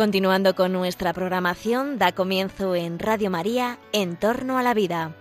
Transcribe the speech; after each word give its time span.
Continuando 0.00 0.54
con 0.54 0.72
nuestra 0.72 1.12
programación, 1.12 1.98
da 1.98 2.12
comienzo 2.12 2.74
en 2.74 2.98
Radio 2.98 3.28
María, 3.28 3.78
En 3.92 4.16
torno 4.16 4.56
a 4.56 4.62
la 4.62 4.72
vida. 4.72 5.14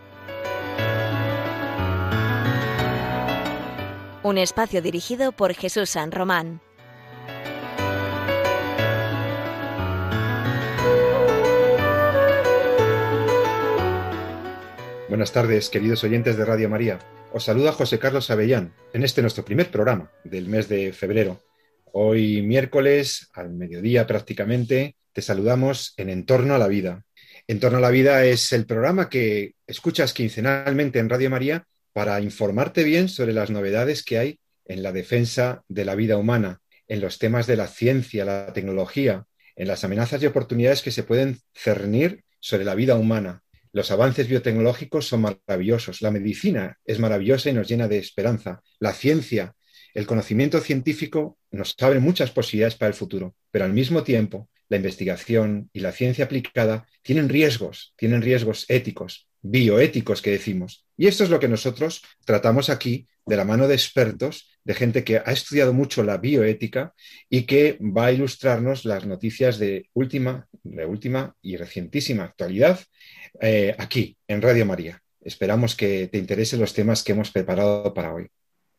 Un 4.23 4.37
espacio 4.37 4.81
dirigido 4.81 5.33
por 5.33 5.53
Jesús 5.53 5.89
San 5.89 6.13
Román. 6.13 6.61
Buenas 15.09 15.33
tardes, 15.33 15.69
queridos 15.69 16.05
oyentes 16.05 16.37
de 16.37 16.45
Radio 16.45 16.69
María. 16.69 16.99
Os 17.33 17.43
saluda 17.43 17.73
José 17.73 17.99
Carlos 17.99 18.31
Avellán 18.31 18.71
en 18.93 19.03
este 19.03 19.21
nuestro 19.21 19.43
primer 19.43 19.71
programa 19.71 20.09
del 20.23 20.47
mes 20.47 20.69
de 20.69 20.93
febrero 20.93 21.41
Hoy 21.91 22.43
miércoles, 22.43 23.29
al 23.33 23.51
mediodía 23.51 24.05
prácticamente, 24.05 24.95
te 25.11 25.21
saludamos 25.21 25.93
en 25.97 26.09
Entorno 26.09 26.53
a 26.53 26.59
la 26.59 26.67
Vida. 26.67 27.03
Entorno 27.47 27.79
a 27.79 27.81
la 27.81 27.89
Vida 27.89 28.25
es 28.25 28.53
el 28.53 28.65
programa 28.67 29.09
que 29.09 29.55
escuchas 29.65 30.13
quincenalmente 30.13 30.99
en 30.99 31.09
Radio 31.09 31.31
María 31.31 31.65
para 31.91 32.21
informarte 32.21 32.83
bien 32.83 33.09
sobre 33.09 33.33
las 33.33 33.49
novedades 33.49 34.03
que 34.03 34.19
hay 34.19 34.39
en 34.65 34.83
la 34.83 34.91
defensa 34.91 35.63
de 35.67 35.83
la 35.83 35.95
vida 35.95 36.17
humana, 36.17 36.61
en 36.87 37.01
los 37.01 37.17
temas 37.17 37.47
de 37.47 37.55
la 37.55 37.67
ciencia, 37.67 38.23
la 38.23 38.53
tecnología, 38.53 39.25
en 39.55 39.67
las 39.67 39.83
amenazas 39.83 40.21
y 40.21 40.27
oportunidades 40.27 40.83
que 40.83 40.91
se 40.91 41.03
pueden 41.03 41.39
cernir 41.55 42.23
sobre 42.39 42.65
la 42.65 42.75
vida 42.75 42.95
humana. 42.95 43.41
Los 43.71 43.89
avances 43.89 44.27
biotecnológicos 44.27 45.07
son 45.07 45.21
maravillosos, 45.21 46.01
la 46.01 46.11
medicina 46.11 46.77
es 46.85 46.99
maravillosa 46.99 47.49
y 47.49 47.53
nos 47.53 47.67
llena 47.67 47.87
de 47.87 47.97
esperanza, 47.97 48.61
la 48.79 48.93
ciencia 48.93 49.55
el 49.93 50.05
conocimiento 50.05 50.59
científico 50.59 51.37
nos 51.51 51.75
abre 51.79 51.99
muchas 51.99 52.31
posibilidades 52.31 52.75
para 52.75 52.89
el 52.89 52.95
futuro, 52.95 53.35
pero 53.51 53.65
al 53.65 53.73
mismo 53.73 54.03
tiempo 54.03 54.49
la 54.69 54.77
investigación 54.77 55.69
y 55.73 55.79
la 55.79 55.91
ciencia 55.91 56.25
aplicada 56.25 56.87
tienen 57.01 57.29
riesgos, 57.29 57.93
tienen 57.97 58.21
riesgos 58.21 58.65
éticos, 58.69 59.27
bioéticos 59.41 60.21
que 60.21 60.31
decimos. 60.31 60.85
Y 60.95 61.07
esto 61.07 61.23
es 61.23 61.29
lo 61.29 61.39
que 61.39 61.47
nosotros 61.47 62.03
tratamos 62.25 62.69
aquí 62.69 63.07
de 63.25 63.37
la 63.37 63.45
mano 63.45 63.67
de 63.67 63.75
expertos, 63.75 64.49
de 64.63 64.73
gente 64.73 65.03
que 65.03 65.17
ha 65.17 65.31
estudiado 65.31 65.73
mucho 65.73 66.03
la 66.03 66.17
bioética 66.17 66.93
y 67.29 67.43
que 67.43 67.77
va 67.79 68.07
a 68.07 68.11
ilustrarnos 68.11 68.85
las 68.85 69.05
noticias 69.05 69.59
de 69.59 69.89
última, 69.93 70.47
de 70.63 70.85
última 70.85 71.35
y 71.41 71.57
recientísima 71.57 72.23
actualidad 72.23 72.79
eh, 73.41 73.75
aquí 73.77 74.17
en 74.27 74.41
Radio 74.41 74.65
María. 74.65 75.01
Esperamos 75.21 75.75
que 75.75 76.07
te 76.07 76.17
interesen 76.17 76.59
los 76.59 76.73
temas 76.73 77.03
que 77.03 77.11
hemos 77.11 77.31
preparado 77.31 77.93
para 77.93 78.13
hoy. 78.13 78.27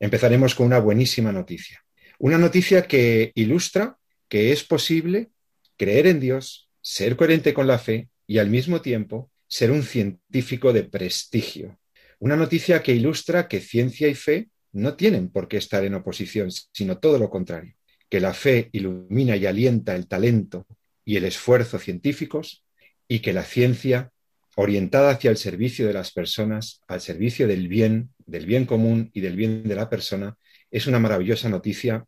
Empezaremos 0.01 0.55
con 0.55 0.67
una 0.67 0.79
buenísima 0.79 1.31
noticia. 1.31 1.84
Una 2.19 2.39
noticia 2.39 2.87
que 2.87 3.33
ilustra 3.34 3.98
que 4.29 4.51
es 4.51 4.65
posible 4.65 5.29
creer 5.77 6.06
en 6.06 6.20
Dios, 6.20 6.70
ser 6.81 7.17
coherente 7.17 7.53
con 7.53 7.67
la 7.67 7.79
fe 7.79 8.09
y 8.27 8.39
al 8.39 8.48
mismo 8.48 8.81
tiempo 8.81 9.31
ser 9.47 9.71
un 9.71 9.83
científico 9.83 10.73
de 10.73 10.84
prestigio. 10.84 11.78
Una 12.19 12.37
noticia 12.37 12.83
que 12.83 12.95
ilustra 12.95 13.47
que 13.47 13.61
ciencia 13.61 14.09
y 14.09 14.15
fe 14.15 14.48
no 14.73 14.95
tienen 14.95 15.28
por 15.28 15.48
qué 15.48 15.59
estar 15.59 15.84
en 15.84 15.95
oposición, 15.95 16.51
sino 16.51 16.98
todo 16.98 17.19
lo 17.19 17.28
contrario, 17.28 17.75
que 18.09 18.21
la 18.21 18.33
fe 18.33 18.71
ilumina 18.73 19.37
y 19.37 19.47
alienta 19.47 19.95
el 19.97 20.06
talento 20.06 20.67
y 21.05 21.17
el 21.17 21.25
esfuerzo 21.25 21.78
científicos 21.78 22.65
y 23.09 23.19
que 23.19 23.33
la 23.33 23.43
ciencia 23.43 24.12
orientada 24.56 25.11
hacia 25.11 25.31
el 25.31 25.37
servicio 25.37 25.87
de 25.87 25.93
las 25.93 26.12
personas, 26.12 26.83
al 26.89 27.01
servicio 27.01 27.47
del 27.47 27.69
bien, 27.69 28.11
del 28.27 28.47
bien 28.47 28.66
común 28.66 29.11
y 29.12 29.21
del 29.21 29.37
bien 29.37 29.62
de 29.62 29.75
la 29.75 29.88
persona, 29.88 30.37
es 30.71 30.87
una 30.87 30.99
maravillosa 30.99 31.49
noticia 31.49 32.05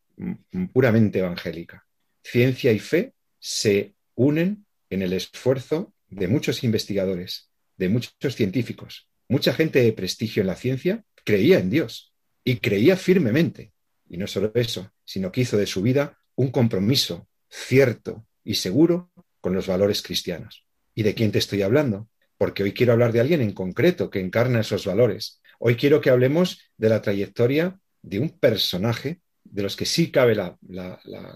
puramente 0.72 1.20
evangélica. 1.20 1.86
Ciencia 2.22 2.72
y 2.72 2.78
fe 2.78 3.14
se 3.38 3.94
unen 4.14 4.66
en 4.90 5.02
el 5.02 5.12
esfuerzo 5.12 5.92
de 6.08 6.28
muchos 6.28 6.62
investigadores, 6.62 7.50
de 7.76 7.88
muchos 7.88 8.36
científicos. 8.36 9.08
Mucha 9.28 9.54
gente 9.54 9.82
de 9.82 9.92
prestigio 9.92 10.42
en 10.42 10.46
la 10.46 10.56
ciencia 10.56 11.04
creía 11.24 11.58
en 11.58 11.70
Dios 11.70 12.12
y 12.44 12.56
creía 12.56 12.96
firmemente. 12.96 13.72
Y 14.08 14.18
no 14.18 14.26
solo 14.26 14.52
eso, 14.54 14.92
sino 15.04 15.32
que 15.32 15.40
hizo 15.40 15.56
de 15.56 15.66
su 15.66 15.82
vida 15.82 16.18
un 16.34 16.50
compromiso 16.50 17.28
cierto 17.48 18.26
y 18.44 18.54
seguro 18.56 19.10
con 19.40 19.54
los 19.54 19.66
valores 19.66 20.02
cristianos. 20.02 20.66
¿Y 20.94 21.02
de 21.02 21.14
quién 21.14 21.32
te 21.32 21.38
estoy 21.38 21.62
hablando? 21.62 22.08
Porque 22.42 22.64
hoy 22.64 22.72
quiero 22.72 22.92
hablar 22.92 23.12
de 23.12 23.20
alguien 23.20 23.40
en 23.40 23.52
concreto 23.52 24.10
que 24.10 24.18
encarna 24.18 24.62
esos 24.62 24.84
valores. 24.84 25.40
Hoy 25.60 25.76
quiero 25.76 26.00
que 26.00 26.10
hablemos 26.10 26.58
de 26.76 26.88
la 26.88 27.00
trayectoria 27.00 27.78
de 28.02 28.18
un 28.18 28.30
personaje, 28.30 29.20
de 29.44 29.62
los 29.62 29.76
que 29.76 29.86
sí 29.86 30.10
cabe 30.10 30.34
la, 30.34 30.58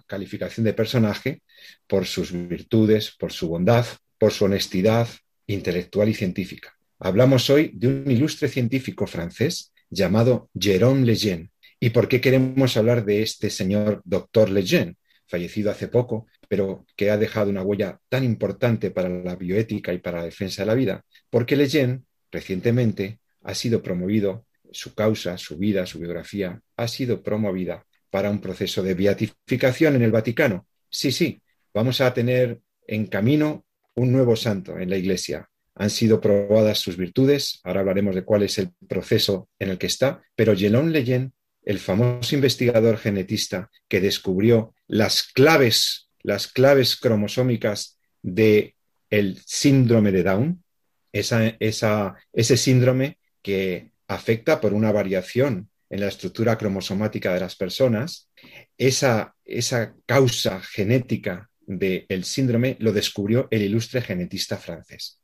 calificación 0.09 0.65
de 0.65 0.73
personaje, 0.73 1.43
por 1.87 2.07
sus 2.07 2.33
virtudes, 2.33 3.15
por 3.17 3.31
su 3.31 3.47
bondad, 3.47 3.87
por 4.19 4.33
su 4.33 4.47
honestidad 4.47 5.07
intelectual 5.47 6.09
y 6.09 6.15
científica. 6.15 6.77
Hablamos 6.99 7.51
hoy 7.51 7.71
de 7.73 7.87
un 7.87 8.11
ilustre 8.11 8.49
científico 8.49 9.07
francés 9.07 9.73
llamado 9.89 10.51
Jérôme 10.59 11.05
Lejeune. 11.05 11.51
¿Y 11.79 11.91
por 11.91 12.09
qué 12.09 12.21
queremos 12.21 12.77
hablar 12.77 13.05
de 13.05 13.23
este 13.23 13.49
señor 13.51 14.03
doctor 14.05 14.51
Lejeune? 14.51 14.97
fallecido 15.27 15.71
hace 15.71 15.89
poco, 15.89 16.27
pero 16.49 16.87
que 16.97 17.11
ha 17.11 17.17
dejado 17.17 17.51
una 17.51 17.63
huella 17.63 17.99
tan 18.09 18.25
importante 18.25 18.91
para 18.91 19.09
la 19.09 19.37
bioética 19.37 19.93
y 19.93 19.99
para 19.99 20.19
la 20.19 20.25
defensa 20.25 20.63
de 20.63 20.67
la 20.67 20.75
vida, 20.75 21.05
porque 21.31 21.57
Lejeune 21.57 22.03
recientemente 22.31 23.19
ha 23.43 23.55
sido 23.55 23.83
promovido, 23.83 24.47
su 24.73 24.95
causa, 24.95 25.39
su 25.39 25.57
vida, 25.57 25.87
su 25.87 25.99
biografía, 25.99 26.61
ha 26.77 26.89
sido 26.89 27.23
promovida 27.23 27.87
para 28.11 28.31
un 28.31 28.41
proceso 28.41 28.83
de 28.83 28.95
beatificación 28.95 29.97
en 29.97 30.03
el 30.03 30.11
Vaticano. 30.11 30.67
Sí, 30.91 31.13
sí, 31.13 31.41
vamos 31.73 32.01
a 32.01 32.13
tener 32.13 32.61
en 32.87 33.07
camino 33.07 33.65
un 33.95 34.13
nuevo 34.13 34.37
santo 34.37 34.79
en 34.79 34.91
la 34.91 34.97
Iglesia. 34.97 35.49
Han 35.75 35.91
sido 35.91 36.21
probadas 36.21 36.79
sus 36.79 36.97
virtudes, 36.97 37.61
ahora 37.65 37.81
hablaremos 37.81 38.15
de 38.15 38.25
cuál 38.25 38.43
es 38.43 38.59
el 38.59 38.71
proceso 38.89 39.49
en 39.59 39.71
el 39.71 39.79
que 39.79 39.87
está, 39.87 40.23
pero 40.35 40.57
Gelón 40.57 40.93
Leyen 40.93 41.33
el 41.67 41.81
famoso 41.81 42.35
investigador 42.35 42.97
genetista 42.97 43.71
que 43.89 44.01
descubrió 44.01 44.75
las 44.87 45.25
claves, 45.25 46.06
las 46.27 46.49
claves 46.49 46.97
cromosómicas 46.97 48.01
de 48.21 48.75
el 49.11 49.41
síndrome 49.47 50.11
de 50.11 50.25
Down, 50.25 50.65
ese 51.13 52.57
síndrome 52.57 53.19
que 53.41 53.93
afecta 54.09 54.61
por 54.61 54.75
una 54.75 54.91
variación 54.91 55.71
en 55.89 56.01
la 56.01 56.09
estructura 56.09 56.59
cromosomática 56.59 57.33
de 57.33 57.39
las 57.39 57.55
personas, 57.55 58.29
esa, 58.77 59.37
esa 59.45 59.95
causa 60.05 60.61
genética 60.61 61.49
del 61.65 62.25
síndrome 62.25 62.77
lo 62.81 62.93
descubrió 62.93 63.47
el 63.53 63.63
ilustre 63.63 64.03
genetista 64.03 64.57
francés. 64.57 65.21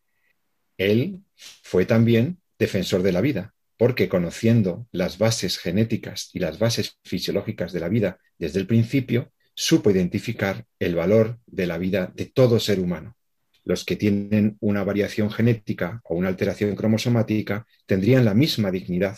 Él 0.78 1.18
fue 1.34 1.84
también 1.84 2.38
defensor 2.60 3.02
de 3.02 3.10
la 3.10 3.20
vida, 3.20 3.54
porque 3.76 4.08
conociendo 4.08 4.86
las 4.92 5.18
bases 5.18 5.58
genéticas 5.58 6.30
y 6.32 6.38
las 6.38 6.60
bases 6.60 7.00
fisiológicas 7.02 7.72
de 7.72 7.80
la 7.80 7.88
vida 7.88 8.20
desde 8.38 8.60
el 8.60 8.68
principio, 8.68 9.31
supo 9.54 9.90
identificar 9.90 10.64
el 10.78 10.94
valor 10.94 11.38
de 11.46 11.66
la 11.66 11.78
vida 11.78 12.12
de 12.14 12.26
todo 12.26 12.58
ser 12.60 12.80
humano. 12.80 13.16
Los 13.64 13.84
que 13.84 13.96
tienen 13.96 14.56
una 14.60 14.82
variación 14.82 15.30
genética 15.30 16.00
o 16.04 16.16
una 16.16 16.28
alteración 16.28 16.74
cromosomática 16.74 17.66
tendrían 17.86 18.24
la 18.24 18.34
misma 18.34 18.70
dignidad, 18.70 19.16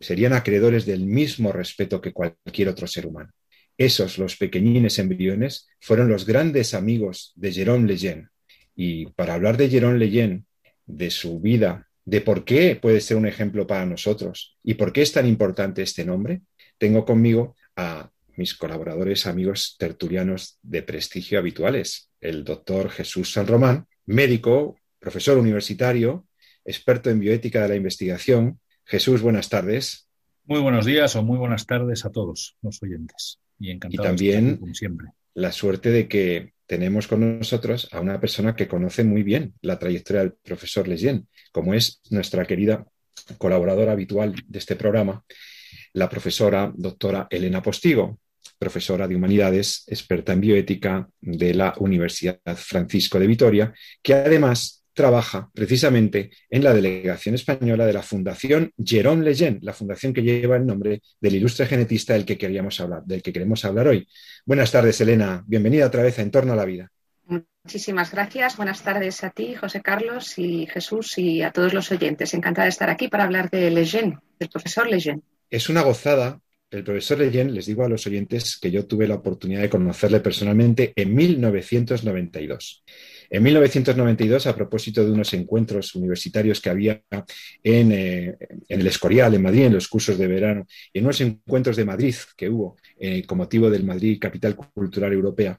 serían 0.00 0.32
acreedores 0.32 0.86
del 0.86 1.04
mismo 1.04 1.52
respeto 1.52 2.00
que 2.00 2.12
cualquier 2.12 2.68
otro 2.68 2.86
ser 2.86 3.06
humano. 3.06 3.30
Esos, 3.78 4.18
los 4.18 4.36
pequeñines 4.36 4.98
embriones, 4.98 5.68
fueron 5.80 6.08
los 6.08 6.26
grandes 6.26 6.74
amigos 6.74 7.32
de 7.36 7.52
Jérôme 7.52 7.86
Lejeune. 7.86 8.28
Y 8.74 9.06
para 9.12 9.34
hablar 9.34 9.56
de 9.56 9.70
Jérôme 9.70 9.98
Lejeune, 9.98 10.44
de 10.86 11.10
su 11.10 11.40
vida 11.40 11.88
de 12.04 12.20
por 12.20 12.44
qué 12.44 12.76
puede 12.76 13.00
ser 13.00 13.16
un 13.16 13.26
ejemplo 13.26 13.66
para 13.66 13.86
nosotros 13.86 14.58
y 14.64 14.74
por 14.74 14.92
qué 14.92 15.02
es 15.02 15.12
tan 15.12 15.26
importante 15.26 15.82
este 15.82 16.04
nombre, 16.04 16.42
tengo 16.76 17.04
conmigo 17.04 17.54
a 17.76 18.10
mis 18.36 18.54
colaboradores, 18.54 19.26
amigos 19.26 19.76
tertulianos 19.78 20.58
de 20.62 20.82
prestigio 20.82 21.38
habituales, 21.38 22.10
el 22.20 22.44
doctor 22.44 22.90
Jesús 22.90 23.32
San 23.32 23.46
Román, 23.46 23.86
médico, 24.06 24.76
profesor 24.98 25.38
universitario, 25.38 26.26
experto 26.64 27.10
en 27.10 27.20
bioética 27.20 27.62
de 27.62 27.68
la 27.68 27.76
investigación. 27.76 28.60
Jesús, 28.84 29.22
buenas 29.22 29.48
tardes. 29.48 30.08
Muy 30.44 30.60
buenos 30.60 30.84
días 30.84 31.14
o 31.16 31.22
muy 31.22 31.38
buenas 31.38 31.66
tardes 31.66 32.04
a 32.04 32.10
todos 32.10 32.56
los 32.62 32.82
oyentes. 32.82 33.40
Y 33.58 33.70
encantado 33.70 34.08
también 34.08 34.56
como 34.56 34.74
siempre. 34.74 35.08
la 35.34 35.52
suerte 35.52 35.90
de 35.90 36.08
que 36.08 36.54
tenemos 36.66 37.08
con 37.08 37.38
nosotros 37.38 37.88
a 37.92 38.00
una 38.00 38.20
persona 38.20 38.54
que 38.54 38.68
conoce 38.68 39.04
muy 39.04 39.22
bien 39.22 39.54
la 39.60 39.78
trayectoria 39.78 40.22
del 40.22 40.32
profesor 40.32 40.86
Lejeune, 40.86 41.24
como 41.52 41.74
es 41.74 42.00
nuestra 42.10 42.46
querida 42.46 42.86
colaboradora 43.38 43.92
habitual 43.92 44.34
de 44.46 44.58
este 44.58 44.76
programa, 44.76 45.24
la 45.94 46.08
profesora 46.08 46.72
doctora 46.74 47.26
Elena 47.30 47.62
Postigo, 47.62 48.18
profesora 48.58 49.08
de 49.08 49.16
Humanidades, 49.16 49.84
experta 49.86 50.32
en 50.32 50.40
bioética 50.40 51.08
de 51.20 51.54
la 51.54 51.74
Universidad 51.78 52.38
Francisco 52.56 53.18
de 53.18 53.26
Vitoria, 53.26 53.72
que 54.02 54.14
además 54.14 54.80
trabaja 54.92 55.48
precisamente 55.54 56.30
en 56.50 56.64
la 56.64 56.74
delegación 56.74 57.34
española 57.34 57.86
de 57.86 57.92
la 57.92 58.02
Fundación 58.02 58.72
Jérôme 58.76 59.24
Lejeune, 59.24 59.58
la 59.62 59.72
fundación 59.72 60.12
que 60.12 60.22
lleva 60.22 60.56
el 60.56 60.66
nombre 60.66 61.00
del 61.20 61.36
ilustre 61.36 61.66
genetista 61.66 62.12
del 62.12 62.26
que 62.26 62.36
queríamos 62.36 62.78
hablar, 62.80 63.02
del 63.04 63.22
que 63.22 63.32
queremos 63.32 63.64
hablar 63.64 63.88
hoy. 63.88 64.06
Buenas 64.44 64.70
tardes, 64.70 65.00
Elena. 65.00 65.42
Bienvenida 65.46 65.86
otra 65.86 66.02
vez 66.02 66.18
a 66.18 66.22
En 66.22 66.30
torno 66.30 66.52
a 66.52 66.56
la 66.56 66.64
vida. 66.64 66.90
Muchísimas 67.24 68.10
gracias. 68.10 68.56
Buenas 68.56 68.82
tardes 68.82 69.22
a 69.22 69.30
ti, 69.30 69.54
José 69.54 69.80
Carlos 69.80 70.38
y 70.38 70.66
Jesús 70.66 71.16
y 71.18 71.42
a 71.42 71.52
todos 71.52 71.72
los 71.72 71.90
oyentes. 71.92 72.34
Encantada 72.34 72.64
de 72.64 72.70
estar 72.70 72.90
aquí 72.90 73.08
para 73.08 73.24
hablar 73.24 73.48
de 73.48 73.70
Lejeune, 73.70 74.18
del 74.38 74.48
profesor 74.48 74.88
Lejeune. 74.88 75.22
Es 75.50 75.68
una 75.68 75.82
gozada. 75.82 76.40
El 76.70 76.84
profesor 76.84 77.18
Lejeune, 77.18 77.50
les 77.50 77.66
digo 77.66 77.84
a 77.84 77.88
los 77.88 78.06
oyentes 78.06 78.56
que 78.56 78.70
yo 78.70 78.86
tuve 78.86 79.08
la 79.08 79.16
oportunidad 79.16 79.62
de 79.62 79.68
conocerle 79.68 80.20
personalmente 80.20 80.92
en 80.94 81.12
1992. 81.12 82.84
En 83.28 83.42
1992, 83.42 84.46
a 84.46 84.54
propósito 84.54 85.04
de 85.04 85.10
unos 85.10 85.34
encuentros 85.34 85.96
universitarios 85.96 86.60
que 86.60 86.70
había 86.70 87.02
en, 87.64 87.90
eh, 87.90 88.36
el 88.68 88.86
Escorial, 88.86 89.34
en 89.34 89.42
Madrid, 89.42 89.64
en 89.64 89.74
los 89.74 89.88
cursos 89.88 90.16
de 90.16 90.28
verano, 90.28 90.66
y 90.92 91.00
en 91.00 91.06
unos 91.06 91.20
encuentros 91.20 91.76
de 91.76 91.84
Madrid 91.84 92.14
que 92.36 92.48
hubo 92.48 92.76
eh, 93.00 93.24
con 93.26 93.38
motivo 93.38 93.68
del 93.68 93.82
Madrid 93.82 94.20
Capital 94.20 94.54
Cultural 94.54 95.12
Europea, 95.12 95.58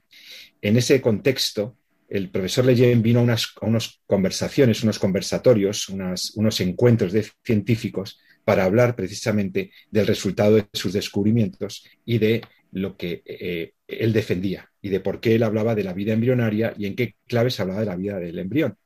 en 0.62 0.78
ese 0.78 1.02
contexto, 1.02 1.76
el 2.08 2.30
profesor 2.30 2.64
Leyen 2.64 3.02
vino 3.02 3.20
a 3.20 3.22
unas, 3.22 4.00
conversaciones, 4.06 4.82
unos 4.82 4.98
conversatorios, 4.98 5.90
unos 5.90 6.60
encuentros 6.60 7.12
de 7.12 7.26
científicos 7.44 8.18
para 8.44 8.64
hablar 8.64 8.96
precisamente 8.96 9.70
del 9.90 10.06
resultado 10.06 10.56
de 10.56 10.66
sus 10.72 10.92
descubrimientos 10.92 11.86
y 12.04 12.18
de 12.18 12.42
lo 12.72 12.96
que 12.96 13.22
eh, 13.24 13.72
él 13.86 14.12
defendía 14.12 14.70
y 14.80 14.88
de 14.88 15.00
por 15.00 15.20
qué 15.20 15.34
él 15.34 15.42
hablaba 15.42 15.74
de 15.74 15.84
la 15.84 15.92
vida 15.92 16.12
embrionaria 16.12 16.74
y 16.76 16.86
en 16.86 16.96
qué 16.96 17.16
claves 17.26 17.60
hablaba 17.60 17.80
de 17.80 17.86
la 17.86 17.96
vida 17.96 18.18
del 18.18 18.38
embrión. 18.38 18.76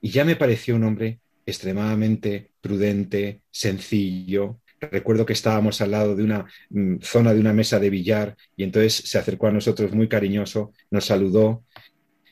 Y 0.00 0.10
ya 0.10 0.24
me 0.24 0.36
pareció 0.36 0.76
un 0.76 0.84
hombre 0.84 1.20
extremadamente 1.46 2.50
prudente, 2.60 3.42
sencillo. 3.50 4.60
Recuerdo 4.80 5.24
que 5.24 5.32
estábamos 5.32 5.80
al 5.80 5.92
lado 5.92 6.16
de 6.16 6.24
una 6.24 6.46
mm, 6.70 6.96
zona 7.00 7.32
de 7.32 7.40
una 7.40 7.52
mesa 7.52 7.78
de 7.78 7.90
billar 7.90 8.36
y 8.56 8.64
entonces 8.64 8.94
se 8.94 9.18
acercó 9.18 9.46
a 9.46 9.52
nosotros 9.52 9.92
muy 9.92 10.08
cariñoso, 10.08 10.72
nos 10.90 11.04
saludó 11.04 11.64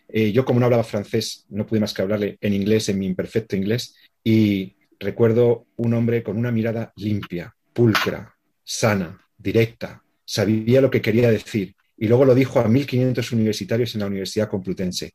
eh, 0.09 0.33
yo, 0.33 0.45
como 0.45 0.59
no 0.59 0.67
hablaba 0.67 0.85
francés, 0.85 1.45
no 1.51 1.67
pude 1.67 1.81
más 1.81 1.93
que 1.93 2.03
hablarle 2.03 2.39
en 2.41 2.55
inglés, 2.55 2.89
en 2.89 2.99
mi 2.99 3.07
imperfecto 3.07 3.57
inglés, 3.57 3.95
y 4.25 4.77
recuerdo 4.99 5.67
un 5.77 5.95
hombre 5.95 6.23
con 6.23 6.37
una 6.37 6.51
mirada 6.51 6.93
limpia, 6.97 7.55
pulcra, 7.73 8.35
sana, 8.65 9.21
directa, 9.37 10.03
sabía 10.25 10.81
lo 10.81 10.91
que 10.91 11.01
quería 11.01 11.31
decir, 11.31 11.75
y 11.97 12.09
luego 12.09 12.25
lo 12.25 12.35
dijo 12.35 12.61
a 12.61 12.69
1.500 12.69 13.33
universitarios 13.33 13.95
en 13.95 14.01
la 14.01 14.07
Universidad 14.07 14.49
Complutense, 14.49 15.15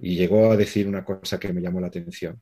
y 0.00 0.16
llegó 0.16 0.50
a 0.50 0.56
decir 0.56 0.86
una 0.86 1.04
cosa 1.04 1.38
que 1.38 1.52
me 1.52 1.60
llamó 1.60 1.80
la 1.80 1.88
atención. 1.88 2.40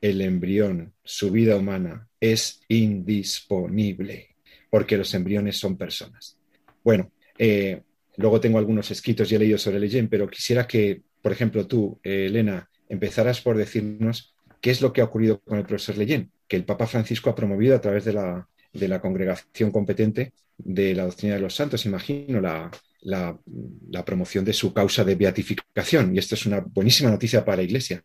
El 0.00 0.20
embrión, 0.20 0.94
su 1.04 1.30
vida 1.30 1.56
humana, 1.56 2.08
es 2.18 2.60
indisponible, 2.68 4.36
porque 4.70 4.96
los 4.96 5.12
embriones 5.14 5.58
son 5.58 5.76
personas. 5.76 6.36
Bueno, 6.82 7.12
eh, 7.38 7.82
luego 8.16 8.40
tengo 8.40 8.58
algunos 8.58 8.90
escritos 8.90 9.30
y 9.30 9.34
he 9.34 9.38
leído 9.38 9.58
sobre 9.58 9.78
Leyen, 9.78 10.08
pero 10.08 10.28
quisiera 10.28 10.66
que 10.66 11.02
por 11.22 11.32
ejemplo, 11.32 11.66
tú, 11.66 12.00
eh, 12.02 12.26
Elena, 12.26 12.70
empezarás 12.88 13.40
por 13.40 13.56
decirnos 13.56 14.34
qué 14.60 14.70
es 14.70 14.80
lo 14.80 14.92
que 14.92 15.00
ha 15.00 15.04
ocurrido 15.04 15.40
con 15.40 15.58
el 15.58 15.64
profesor 15.64 15.96
Leyen, 15.96 16.30
que 16.46 16.56
el 16.56 16.64
Papa 16.64 16.86
Francisco 16.86 17.30
ha 17.30 17.34
promovido 17.34 17.76
a 17.76 17.80
través 17.80 18.04
de 18.04 18.12
la, 18.12 19.00
congregación 19.00 19.70
competente 19.70 20.32
de 20.58 20.94
la 20.94 21.04
doctrina 21.04 21.34
de 21.34 21.40
los 21.40 21.54
santos, 21.54 21.86
imagino, 21.86 22.40
la, 22.40 23.38
promoción 24.04 24.44
de 24.44 24.52
su 24.52 24.72
causa 24.72 25.04
de 25.04 25.14
beatificación. 25.14 26.14
Y 26.14 26.18
esto 26.18 26.34
es 26.34 26.46
una 26.46 26.60
buenísima 26.60 27.10
noticia 27.10 27.44
para 27.44 27.58
la 27.58 27.62
Iglesia. 27.62 28.02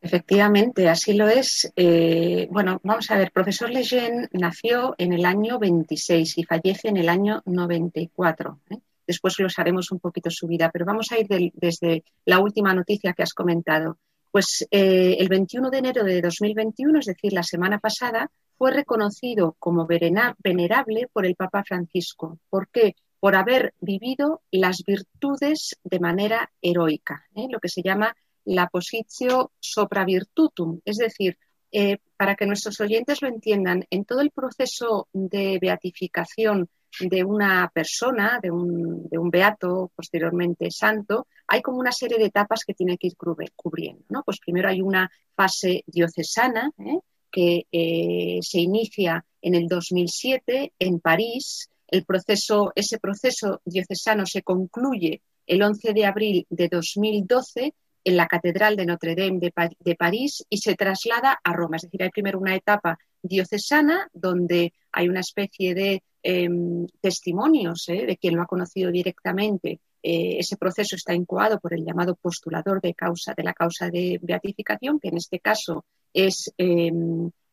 Efectivamente, 0.00 0.88
así 0.88 1.14
lo 1.14 1.26
es. 1.26 1.72
Eh, 1.74 2.46
bueno, 2.50 2.80
vamos 2.84 3.10
a 3.10 3.16
ver, 3.16 3.32
profesor 3.32 3.70
Leyen 3.70 4.28
nació 4.32 4.94
en 4.98 5.12
el 5.12 5.24
año 5.24 5.58
26 5.58 6.38
y 6.38 6.44
fallece 6.44 6.88
en 6.88 6.98
el 6.98 7.08
año 7.08 7.42
94. 7.46 8.60
¿eh? 8.70 8.76
Después 9.06 9.38
los 9.40 9.58
haremos 9.58 9.90
un 9.90 9.98
poquito 9.98 10.30
su 10.30 10.46
vida, 10.46 10.70
pero 10.72 10.84
vamos 10.84 11.10
a 11.10 11.18
ir 11.18 11.26
desde 11.54 12.04
la 12.24 12.38
última 12.38 12.74
noticia 12.74 13.14
que 13.14 13.22
has 13.22 13.34
comentado. 13.34 13.98
Pues 14.36 14.68
eh, 14.70 15.16
el 15.18 15.28
21 15.28 15.70
de 15.70 15.78
enero 15.78 16.04
de 16.04 16.20
2021, 16.20 16.98
es 16.98 17.06
decir, 17.06 17.32
la 17.32 17.42
semana 17.42 17.78
pasada, 17.78 18.30
fue 18.58 18.70
reconocido 18.70 19.56
como 19.58 19.86
venerable 19.86 21.08
por 21.10 21.24
el 21.24 21.36
Papa 21.36 21.64
Francisco. 21.66 22.38
¿Por 22.50 22.68
qué? 22.68 22.96
Por 23.18 23.34
haber 23.34 23.72
vivido 23.80 24.42
las 24.50 24.82
virtudes 24.86 25.78
de 25.84 26.00
manera 26.00 26.52
heroica, 26.60 27.24
¿eh? 27.34 27.46
lo 27.50 27.60
que 27.60 27.70
se 27.70 27.80
llama 27.80 28.14
la 28.44 28.66
positio 28.66 29.52
sopra 29.58 30.04
virtutum, 30.04 30.80
es 30.84 30.98
decir, 30.98 31.38
eh, 31.72 31.96
para 32.18 32.34
que 32.34 32.44
nuestros 32.44 32.78
oyentes 32.82 33.22
lo 33.22 33.28
entiendan, 33.28 33.86
en 33.88 34.04
todo 34.04 34.20
el 34.20 34.32
proceso 34.32 35.08
de 35.14 35.56
beatificación 35.58 36.68
de 37.00 37.24
una 37.24 37.70
persona, 37.72 38.38
de 38.42 38.50
un, 38.50 39.08
de 39.08 39.18
un, 39.18 39.30
beato, 39.30 39.90
posteriormente 39.94 40.70
santo, 40.70 41.26
hay 41.46 41.62
como 41.62 41.78
una 41.78 41.92
serie 41.92 42.18
de 42.18 42.26
etapas 42.26 42.64
que 42.64 42.74
tiene 42.74 42.96
que 42.96 43.08
ir 43.08 43.16
cubriendo. 43.16 44.04
¿no? 44.08 44.22
Pues 44.24 44.38
primero 44.40 44.68
hay 44.68 44.80
una 44.80 45.10
fase 45.34 45.84
diocesana 45.86 46.70
¿eh? 46.78 46.98
que 47.30 47.66
eh, 47.70 48.38
se 48.40 48.60
inicia 48.60 49.24
en 49.42 49.54
el 49.54 49.68
2007 49.68 50.72
en 50.78 51.00
París. 51.00 51.68
El 51.88 52.04
proceso, 52.04 52.72
ese 52.74 52.98
proceso 52.98 53.60
diocesano 53.64 54.26
se 54.26 54.42
concluye 54.42 55.22
el 55.46 55.62
11 55.62 55.92
de 55.92 56.06
abril 56.06 56.46
de 56.50 56.68
2012 56.68 57.74
en 58.06 58.16
la 58.16 58.28
Catedral 58.28 58.76
de 58.76 58.86
Notre 58.86 59.16
Dame 59.16 59.40
de, 59.40 59.96
París 59.96 60.44
y 60.48 60.58
se 60.58 60.76
traslada 60.76 61.40
a 61.42 61.52
Roma. 61.52 61.76
Es 61.76 61.82
decir, 61.82 62.02
hay 62.04 62.10
primero 62.10 62.38
una 62.38 62.54
etapa 62.54 62.98
diocesana 63.20 64.08
donde 64.12 64.72
hay 64.92 65.08
una 65.08 65.20
especie 65.20 65.74
de 65.74 66.04
em, 66.28 66.86
testimonios 67.00 67.88
¿eh? 67.88 68.04
de 68.04 68.16
quien 68.16 68.34
lo 68.34 68.42
ha 68.42 68.46
conocido 68.46 68.90
directamente. 68.90 69.78
Eh, 70.02 70.38
ese 70.38 70.56
proceso 70.56 70.96
está 70.96 71.14
incoado 71.14 71.60
por 71.60 71.72
el 71.72 71.84
llamado 71.84 72.16
postulador 72.16 72.80
de, 72.80 72.94
causa, 72.94 73.32
de 73.32 73.44
la 73.44 73.54
causa 73.54 73.90
de 73.90 74.18
beatificación, 74.20 74.98
que 74.98 75.08
en 75.08 75.18
este 75.18 75.38
caso 75.38 75.84
es 76.12 76.52
eh, 76.58 76.90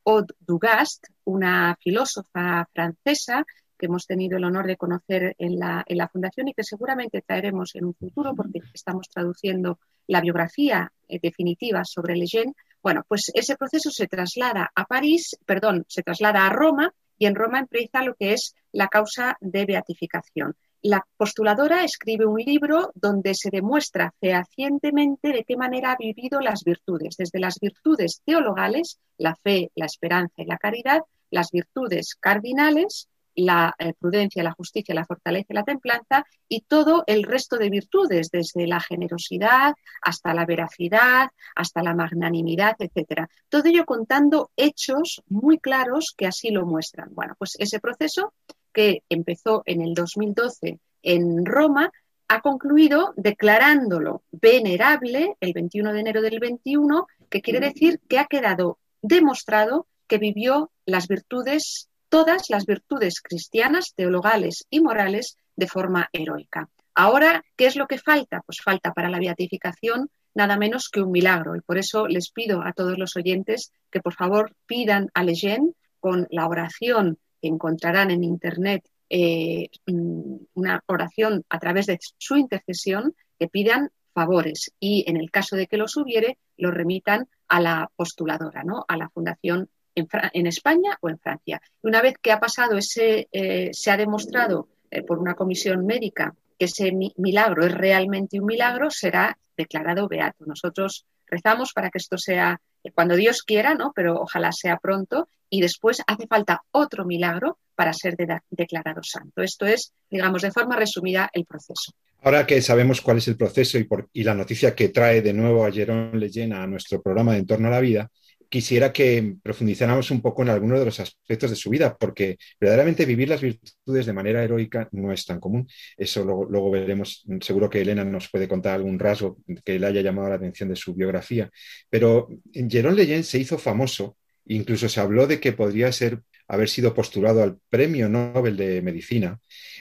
Aude 0.05 0.33
Dugast, 0.39 1.05
una 1.25 1.77
filósofa 1.79 2.67
francesa 2.73 3.45
que 3.77 3.85
hemos 3.85 4.07
tenido 4.07 4.37
el 4.37 4.43
honor 4.43 4.65
de 4.65 4.77
conocer 4.77 5.35
en 5.37 5.59
la, 5.59 5.83
en 5.85 5.97
la 5.97 6.07
Fundación 6.07 6.47
y 6.47 6.53
que 6.53 6.63
seguramente 6.63 7.21
traeremos 7.21 7.75
en 7.75 7.85
un 7.85 7.93
futuro 7.93 8.33
porque 8.35 8.59
estamos 8.73 9.07
traduciendo 9.07 9.77
la 10.07 10.21
biografía 10.21 10.91
eh, 11.07 11.19
definitiva 11.21 11.83
sobre 11.85 12.15
Lejeune. 12.15 12.53
Bueno, 12.81 13.03
pues 13.07 13.31
ese 13.35 13.55
proceso 13.55 13.91
se 13.91 14.07
traslada 14.07 14.71
a 14.73 14.85
París, 14.85 15.37
perdón, 15.45 15.85
se 15.87 16.01
traslada 16.01 16.47
a 16.47 16.49
Roma 16.49 16.91
y 17.17 17.25
en 17.25 17.35
Roma 17.35 17.59
empieza 17.59 18.03
lo 18.03 18.15
que 18.15 18.33
es 18.33 18.55
la 18.71 18.87
causa 18.87 19.37
de 19.41 19.65
beatificación. 19.65 20.55
La 20.81 21.05
postuladora 21.15 21.85
escribe 21.85 22.25
un 22.25 22.39
libro 22.39 22.91
donde 22.93 23.35
se 23.35 23.49
demuestra 23.49 24.13
fehacientemente 24.19 25.31
de 25.31 25.45
qué 25.45 25.55
manera 25.55 25.93
ha 25.93 25.97
vivido 25.97 26.41
las 26.41 26.65
virtudes, 26.65 27.15
desde 27.17 27.39
las 27.39 27.57
virtudes 27.59 28.21
teologales, 28.25 28.99
la 29.17 29.35
fe, 29.35 29.71
la 29.75 29.85
esperanza 29.85 30.41
y 30.41 30.45
la 30.45 30.57
caridad, 30.57 31.01
las 31.29 31.51
virtudes 31.51 32.15
cardinales, 32.19 33.07
la 33.35 33.73
eh, 33.77 33.93
prudencia, 33.97 34.43
la 34.43 34.51
justicia, 34.51 34.95
la 34.95 35.05
fortaleza 35.05 35.47
y 35.49 35.53
la 35.53 35.63
templanza 35.63 36.25
y 36.47 36.61
todo 36.61 37.03
el 37.07 37.23
resto 37.23 37.57
de 37.57 37.69
virtudes, 37.69 38.29
desde 38.31 38.67
la 38.67 38.79
generosidad 38.79 39.73
hasta 40.01 40.33
la 40.33 40.45
veracidad, 40.45 41.29
hasta 41.55 41.83
la 41.83 41.95
magnanimidad, 41.95 42.75
etcétera. 42.79 43.29
Todo 43.49 43.69
ello 43.69 43.85
contando 43.85 44.51
hechos 44.55 45.21
muy 45.27 45.59
claros 45.59 46.13
que 46.15 46.27
así 46.27 46.49
lo 46.49 46.65
muestran. 46.65 47.09
Bueno, 47.13 47.35
pues 47.37 47.55
ese 47.59 47.79
proceso 47.79 48.33
que 48.71 49.03
empezó 49.09 49.63
en 49.65 49.81
el 49.81 49.93
2012 49.93 50.79
en 51.03 51.45
Roma 51.45 51.91
ha 52.27 52.41
concluido 52.41 53.13
declarándolo 53.15 54.23
venerable 54.31 55.35
el 55.39 55.53
21 55.53 55.93
de 55.93 55.99
enero 55.99 56.21
del 56.21 56.39
21, 56.39 57.07
que 57.29 57.41
quiere 57.41 57.59
decir 57.59 57.99
que 58.07 58.17
ha 58.17 58.25
quedado 58.25 58.79
demostrado 59.01 59.87
que 60.07 60.17
vivió 60.17 60.71
las 60.85 61.07
virtudes 61.07 61.89
todas 62.13 62.51
las 62.51 62.67
virtudes 62.67 63.21
cristianas, 63.23 63.95
teologales 63.95 64.67
y 64.69 64.81
morales 64.81 65.35
de 65.55 65.67
forma 65.67 66.09
heroica. 66.13 66.69
Ahora, 66.93 67.43
¿qué 67.57 67.65
es 67.65 67.75
lo 67.75 67.87
que 67.87 67.97
falta? 67.97 68.43
Pues 68.45 68.59
falta 68.63 68.93
para 68.93 69.09
la 69.09 69.17
beatificación 69.17 70.11
nada 70.35 70.55
menos 70.55 70.89
que 70.89 71.01
un 71.01 71.09
milagro. 71.09 71.55
Y 71.55 71.61
por 71.61 71.79
eso 71.79 72.07
les 72.07 72.29
pido 72.29 72.61
a 72.61 72.71
todos 72.73 72.99
los 72.99 73.15
oyentes 73.15 73.71
que 73.89 73.99
por 73.99 74.13
favor 74.13 74.55
pidan 74.67 75.09
a 75.15 75.23
Lejeune 75.23 75.71
con 75.99 76.27
la 76.29 76.47
oración 76.47 77.17
que 77.41 77.47
encontrarán 77.47 78.11
en 78.11 78.23
Internet, 78.23 78.87
eh, 79.09 79.69
mm, 79.87 80.35
una 80.53 80.83
oración 80.85 81.43
a 81.49 81.57
través 81.57 81.87
de 81.87 81.97
su 82.19 82.35
intercesión, 82.35 83.15
que 83.39 83.47
pidan 83.47 83.89
favores 84.13 84.71
y 84.79 85.03
en 85.07 85.17
el 85.17 85.31
caso 85.31 85.55
de 85.55 85.65
que 85.65 85.77
los 85.77 85.97
hubiere, 85.97 86.37
lo 86.57 86.69
remitan 86.69 87.27
a 87.47 87.59
la 87.59 87.89
postuladora, 87.95 88.63
¿no? 88.63 88.85
a 88.87 88.97
la 88.97 89.09
Fundación 89.09 89.67
en, 89.95 90.47
España 90.47 90.97
o 91.01 91.09
en 91.09 91.19
Francia. 91.19 91.61
Una 91.81 92.01
vez 92.01 92.15
que 92.21 92.31
ha 92.31 92.39
pasado 92.39 92.77
ese, 92.77 93.27
eh, 93.31 93.69
se 93.73 93.91
ha 93.91 93.97
demostrado 93.97 94.69
eh, 94.89 95.01
por 95.03 95.19
una 95.19 95.35
comisión 95.35 95.85
médica 95.85 96.35
que 96.57 96.65
ese 96.65 96.91
milagro 97.17 97.65
es 97.65 97.73
realmente 97.73 98.39
un 98.39 98.45
milagro, 98.45 98.89
será 98.89 99.37
declarado 99.57 100.07
beato. 100.07 100.45
Nosotros 100.45 101.05
rezamos 101.27 101.73
para 101.73 101.89
que 101.89 101.97
esto 101.97 102.17
sea 102.17 102.59
cuando 102.93 103.15
Dios 103.15 103.43
quiera, 103.43 103.75
¿no? 103.75 103.93
Pero 103.95 104.19
ojalá 104.19 104.51
sea 104.51 104.77
pronto 104.77 105.29
y 105.49 105.61
después 105.61 106.01
hace 106.05 106.27
falta 106.27 106.63
otro 106.71 107.05
milagro 107.05 107.59
para 107.75 107.93
ser 107.93 108.15
declarado 108.49 109.01
santo. 109.03 109.41
Esto 109.41 109.65
es, 109.65 109.93
digamos, 110.09 110.41
de 110.41 110.51
forma 110.51 110.75
resumida 110.75 111.29
el 111.33 111.45
proceso. 111.45 111.91
Ahora 112.21 112.45
que 112.45 112.61
sabemos 112.61 113.01
cuál 113.01 113.17
es 113.17 113.27
el 113.27 113.37
proceso 113.37 113.77
y, 113.77 113.83
por, 113.83 114.09
y 114.13 114.23
la 114.23 114.33
noticia 114.33 114.73
que 114.73 114.89
trae 114.89 115.21
de 115.21 115.33
nuevo 115.33 115.65
a 115.65 115.71
Jerón 115.71 116.19
Leyena 116.19 116.63
a 116.63 116.67
nuestro 116.67 117.01
programa 117.01 117.33
de 117.33 117.39
Entorno 117.39 117.67
a 117.67 117.71
la 117.71 117.81
Vida, 117.81 118.09
quisiera 118.53 118.93
que 118.93 119.37
profundizáramos 119.41 120.11
un 120.11 120.21
poco 120.21 120.43
en 120.43 120.49
algunos 120.49 120.77
de 120.77 120.85
los 120.85 120.99
aspectos 120.99 121.49
de 121.49 121.55
su 121.55 121.71
vida, 121.71 121.97
porque 121.97 122.37
verdaderamente 122.61 123.03
vivir 123.03 123.27
las 123.27 123.41
virtudes 123.41 124.05
de 124.05 124.13
manera 124.13 124.43
heroica 124.43 124.87
no 124.91 125.11
es 125.11 125.25
tan 125.25 125.39
común. 125.39 125.67
Eso 125.97 126.23
luego, 126.23 126.69
veremos, 126.69 127.25
seguro 127.41 127.67
que 127.67 127.81
Elena 127.81 128.03
nos 128.03 128.29
puede 128.29 128.47
contar 128.47 128.75
algún 128.75 128.99
rasgo 128.99 129.39
que 129.65 129.79
le 129.79 129.87
haya 129.87 130.01
llamado 130.01 130.29
la 130.29 130.35
atención 130.35 130.69
de 130.69 130.75
su 130.75 130.93
biografía. 130.93 131.49
Pero 131.89 132.27
Jerón 132.53 132.95
Leyen 132.95 133.23
se 133.23 133.39
hizo 133.39 133.57
famoso, 133.57 134.17
incluso 134.45 134.87
se 134.87 134.99
habló 134.99 135.25
de 135.25 135.39
que 135.39 135.53
podría 135.53 135.91
ser 135.91 136.21
haber 136.47 136.69
sido 136.69 136.93
postulado 136.93 137.41
al 137.41 137.57
Premio 137.71 138.07
Nobel 138.07 138.55
de 138.55 138.83
Medicina 138.83 139.39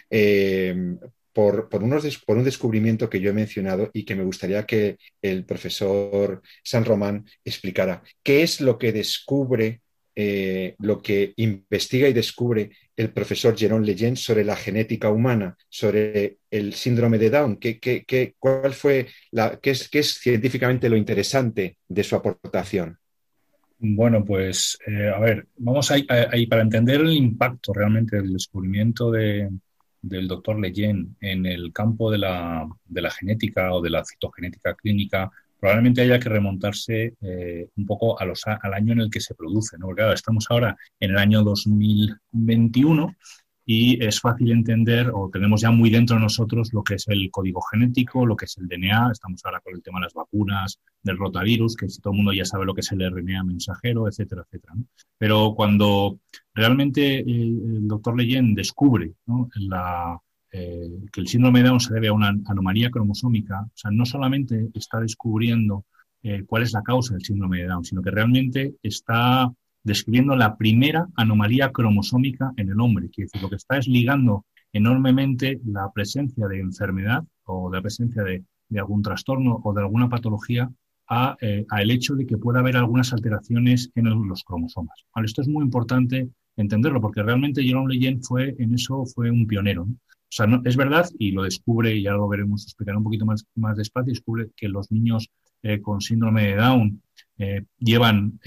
eh, 0.09 0.75
por, 1.33 1.69
un 1.83 2.45
descubrimiento 2.45 3.09
que 3.09 3.21
yo 3.21 3.31
he 3.31 3.35
mencionado 3.35 3.91
y 3.93 4.05
que 4.05 4.15
me 4.15 4.25
gustaría 4.25 4.67
que 4.67 4.99
el 5.21 5.45
profesor 5.45 6.43
San 6.63 6.85
Román 6.85 7.25
explicara. 7.45 8.03
¿Qué 8.23 8.43
es 8.43 8.61
lo 8.61 8.79
que 8.79 8.93
descubre, 8.93 9.81
eh, 10.15 10.75
lo 10.79 11.01
que 11.01 11.33
investiga 11.37 12.09
y 12.09 12.13
descubre 12.13 12.71
el 12.97 13.11
profesor 13.13 13.57
Jerón 13.57 13.85
Leyen 13.85 14.17
sobre 14.17 14.45
la 14.45 14.57
genética 14.57 15.11
humana, 15.11 15.57
sobre 15.69 16.39
el 16.51 16.75
síndrome 16.75 17.19
de 17.19 17.31
Down? 17.31 17.57
¿Qué, 17.57 18.35
cuál 18.39 18.75
fue 18.75 19.07
la, 19.31 19.59
qué, 19.61 19.71
es, 19.71 19.89
es 19.93 20.15
científicamente 20.15 20.89
lo 20.89 20.97
interesante 20.97 21.79
de 21.89 22.05
su 22.05 22.15
aportación? 22.15 22.99
Bueno, 23.85 24.25
pues 24.25 24.79
eh, 24.87 25.11
a 25.13 25.19
ver, 25.19 25.49
vamos 25.57 25.91
ahí 25.91 26.05
para 26.47 26.63
entender 26.63 27.01
el 27.01 27.15
impacto 27.15 27.73
realmente 27.73 28.17
del 28.17 28.33
descubrimiento 28.33 29.11
de, 29.11 29.49
del 30.03 30.29
doctor 30.29 30.61
Leyen 30.61 31.17
en 31.21 31.47
el 31.47 31.73
campo 31.73 32.11
de 32.11 32.19
la, 32.19 32.69
de 32.85 33.03
la, 33.03 33.11
genética 33.11 33.73
o 33.73 33.81
de 33.81 33.91
la 33.91 34.05
citogenética 34.05 34.75
clínica, 34.75 35.31
probablemente 35.59 36.03
haya 36.03 36.19
que 36.19 36.29
remontarse 36.29 37.15
eh, 37.21 37.69
un 37.77 37.87
poco 37.87 38.21
a 38.21 38.25
los, 38.25 38.43
al 38.47 38.75
año 38.75 38.93
en 38.93 39.01
el 39.01 39.11
que 39.11 39.21
se 39.21 39.35
produce. 39.35 39.79
¿no? 39.79 39.87
Porque 39.87 40.13
estamos 40.13 40.47
ahora 40.51 40.77
en 40.99 41.13
el 41.13 41.19
año 41.19 41.43
2021 41.43 43.17
y 43.65 44.05
es 44.05 44.21
fácil 44.21 44.51
entender 44.51 45.11
o 45.15 45.31
tenemos 45.33 45.61
ya 45.61 45.71
muy 45.71 45.91
dentro 45.91 46.17
de 46.17 46.23
nosotros 46.23 46.73
lo 46.73 46.83
que 46.83 46.95
es 46.95 47.07
el 47.09 47.31
código 47.31 47.61
genético, 47.63 48.27
lo 48.27 48.37
que 48.37 48.47
es 48.47 48.59
el 48.59 48.67
DNA, 48.67 49.13
estamos 49.13 49.41
ahora 49.45 49.61
con 49.61 49.75
el 49.75 49.83
tema 49.83 50.01
de 50.01 50.07
las 50.07 50.15
vacunas, 50.15 50.81
del 51.03 51.17
rotavirus, 51.17 51.77
que 51.77 51.87
todo 52.01 52.13
el 52.13 52.17
mundo 52.17 52.33
ya 52.33 52.45
sabe 52.45 52.65
lo 52.65 52.75
que 52.75 52.81
es 52.81 52.91
el 52.93 53.09
RNA 53.09 53.45
mensajero, 53.45 54.09
etcétera, 54.09 54.43
etcétera. 54.43 54.75
Pero 55.17 55.55
cuando 55.55 56.19
realmente 56.55 57.21
el, 57.21 57.87
doctor 57.87 58.17
Leyen 58.17 58.55
descubre 58.55 59.15
eh, 60.53 60.91
que 61.13 61.21
el 61.21 61.29
síndrome 61.29 61.63
de 61.63 61.69
Down 61.69 61.81
se 61.81 61.95
debe 61.95 62.09
a 62.09 62.13
una 62.13 62.35
anomalía 62.47 62.91
cromosómica, 62.91 63.63
o 63.63 63.77
sea, 63.77 63.91
no 63.91 64.05
solamente 64.05 64.71
está 64.75 65.01
descubriendo 65.01 65.85
eh, 66.23 66.45
cuál 66.47 66.63
es 66.63 66.73
la 66.73 66.83
causa 66.83 67.15
del 67.15 67.25
síndrome 67.25 67.59
de 67.59 67.67
Down, 67.67 67.85
sino 67.85 68.03
que 68.03 68.11
realmente 68.11 68.75
está 68.83 69.53
describiendo 69.83 70.37
la 70.37 70.57
primera 70.57 71.07
anomalía 71.17 71.71
cromosómica 71.71 72.53
en 72.57 72.71
el 72.71 72.81
hombre. 72.81 73.11
Quiere 73.11 73.27
decir, 73.27 73.43
lo 73.43 73.51
que 73.51 73.57
está 73.57 73.79
es 73.79 73.89
ligando 73.89 74.45
enormemente 74.73 75.61
la 75.67 75.91
presencia 75.93 76.47
de 76.49 76.61
enfermedad 76.61 77.25
o 77.45 77.73
la 77.73 77.83
presencia 77.83 78.23
de, 78.23 78.45
algún 78.79 79.03
trastorno 79.03 79.61
o 79.65 79.75
de 79.75 79.83
alguna 79.83 80.09
patología 80.09 80.71
a, 81.07 81.37
eh, 81.43 81.67
el 81.79 81.91
hecho 81.91 82.15
de 82.15 82.27
que 82.27 82.39
pueda 82.39 82.61
haber 82.61 82.77
algunas 82.79 83.13
alteraciones 83.13 83.91
en 83.95 84.29
los 84.29 84.45
cromosomas. 84.45 85.05
esto 85.23 85.43
es 85.43 85.49
muy 85.49 85.63
importante 85.63 86.31
entenderlo 86.57 87.01
porque 87.01 87.23
realmente 87.23 87.63
Jerome 87.63 87.93
Leyen 87.93 88.23
fue 88.23 88.55
en 88.59 88.75
eso 88.75 89.05
fue 89.05 89.31
un 89.31 89.47
pionero. 89.47 89.83
O 89.83 90.35
sea, 90.35 90.47
es 90.65 90.77
verdad, 90.77 91.07
y 91.19 91.33
lo 91.33 91.43
descubre, 91.43 91.95
y 91.95 92.05
ya 92.05 92.13
lo 92.13 92.27
veremos 92.27 92.65
explicar 92.65 92.97
un 92.97 93.05
poquito 93.05 93.27
más, 93.27 93.45
más 93.55 93.77
despacio, 93.77 94.15
descubre 94.15 94.49
que 94.57 94.69
los 94.69 94.91
niños 94.91 95.29
eh, 95.63 95.83
con 95.83 96.01
síndrome 96.01 96.47
de 96.47 96.57
Down 96.57 97.03
eh, 97.37 97.65
llevan 97.79 98.41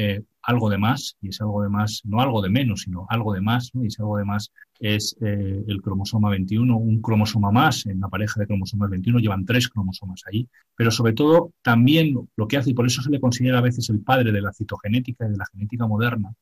algo 0.46 0.70
de 0.70 0.78
más, 0.78 1.18
y 1.22 1.30
es 1.30 1.42
algo 1.42 1.64
de 1.64 1.70
más, 1.70 2.02
no 2.06 2.22
algo 2.22 2.42
de 2.42 2.50
menos, 2.50 2.82
sino 2.82 3.08
algo 3.10 3.34
de 3.34 3.42
más, 3.42 3.72
y 3.74 3.88
ese 3.88 4.02
algo 4.02 4.18
de 4.18 4.26
más 4.26 4.52
es 4.80 5.16
eh, 5.22 5.64
el 5.68 5.82
cromosoma 5.82 6.30
21, 6.30 6.78
un 6.78 7.02
cromosoma 7.02 7.52
más 7.52 7.86
en 7.88 8.00
la 8.00 8.10
pareja 8.10 8.40
de 8.40 8.48
cromosomas 8.48 8.90
21, 8.90 9.20
llevan 9.20 9.46
tres 9.46 9.70
cromosomas 9.70 10.22
ahí, 10.28 10.48
pero 10.76 10.92
sobre 10.92 11.14
todo 11.14 11.52
también 11.64 12.14
lo 12.36 12.48
que 12.48 12.58
hace, 12.58 12.72
y 12.72 12.74
por 12.74 12.86
eso 12.86 13.02
se 13.02 13.10
le 13.10 13.20
considera 13.20 13.58
a 13.58 13.62
veces 13.62 13.90
el 13.90 14.02
padre 14.02 14.32
de 14.32 14.42
la 14.42 14.54
citogenética 14.54 15.26
y 15.26 15.32
de 15.32 15.38
la 15.38 15.46
genética 15.48 15.88
moderna, 15.88 16.34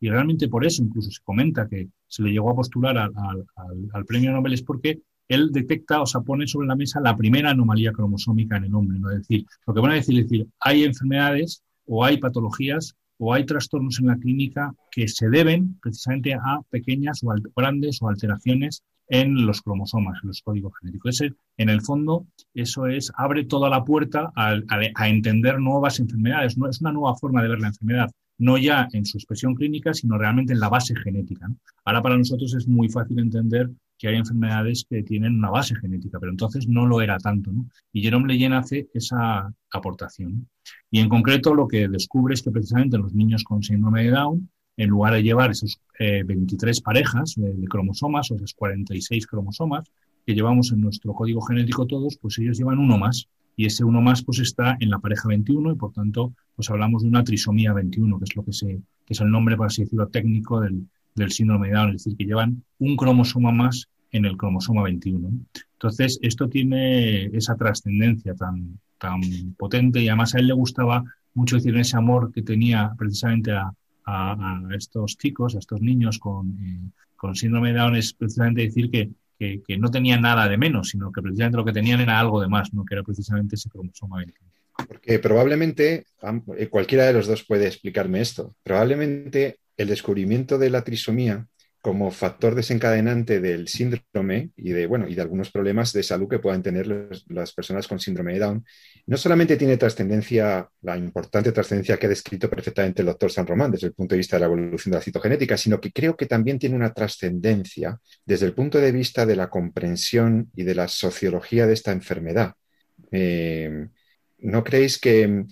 y 0.00 0.08
realmente 0.08 0.48
por 0.48 0.64
eso 0.64 0.82
incluso 0.82 1.10
se 1.10 1.22
comenta 1.22 1.68
que 1.68 1.88
se 2.06 2.22
le 2.22 2.30
llegó 2.30 2.50
a 2.50 2.56
postular 2.56 2.96
al, 2.96 4.04
premio 4.06 4.32
Nobel, 4.32 4.54
es 4.54 4.62
porque 4.62 5.02
él 5.28 5.50
detecta 5.52 6.00
o 6.00 6.06
se 6.06 6.20
pone 6.22 6.46
sobre 6.46 6.66
la 6.66 6.74
mesa 6.74 7.00
la 7.00 7.16
primera 7.16 7.50
anomalía 7.50 7.92
cromosómica 7.92 8.56
en 8.56 8.64
el 8.64 8.74
hombre. 8.74 8.98
¿no? 8.98 9.10
Es 9.10 9.18
decir, 9.18 9.44
lo 9.66 9.74
que 9.74 9.80
van 9.80 9.92
a 9.92 9.94
decir 9.94 10.18
es 10.18 10.28
decir, 10.28 10.48
hay 10.58 10.84
enfermedades 10.84 11.62
o 11.86 12.04
hay 12.04 12.16
patologías 12.16 12.96
o 13.20 13.34
hay 13.34 13.44
trastornos 13.44 14.00
en 14.00 14.06
la 14.06 14.16
clínica 14.16 14.74
que 14.90 15.06
se 15.06 15.28
deben 15.28 15.78
precisamente 15.80 16.32
a 16.32 16.60
pequeñas 16.70 17.20
o 17.22 17.34
grandes 17.54 18.00
o 18.00 18.08
alteraciones 18.08 18.82
en 19.08 19.44
los 19.44 19.60
cromosomas, 19.60 20.18
en 20.22 20.28
los 20.28 20.40
códigos 20.40 20.72
genéticos. 20.80 21.20
en 21.20 21.68
el 21.68 21.82
fondo, 21.82 22.26
eso 22.54 22.86
es, 22.86 23.12
abre 23.16 23.44
toda 23.44 23.68
la 23.68 23.84
puerta 23.84 24.32
a, 24.34 25.06
entender 25.06 25.60
nuevas 25.60 26.00
enfermedades. 26.00 26.56
No 26.56 26.68
es 26.68 26.80
una 26.80 26.92
nueva 26.92 27.14
forma 27.16 27.42
de 27.42 27.48
ver 27.48 27.60
la 27.60 27.68
enfermedad, 27.68 28.10
no 28.38 28.56
ya 28.56 28.88
en 28.92 29.04
su 29.04 29.18
expresión 29.18 29.54
clínica, 29.54 29.92
sino 29.92 30.16
realmente 30.16 30.54
en 30.54 30.60
la 30.60 30.70
base 30.70 30.94
genética. 30.96 31.46
Ahora 31.84 32.00
para 32.00 32.16
nosotros 32.16 32.54
es 32.54 32.66
muy 32.66 32.88
fácil 32.88 33.18
entender 33.18 33.68
que 34.00 34.08
hay 34.08 34.16
enfermedades 34.16 34.86
que 34.88 35.02
tienen 35.02 35.34
una 35.34 35.50
base 35.50 35.76
genética, 35.76 36.18
pero 36.18 36.32
entonces 36.32 36.66
no 36.66 36.86
lo 36.86 37.02
era 37.02 37.18
tanto. 37.18 37.52
¿no? 37.52 37.66
Y 37.92 38.00
Jerome 38.00 38.28
Leyen 38.28 38.54
hace 38.54 38.88
esa 38.94 39.52
aportación. 39.70 40.48
Y 40.90 41.00
en 41.00 41.10
concreto 41.10 41.54
lo 41.54 41.68
que 41.68 41.86
descubre 41.86 42.32
es 42.32 42.42
que 42.42 42.50
precisamente 42.50 42.96
los 42.96 43.12
niños 43.12 43.44
con 43.44 43.62
síndrome 43.62 44.04
de 44.04 44.12
Down, 44.12 44.48
en 44.78 44.88
lugar 44.88 45.12
de 45.12 45.22
llevar 45.22 45.50
esos 45.50 45.82
23 45.98 46.78
eh, 46.78 46.82
parejas 46.82 47.34
de, 47.36 47.52
cromosomas 47.68 48.30
o 48.30 48.36
esos 48.36 48.54
46 48.54 49.26
cromosomas 49.26 49.86
que 50.24 50.34
llevamos 50.34 50.72
en 50.72 50.80
nuestro 50.80 51.12
código 51.12 51.42
genético 51.42 51.86
todos, 51.86 52.16
pues 52.16 52.38
ellos 52.38 52.56
llevan 52.56 52.78
uno 52.78 52.96
más. 52.96 53.28
Y 53.54 53.66
ese 53.66 53.84
uno 53.84 54.00
más 54.00 54.22
pues 54.24 54.38
está 54.38 54.78
en 54.80 54.88
la 54.88 54.98
pareja 54.98 55.28
21 55.28 55.72
y 55.72 55.74
por 55.74 55.92
tanto 55.92 56.32
pues 56.56 56.70
hablamos 56.70 57.02
de 57.02 57.08
una 57.08 57.22
trisomía 57.22 57.74
21, 57.74 58.18
que 58.18 58.24
es 58.24 58.34
lo 58.34 58.44
que, 58.44 58.52
que 58.52 59.12
es 59.12 59.20
el 59.20 59.30
nombre, 59.30 59.58
por 59.58 59.66
así 59.66 59.82
decirlo, 59.82 60.08
técnico 60.08 60.60
del, 60.60 60.86
del 61.14 61.30
síndrome 61.30 61.68
de 61.68 61.74
Down, 61.74 61.88
es 61.90 62.04
decir, 62.04 62.16
que 62.16 62.24
llevan 62.24 62.62
un 62.78 62.96
cromosoma 62.96 63.52
más 63.52 63.88
en 64.12 64.24
el 64.24 64.36
cromosoma 64.36 64.82
21. 64.82 65.30
Entonces, 65.72 66.18
esto 66.22 66.48
tiene 66.48 67.26
esa 67.26 67.56
trascendencia 67.56 68.34
tan, 68.34 68.78
tan 68.98 69.20
potente 69.56 70.00
y 70.00 70.08
además 70.08 70.34
a 70.34 70.38
él 70.38 70.48
le 70.48 70.54
gustaba 70.54 71.02
mucho 71.34 71.56
decir 71.56 71.76
ese 71.76 71.96
amor 71.96 72.32
que 72.32 72.42
tenía 72.42 72.92
precisamente 72.98 73.52
a, 73.52 73.72
estos 74.74 75.16
chicos, 75.16 75.54
a 75.54 75.60
estos 75.60 75.80
niños 75.80 76.18
con, 76.18 76.58
eh, 76.60 76.90
con 77.14 77.36
síndrome 77.36 77.72
de 77.72 77.78
Down, 77.78 77.96
es 77.96 78.12
precisamente 78.12 78.62
decir 78.62 78.90
que, 78.90 79.10
que, 79.38 79.78
no 79.78 79.88
tenían 79.88 80.22
nada 80.22 80.48
de 80.48 80.58
menos, 80.58 80.88
sino 80.88 81.12
que 81.12 81.22
precisamente 81.22 81.56
lo 81.56 81.64
que 81.64 81.72
tenían 81.72 82.00
era 82.00 82.18
algo 82.18 82.40
de 82.40 82.48
más, 82.48 82.74
¿no? 82.74 82.84
que 82.84 82.94
era 82.94 83.04
precisamente 83.04 83.54
ese 83.54 83.70
cromosoma 83.70 84.16
21. 84.16 84.50
Porque 84.88 85.18
probablemente, 85.18 86.06
eh, 86.56 86.66
cualquiera 86.68 87.04
de 87.04 87.12
los 87.12 87.26
dos 87.26 87.44
puede 87.44 87.66
explicarme 87.66 88.20
esto, 88.20 88.56
probablemente 88.62 89.60
el 89.80 89.88
descubrimiento 89.88 90.58
de 90.58 90.68
la 90.70 90.84
trisomía 90.84 91.46
como 91.80 92.10
factor 92.10 92.54
desencadenante 92.54 93.40
del 93.40 93.66
síndrome 93.66 94.50
y 94.54 94.72
de, 94.72 94.82
algunos 95.18 95.50
problemas 95.50 95.94
de 95.94 96.02
salud 96.02 96.28
que 96.28 96.38
puedan 96.38 96.62
tener 96.62 96.86
las 97.28 97.54
personas 97.54 97.88
con 97.88 97.98
síndrome 97.98 98.34
de 98.34 98.40
Down, 98.40 98.66
no 99.06 99.16
solamente 99.16 99.56
tiene 99.56 99.78
trascendencia, 99.78 100.68
la 100.82 100.98
importante 100.98 101.52
trascendencia 101.52 101.96
que 101.96 102.04
ha 102.04 102.10
descrito 102.10 102.50
perfectamente 102.50 103.00
el 103.00 103.06
doctor 103.06 103.32
San 103.32 103.46
Román 103.46 103.70
desde 103.70 103.86
el 103.86 103.94
punto 103.94 104.14
de 104.14 104.18
vista 104.18 104.36
de 104.36 104.40
la 104.40 104.46
evolución 104.46 104.92
de 104.92 104.98
la 104.98 105.02
citogenética, 105.02 105.56
sino 105.56 105.80
que 105.80 105.90
creo 105.90 106.14
que 106.14 106.26
también 106.26 106.58
tiene 106.58 106.76
una 106.76 106.92
trascendencia 106.92 107.98
desde 108.26 108.44
el 108.44 108.52
punto 108.52 108.76
de 108.76 108.92
vista 108.92 109.24
de 109.24 109.36
la 109.36 109.48
comprensión 109.48 110.50
y 110.54 110.64
de 110.64 110.74
la 110.74 110.88
sociología 110.88 111.66
de 111.66 111.72
esta 111.72 111.92
enfermedad. 111.92 112.52
Eh, 113.10 113.88
¿No 114.42 114.64
creéis 114.64 114.98
que, 114.98 115.44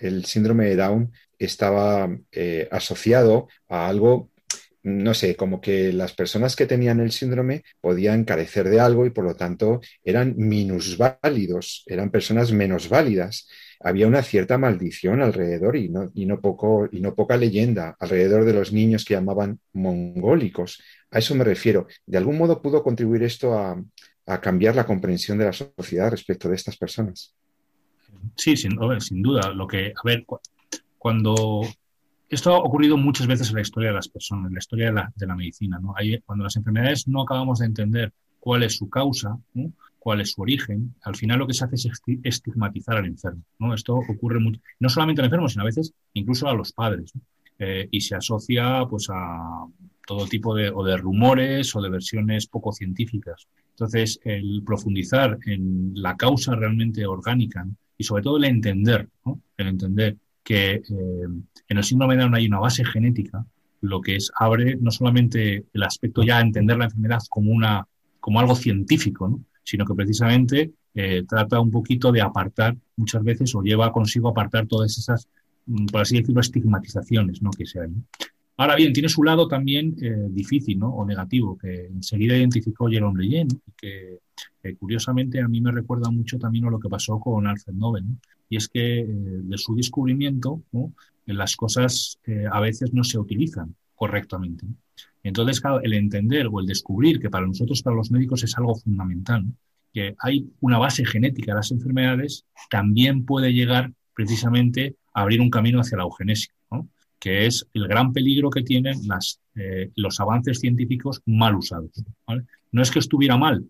el 0.00 0.24
síndrome 0.24 0.66
de 0.66 0.76
Down 0.76 1.12
estaba 1.44 2.08
eh, 2.32 2.68
asociado 2.70 3.48
a 3.68 3.88
algo 3.88 4.30
no 4.84 5.14
sé, 5.14 5.34
como 5.34 5.62
que 5.62 5.92
las 5.94 6.12
personas 6.12 6.56
que 6.56 6.66
tenían 6.66 7.00
el 7.00 7.10
síndrome 7.10 7.64
podían 7.80 8.24
carecer 8.24 8.68
de 8.68 8.80
algo 8.80 9.06
y 9.06 9.10
por 9.10 9.24
lo 9.24 9.34
tanto 9.34 9.80
eran 10.04 10.34
minusválidos, 10.36 11.84
eran 11.86 12.10
personas 12.10 12.52
menos 12.52 12.90
válidas. 12.90 13.48
Había 13.80 14.06
una 14.06 14.22
cierta 14.22 14.58
maldición 14.58 15.22
alrededor 15.22 15.76
y 15.76 15.88
no, 15.88 16.10
y 16.14 16.26
no, 16.26 16.40
poco, 16.40 16.86
y 16.92 17.00
no 17.00 17.14
poca 17.14 17.38
leyenda 17.38 17.96
alrededor 17.98 18.44
de 18.44 18.52
los 18.52 18.72
niños 18.74 19.06
que 19.06 19.14
llamaban 19.14 19.58
mongólicos. 19.72 20.82
A 21.10 21.18
eso 21.18 21.34
me 21.34 21.44
refiero. 21.44 21.86
¿De 22.04 22.18
algún 22.18 22.36
modo 22.36 22.60
pudo 22.60 22.82
contribuir 22.82 23.22
esto 23.22 23.58
a, 23.58 23.82
cambiar 24.40 24.74
la 24.74 24.86
comprensión 24.86 25.38
de 25.38 25.44
la 25.46 25.52
sociedad 25.52 26.10
respecto 26.10 26.48
de 26.48 26.56
estas 26.56 26.76
personas? 26.76 27.34
Sí, 28.36 28.56
sin, 28.56 28.78
sin 29.00 29.22
duda. 29.22 29.50
Lo 29.50 29.66
que, 29.66 29.88
a 29.88 30.02
ver, 30.04 30.24
cuando 31.04 31.60
esto 32.30 32.54
ha 32.54 32.58
ocurrido 32.60 32.96
muchas 32.96 33.26
veces 33.26 33.50
en 33.50 33.56
la 33.56 33.60
historia 33.60 33.90
de 33.90 33.96
las 33.96 34.08
personas, 34.08 34.48
en 34.48 34.54
la 34.54 34.58
historia 34.58 34.86
de 34.86 34.92
la, 34.94 35.12
de 35.14 35.26
la 35.26 35.36
medicina. 35.36 35.78
¿no? 35.78 35.94
cuando 36.24 36.44
las 36.44 36.56
enfermedades 36.56 37.06
no 37.06 37.20
acabamos 37.20 37.58
de 37.58 37.66
entender 37.66 38.10
cuál 38.40 38.62
es 38.62 38.76
su 38.76 38.88
causa, 38.88 39.38
cuál 39.98 40.22
es 40.22 40.30
su 40.30 40.40
origen, 40.40 40.94
al 41.02 41.14
final 41.14 41.40
lo 41.40 41.46
que 41.46 41.52
se 41.52 41.66
hace 41.66 41.74
es 41.74 42.00
estigmatizar 42.22 42.96
al 42.96 43.04
enfermo. 43.04 43.42
¿no? 43.58 43.74
Esto 43.74 43.96
ocurre 43.96 44.40
mucho, 44.40 44.62
no 44.80 44.88
solamente 44.88 45.20
al 45.20 45.26
enfermo, 45.26 45.46
sino 45.46 45.60
a 45.60 45.66
veces 45.66 45.92
incluso 46.14 46.48
a 46.48 46.54
los 46.54 46.72
padres. 46.72 47.12
Eh, 47.58 47.86
y 47.90 48.00
se 48.00 48.14
asocia 48.14 48.86
pues, 48.88 49.08
a 49.10 49.66
todo 50.06 50.26
tipo 50.26 50.54
de, 50.54 50.70
o 50.70 50.82
de 50.84 50.96
rumores 50.96 51.76
o 51.76 51.82
de 51.82 51.90
versiones 51.90 52.46
poco 52.46 52.72
científicas. 52.72 53.46
Entonces, 53.72 54.20
el 54.24 54.62
profundizar 54.64 55.36
en 55.44 55.92
la 55.96 56.16
causa 56.16 56.54
realmente 56.54 57.04
orgánica 57.04 57.66
y 57.98 58.04
sobre 58.04 58.22
todo 58.22 58.38
el 58.38 58.44
entender, 58.44 59.10
el 59.58 59.66
entender 59.66 60.16
que 60.44 60.74
eh, 60.74 60.82
en 61.68 61.76
el 61.76 61.82
síndrome 61.82 62.14
de 62.14 62.22
Down 62.22 62.34
hay 62.34 62.46
una 62.46 62.60
base 62.60 62.84
genética, 62.84 63.44
lo 63.80 64.00
que 64.00 64.16
es 64.16 64.30
abre 64.38 64.76
no 64.76 64.90
solamente 64.90 65.64
el 65.72 65.82
aspecto 65.82 66.22
ya 66.22 66.38
a 66.38 66.42
entender 66.42 66.76
la 66.76 66.84
enfermedad 66.84 67.20
como, 67.30 67.50
una, 67.50 67.86
como 68.20 68.38
algo 68.38 68.54
científico, 68.54 69.40
sino 69.64 69.84
que 69.86 69.94
precisamente 69.94 70.72
eh, 70.94 71.24
trata 71.26 71.60
un 71.60 71.70
poquito 71.70 72.12
de 72.12 72.20
apartar 72.20 72.76
muchas 72.96 73.24
veces 73.24 73.54
o 73.54 73.62
lleva 73.62 73.90
consigo 73.90 74.28
apartar 74.28 74.66
todas 74.66 74.96
esas, 74.96 75.28
mm, 75.66 75.86
por 75.86 76.02
así 76.02 76.18
decirlo, 76.18 76.40
estigmatizaciones 76.40 77.42
¿no? 77.42 77.50
que 77.50 77.66
se 77.66 77.80
hay. 77.80 77.90
Ahora 78.56 78.76
bien, 78.76 78.92
tiene 78.92 79.08
su 79.08 79.24
lado 79.24 79.48
también 79.48 79.96
eh, 80.00 80.28
difícil 80.30 80.78
¿no? 80.78 80.90
o 80.90 81.04
negativo, 81.04 81.58
que 81.58 81.86
enseguida 81.86 82.36
identificó 82.36 82.88
Jerome 82.88 83.20
Leyen, 83.20 83.48
que 83.76 84.18
curiosamente 84.78 85.40
a 85.40 85.48
mí 85.48 85.60
me 85.60 85.72
recuerda 85.72 86.10
mucho 86.10 86.38
también 86.38 86.64
a 86.64 86.70
lo 86.70 86.78
que 86.78 86.88
pasó 86.88 87.18
con 87.18 87.46
Alfred 87.46 87.74
Nobel, 87.74 88.04
y 88.54 88.56
es 88.56 88.68
que 88.68 89.00
eh, 89.00 89.06
de 89.08 89.58
su 89.58 89.74
descubrimiento 89.74 90.62
las 91.26 91.56
cosas 91.56 92.20
eh, 92.24 92.44
a 92.50 92.60
veces 92.60 92.92
no 92.92 93.02
se 93.02 93.18
utilizan 93.18 93.74
correctamente. 93.96 94.64
Entonces, 95.24 95.60
el 95.82 95.94
entender 95.94 96.46
o 96.46 96.60
el 96.60 96.66
descubrir 96.66 97.18
que 97.18 97.30
para 97.30 97.46
nosotros, 97.46 97.82
para 97.82 97.96
los 97.96 98.12
médicos, 98.12 98.44
es 98.44 98.56
algo 98.56 98.76
fundamental, 98.76 99.44
que 99.92 100.14
hay 100.20 100.46
una 100.60 100.78
base 100.78 101.04
genética 101.04 101.50
de 101.52 101.56
las 101.56 101.72
enfermedades, 101.72 102.44
también 102.70 103.24
puede 103.24 103.52
llegar 103.52 103.92
precisamente 104.14 104.94
a 105.14 105.22
abrir 105.22 105.40
un 105.40 105.50
camino 105.50 105.80
hacia 105.80 105.96
la 105.96 106.04
eugenesia 106.04 106.54
que 107.24 107.46
es 107.46 107.66
el 107.72 107.88
gran 107.88 108.12
peligro 108.12 108.50
que 108.50 108.62
tienen 108.62 108.98
eh, 109.54 109.90
los 109.96 110.20
avances 110.20 110.60
científicos 110.60 111.22
mal 111.24 111.56
usados. 111.56 112.04
No 112.70 112.82
es 112.82 112.90
que 112.90 112.98
estuviera 112.98 113.38
mal 113.38 113.64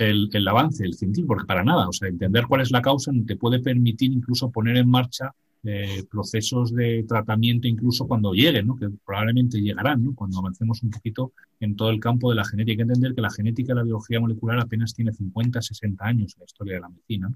el, 0.00 0.28
el, 0.32 0.48
avance, 0.48 0.84
el 0.84 0.94
científico, 0.94 1.28
porque 1.28 1.46
para 1.46 1.62
nada, 1.62 1.88
o 1.88 1.92
sea, 1.92 2.08
entender 2.08 2.46
cuál 2.48 2.62
es 2.62 2.70
la 2.70 2.82
causa 2.82 3.12
te 3.26 3.36
puede 3.36 3.60
permitir 3.60 4.12
incluso 4.12 4.50
poner 4.50 4.76
en 4.76 4.88
marcha 4.88 5.34
eh, 5.62 6.04
procesos 6.10 6.74
de 6.74 7.04
tratamiento 7.06 7.68
incluso 7.68 8.08
cuando 8.08 8.32
lleguen, 8.32 8.66
¿no? 8.66 8.76
que 8.76 8.88
probablemente 9.04 9.60
llegarán, 9.60 10.02
¿no? 10.02 10.14
cuando 10.14 10.38
avancemos 10.38 10.82
un 10.82 10.90
poquito 10.90 11.32
en 11.60 11.76
todo 11.76 11.90
el 11.90 12.00
campo 12.00 12.30
de 12.30 12.36
la 12.36 12.46
genética. 12.46 12.72
Hay 12.72 12.76
que 12.76 12.82
entender 12.82 13.14
que 13.14 13.20
la 13.20 13.30
genética 13.30 13.74
la 13.74 13.82
biología 13.82 14.20
molecular 14.20 14.58
apenas 14.58 14.94
tiene 14.94 15.12
50, 15.12 15.60
60 15.60 16.02
años 16.02 16.34
en 16.34 16.40
la 16.40 16.44
historia 16.46 16.74
de 16.74 16.80
la 16.80 16.88
medicina. 16.88 17.30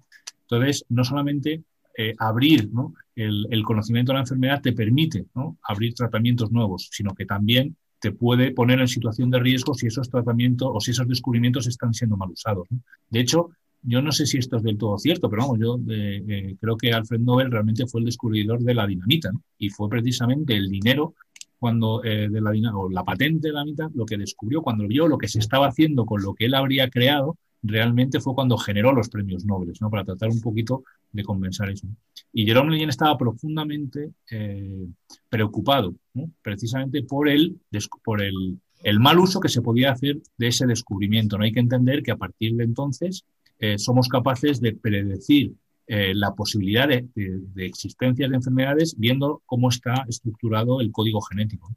Entonces, 0.49 0.87
no 0.89 1.05
solamente 1.05 1.65
eh, 1.99 2.15
abrir 2.19 2.71
el, 3.15 3.63
conocimiento 3.63 4.13
de 4.13 4.15
la 4.15 4.23
enfermedad 4.23 4.63
te 4.63 4.73
permite 4.73 5.27
abrir 5.63 5.93
tratamientos 5.93 6.51
nuevos, 6.51 6.89
sino 6.91 7.15
que 7.15 7.27
también 7.27 7.77
te 8.05 8.13
puede 8.13 8.51
poner 8.51 8.81
en 8.81 8.87
situación 8.87 9.31
de 9.31 9.39
riesgo 9.39 9.73
si 9.73 9.87
esos 9.87 10.11
tratamientos 10.11 10.69
o 10.71 10.79
si 10.79 10.91
esos 10.91 11.09
descubrimientos 11.09 11.67
están 11.67 11.95
siendo 11.95 12.19
mal 12.19 12.29
usados. 12.29 12.69
De 13.09 13.19
hecho, 13.19 13.49
yo 13.81 14.03
no 14.03 14.13
sé 14.13 14.27
si 14.27 14.37
esto 14.37 14.59
es 14.59 14.63
del 14.63 14.77
todo 14.77 14.99
cierto, 14.99 15.31
pero 15.31 15.41
vamos, 15.41 15.59
yo 15.59 15.79
eh, 15.89 16.23
eh, 16.29 16.57
creo 16.61 16.77
que 16.77 16.93
Alfred 16.93 17.21
Nobel 17.21 17.51
realmente 17.51 17.87
fue 17.87 18.03
el 18.03 18.05
descubridor 18.05 18.61
de 18.61 18.75
la 18.75 18.87
dinamita 18.87 19.31
y 19.57 19.71
fue 19.71 19.89
precisamente 19.89 20.55
el 20.55 20.69
dinero 20.69 21.15
cuando 21.59 22.01
de 22.01 22.29
la 22.29 22.51
o 22.75 22.91
la 22.91 23.05
patente 23.05 23.49
de 23.49 23.55
la 23.55 23.61
dinamita 23.61 23.91
lo 23.95 24.05
que 24.05 24.19
descubrió 24.19 24.61
cuando 24.61 24.87
vio 24.87 25.09
lo 25.09 25.17
que 25.17 25.29
se 25.29 25.39
estaba 25.39 25.69
haciendo 25.69 26.05
con 26.05 26.23
lo 26.23 26.35
que 26.35 26.45
él 26.45 26.53
habría 26.53 26.91
creado 26.91 27.39
realmente 27.65 28.21
fue 28.21 28.35
cuando 28.35 28.59
generó 28.59 28.93
los 28.93 29.09
premios 29.09 29.45
Nobel, 29.45 29.73
¿no? 29.81 29.91
para 29.91 30.05
tratar 30.05 30.29
un 30.29 30.41
poquito 30.41 30.85
de 31.11 31.25
compensar 31.25 31.71
eso. 31.71 31.89
Y 32.33 32.45
Jerome 32.45 32.71
Leyen 32.71 32.91
estaba 32.91 33.17
profundamente 33.17 34.11
eh, 34.31 34.87
preocupado, 35.29 35.95
precisamente 36.43 37.03
por, 37.03 37.29
el, 37.29 37.59
por 38.05 38.23
el, 38.23 38.61
el, 38.83 39.01
mal 39.01 39.19
uso 39.19 39.41
que 39.41 39.49
se 39.49 39.63
podía 39.63 39.93
hacer 39.93 40.19
de 40.37 40.49
ese 40.49 40.67
descubrimiento. 40.67 41.39
No 41.39 41.45
hay 41.45 41.53
que 41.53 41.61
entender 41.61 42.03
que 42.03 42.13
a 42.13 42.17
partir 42.17 42.55
de 42.55 42.65
entonces 42.65 43.25
eh, 43.59 43.79
somos 43.79 44.09
capaces 44.09 44.61
de 44.61 44.75
predecir 44.75 45.55
eh, 45.87 46.15
la 46.15 46.35
posibilidad 46.35 46.87
de, 46.87 47.09
de, 47.15 47.41
de 47.55 47.67
existencia 47.67 48.29
de 48.29 48.37
enfermedades 48.37 48.95
viendo 48.99 49.43
cómo 49.47 49.71
está 49.71 50.05
estructurado 50.07 50.81
el 50.81 50.93
código 50.93 51.23
genético. 51.23 51.75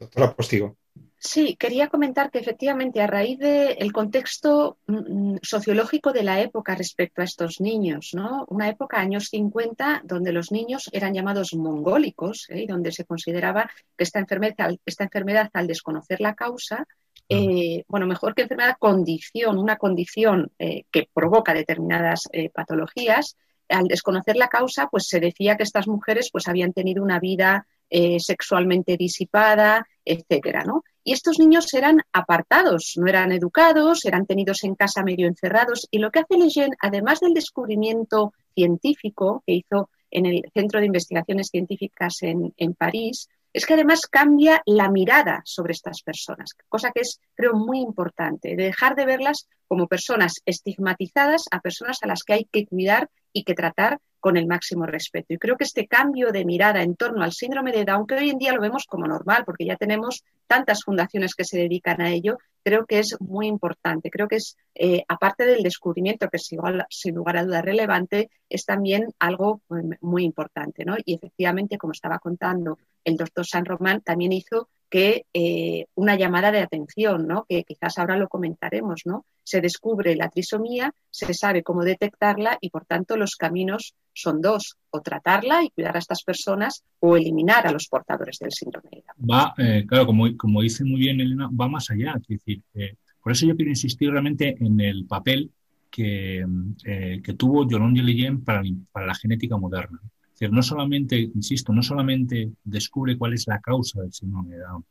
Doctora 0.00 0.34
Postigo. 0.34 0.76
Sí, 1.20 1.56
quería 1.56 1.88
comentar 1.88 2.30
que 2.30 2.38
efectivamente 2.38 3.00
a 3.00 3.08
raíz 3.08 3.40
del 3.40 3.92
contexto 3.92 4.78
mm, 4.86 5.32
mm, 5.32 5.38
sociológico 5.42 6.12
de 6.12 6.22
la 6.22 6.40
época 6.40 6.76
respecto 6.76 7.20
a 7.22 7.24
estos 7.24 7.60
niños, 7.60 8.10
¿no? 8.14 8.46
Una 8.48 8.68
época, 8.68 9.00
años 9.00 9.28
50, 9.30 10.02
donde 10.04 10.32
los 10.32 10.52
niños 10.52 10.88
eran 10.92 11.14
llamados 11.14 11.54
mongólicos 11.54 12.46
¿eh? 12.50 12.62
y 12.62 12.66
donde 12.66 12.92
se 12.92 13.04
consideraba 13.04 13.68
que 13.96 14.04
esta 14.04 14.20
enfermedad, 14.20 14.70
esta 14.86 15.04
enfermedad 15.04 15.50
al 15.54 15.66
desconocer 15.66 16.20
la 16.20 16.36
causa, 16.36 16.86
eh, 17.28 17.84
bueno, 17.88 18.06
mejor 18.06 18.34
que 18.34 18.42
enfermedad, 18.42 18.76
condición, 18.78 19.58
una 19.58 19.76
condición 19.76 20.52
eh, 20.58 20.84
que 20.90 21.08
provoca 21.12 21.52
determinadas 21.52 22.28
patologías, 22.54 23.36
al 23.68 23.88
desconocer 23.88 24.36
la 24.36 24.48
causa, 24.48 24.86
pues 24.88 25.08
se 25.08 25.20
decía 25.20 25.56
que 25.56 25.64
estas 25.64 25.88
mujeres 25.88 26.30
pues 26.32 26.48
habían 26.48 26.72
tenido 26.72 27.02
una 27.02 27.18
vida 27.18 27.66
sexualmente 27.90 28.96
disipada, 28.96 29.86
etcétera, 30.04 30.64
¿no? 30.64 30.82
Y 31.04 31.12
estos 31.12 31.38
niños 31.38 31.72
eran 31.72 32.02
apartados, 32.12 32.92
no 32.96 33.06
eran 33.06 33.32
educados, 33.32 34.04
eran 34.04 34.26
tenidos 34.26 34.62
en 34.64 34.74
casa 34.74 35.02
medio 35.02 35.26
encerrados. 35.26 35.86
Y 35.90 35.98
lo 35.98 36.10
que 36.10 36.18
hace 36.18 36.36
Lejeune, 36.36 36.76
además 36.80 37.20
del 37.20 37.32
descubrimiento 37.32 38.34
científico 38.54 39.42
que 39.46 39.54
hizo 39.54 39.88
en 40.10 40.26
el 40.26 40.42
Centro 40.52 40.80
de 40.80 40.86
Investigaciones 40.86 41.48
Científicas 41.48 42.16
en, 42.22 42.52
en 42.56 42.74
París, 42.74 43.28
es 43.52 43.66
que 43.66 43.74
además 43.74 44.02
cambia 44.02 44.62
la 44.66 44.90
mirada 44.90 45.40
sobre 45.44 45.72
estas 45.72 46.02
personas, 46.02 46.50
cosa 46.68 46.90
que 46.90 47.00
es, 47.00 47.20
creo, 47.34 47.54
muy 47.54 47.80
importante, 47.80 48.54
de 48.56 48.64
dejar 48.64 48.94
de 48.94 49.06
verlas 49.06 49.48
como 49.66 49.86
personas 49.86 50.34
estigmatizadas 50.44 51.44
a 51.50 51.60
personas 51.60 51.98
a 52.02 52.06
las 52.06 52.22
que 52.22 52.34
hay 52.34 52.44
que 52.44 52.66
cuidar 52.66 53.08
y 53.32 53.44
que 53.44 53.54
tratar 53.54 54.00
con 54.20 54.36
el 54.36 54.46
máximo 54.46 54.86
respeto. 54.86 55.34
Y 55.34 55.38
creo 55.38 55.56
que 55.56 55.64
este 55.64 55.86
cambio 55.86 56.32
de 56.32 56.44
mirada 56.44 56.82
en 56.82 56.96
torno 56.96 57.22
al 57.22 57.32
síndrome 57.32 57.72
de 57.72 57.84
Down, 57.84 58.06
que 58.06 58.16
hoy 58.16 58.30
en 58.30 58.38
día 58.38 58.52
lo 58.52 58.60
vemos 58.60 58.84
como 58.86 59.06
normal, 59.06 59.44
porque 59.44 59.64
ya 59.64 59.76
tenemos 59.76 60.24
tantas 60.46 60.82
fundaciones 60.84 61.34
que 61.34 61.44
se 61.44 61.58
dedican 61.58 62.00
a 62.00 62.10
ello, 62.10 62.38
creo 62.62 62.86
que 62.86 62.98
es 62.98 63.16
muy 63.20 63.46
importante. 63.46 64.10
Creo 64.10 64.28
que 64.28 64.36
es, 64.36 64.56
eh, 64.74 65.04
aparte 65.08 65.46
del 65.46 65.62
descubrimiento, 65.62 66.28
que 66.28 66.36
es 66.36 66.52
igual, 66.52 66.84
sin 66.90 67.14
lugar 67.14 67.36
a 67.36 67.44
duda 67.44 67.62
relevante, 67.62 68.30
es 68.48 68.64
también 68.64 69.08
algo 69.18 69.62
muy 70.00 70.24
importante. 70.24 70.84
¿no? 70.84 70.96
Y 71.04 71.14
efectivamente, 71.14 71.78
como 71.78 71.92
estaba 71.92 72.18
contando 72.18 72.78
el 73.04 73.16
doctor 73.16 73.46
San 73.46 73.64
Román, 73.64 74.00
también 74.02 74.32
hizo 74.32 74.68
que 74.90 75.24
eh, 75.34 75.86
una 75.94 76.16
llamada 76.16 76.50
de 76.50 76.60
atención, 76.60 77.26
¿no? 77.26 77.44
que 77.48 77.64
quizás 77.64 77.98
ahora 77.98 78.16
lo 78.16 78.28
comentaremos, 78.28 79.02
¿no? 79.04 79.24
Se 79.44 79.60
descubre 79.60 80.14
la 80.16 80.28
trisomía, 80.28 80.92
se 81.10 81.32
sabe 81.34 81.62
cómo 81.62 81.84
detectarla 81.84 82.58
y 82.60 82.70
por 82.70 82.84
tanto 82.84 83.16
los 83.16 83.36
caminos 83.36 83.94
son 84.12 84.40
dos, 84.40 84.76
o 84.90 85.00
tratarla 85.00 85.62
y 85.64 85.70
cuidar 85.70 85.96
a 85.96 86.00
estas 86.00 86.22
personas 86.22 86.84
o 87.00 87.16
eliminar 87.16 87.66
a 87.66 87.72
los 87.72 87.88
portadores 87.88 88.38
del 88.38 88.52
síndrome 88.52 88.90
de 88.90 89.04
Down. 89.06 89.30
Va, 89.30 89.54
eh, 89.58 89.84
claro, 89.86 90.06
como, 90.06 90.36
como, 90.36 90.62
dice 90.62 90.84
muy 90.84 91.00
bien 91.00 91.20
Elena, 91.20 91.48
va 91.48 91.68
más 91.68 91.90
allá. 91.90 92.14
Es 92.20 92.26
decir, 92.26 92.62
eh, 92.74 92.96
por 93.22 93.32
eso 93.32 93.46
yo 93.46 93.56
quiero 93.56 93.70
insistir 93.70 94.10
realmente 94.10 94.56
en 94.60 94.80
el 94.80 95.06
papel 95.06 95.50
que, 95.90 96.46
que 96.84 97.34
tuvo 97.34 97.66
Yolande 97.66 98.02
Leyen 98.02 98.44
para, 98.44 98.62
para 98.92 99.06
la 99.06 99.14
genética 99.14 99.56
moderna 99.56 100.00
decir, 100.38 100.52
no 100.52 100.62
solamente, 100.62 101.18
insisto, 101.18 101.72
no 101.72 101.82
solamente 101.82 102.52
descubre 102.64 103.16
cuál 103.16 103.34
es 103.34 103.46
la 103.46 103.60
causa 103.60 104.02
del 104.02 104.12
síndrome 104.12 104.56
de 104.56 104.60
Down, 104.60 104.84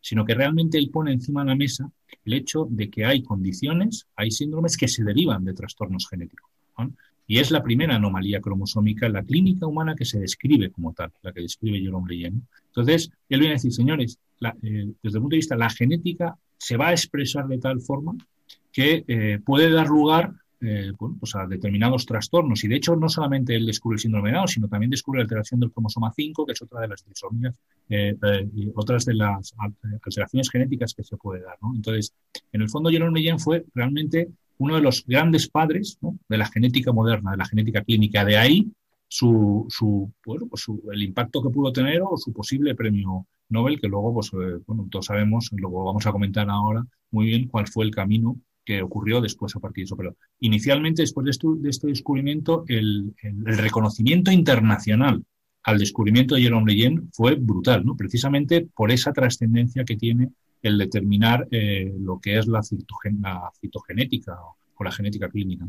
sino 0.00 0.24
que 0.24 0.34
realmente 0.34 0.78
él 0.78 0.90
pone 0.90 1.12
encima 1.12 1.42
de 1.42 1.50
la 1.50 1.56
mesa 1.56 1.90
el 2.24 2.32
hecho 2.32 2.66
de 2.70 2.88
que 2.88 3.04
hay 3.04 3.22
condiciones, 3.22 4.06
hay 4.16 4.30
síndromes 4.30 4.76
que 4.76 4.88
se 4.88 5.04
derivan 5.04 5.44
de 5.44 5.54
trastornos 5.54 6.08
genéticos. 6.08 6.50
Y 7.28 7.38
es 7.38 7.50
la 7.50 7.62
primera 7.62 7.96
anomalía 7.96 8.40
cromosómica 8.40 9.06
en 9.06 9.14
la 9.14 9.22
clínica 9.22 9.66
humana 9.66 9.96
que 9.96 10.04
se 10.04 10.20
describe 10.20 10.70
como 10.70 10.92
tal, 10.92 11.12
la 11.22 11.32
que 11.32 11.40
describe 11.40 11.80
Jerome 11.80 12.08
Leyen. 12.08 12.46
Entonces, 12.68 13.10
él 13.28 13.40
viene 13.40 13.54
a 13.54 13.56
decir, 13.56 13.72
señores, 13.72 14.18
eh, 14.40 14.92
desde 15.02 15.18
el 15.18 15.22
punto 15.22 15.34
de 15.34 15.38
vista 15.38 15.56
la 15.56 15.70
genética, 15.70 16.38
se 16.56 16.76
va 16.76 16.88
a 16.88 16.92
expresar 16.92 17.48
de 17.48 17.58
tal 17.58 17.80
forma 17.80 18.14
que 18.70 19.04
eh, 19.08 19.40
puede 19.44 19.70
dar 19.70 19.88
lugar 19.88 20.34
eh, 20.60 20.92
pues 20.98 21.34
a 21.34 21.46
determinados 21.46 22.06
trastornos. 22.06 22.64
Y 22.64 22.68
de 22.68 22.76
hecho, 22.76 22.96
no 22.96 23.10
solamente 23.10 23.54
él 23.54 23.66
descubre 23.66 23.96
el 23.96 24.00
síndrome 24.00 24.30
de 24.30 24.36
Down, 24.36 24.48
sino 24.48 24.68
también 24.68 24.90
descubre 24.90 25.18
la 25.18 25.24
alteración 25.24 25.60
del 25.60 25.70
cromosoma 25.70 26.10
5, 26.14 26.46
que 26.46 26.52
es 26.52 26.62
otra 26.62 26.80
de 26.80 26.88
las 26.88 27.04
trisomías, 27.04 27.54
eh, 27.90 28.16
eh, 28.22 28.48
y 28.54 28.70
otras 28.74 29.04
de 29.04 29.14
las 29.14 29.54
alteraciones 29.58 30.50
genéticas 30.50 30.94
que 30.94 31.04
se 31.04 31.16
puede 31.18 31.42
dar. 31.42 31.58
Entonces, 31.74 32.14
en 32.52 32.62
el 32.62 32.70
fondo, 32.70 32.88
Jerome 32.88 33.18
Leyen 33.18 33.38
fue 33.38 33.66
realmente 33.74 34.30
uno 34.56 34.76
de 34.76 34.80
los 34.80 35.04
grandes 35.06 35.48
padres 35.48 35.98
de 36.28 36.38
la 36.38 36.46
genética 36.46 36.90
moderna, 36.90 37.32
de 37.32 37.36
la 37.36 37.44
genética 37.44 37.82
clínica. 37.82 38.24
De 38.24 38.38
ahí 38.38 38.72
su, 39.08 39.66
su, 39.68 40.10
bueno, 40.24 40.46
pues 40.46 40.64
el 40.90 41.02
impacto 41.02 41.42
que 41.42 41.50
pudo 41.50 41.70
tener 41.70 42.00
o 42.02 42.16
su 42.16 42.32
posible 42.32 42.74
premio 42.74 43.26
Nobel, 43.50 43.78
que 43.78 43.88
luego, 43.88 44.14
pues, 44.14 44.30
bueno, 44.66 44.88
todos 44.90 45.04
sabemos, 45.04 45.50
luego 45.52 45.84
vamos 45.84 46.06
a 46.06 46.12
comentar 46.12 46.48
ahora 46.48 46.82
muy 47.10 47.26
bien 47.26 47.46
cuál 47.48 47.66
fue 47.66 47.84
el 47.84 47.94
camino 47.94 48.36
que 48.66 48.82
ocurrió 48.82 49.22
después 49.22 49.54
a 49.56 49.60
partir 49.60 49.82
de 49.82 49.86
eso. 49.86 49.96
Pero 49.96 50.16
inicialmente, 50.40 51.02
después 51.02 51.24
de, 51.24 51.48
de 51.60 51.70
este 51.70 51.86
descubrimiento, 51.86 52.64
el, 52.68 53.14
el, 53.22 53.56
reconocimiento 53.56 54.30
internacional 54.30 55.22
al 55.62 55.78
descubrimiento 55.78 56.34
de 56.34 56.42
Jerome 56.42 56.72
Lejeune 56.72 57.02
fue 57.12 57.36
brutal, 57.36 57.86
¿no? 57.86 57.96
precisamente 57.96 58.68
por 58.74 58.90
esa 58.90 59.12
trascendencia 59.12 59.84
que 59.84 59.96
tiene 59.96 60.30
el 60.62 60.78
determinar 60.78 61.46
eh, 61.50 61.92
lo 61.98 62.20
que 62.20 62.38
es 62.38 62.46
la, 62.46 62.60
la 63.20 63.50
citogenética 63.60 64.36
o, 64.78 64.84
la 64.84 64.92
genética 64.92 65.28
clínica. 65.28 65.64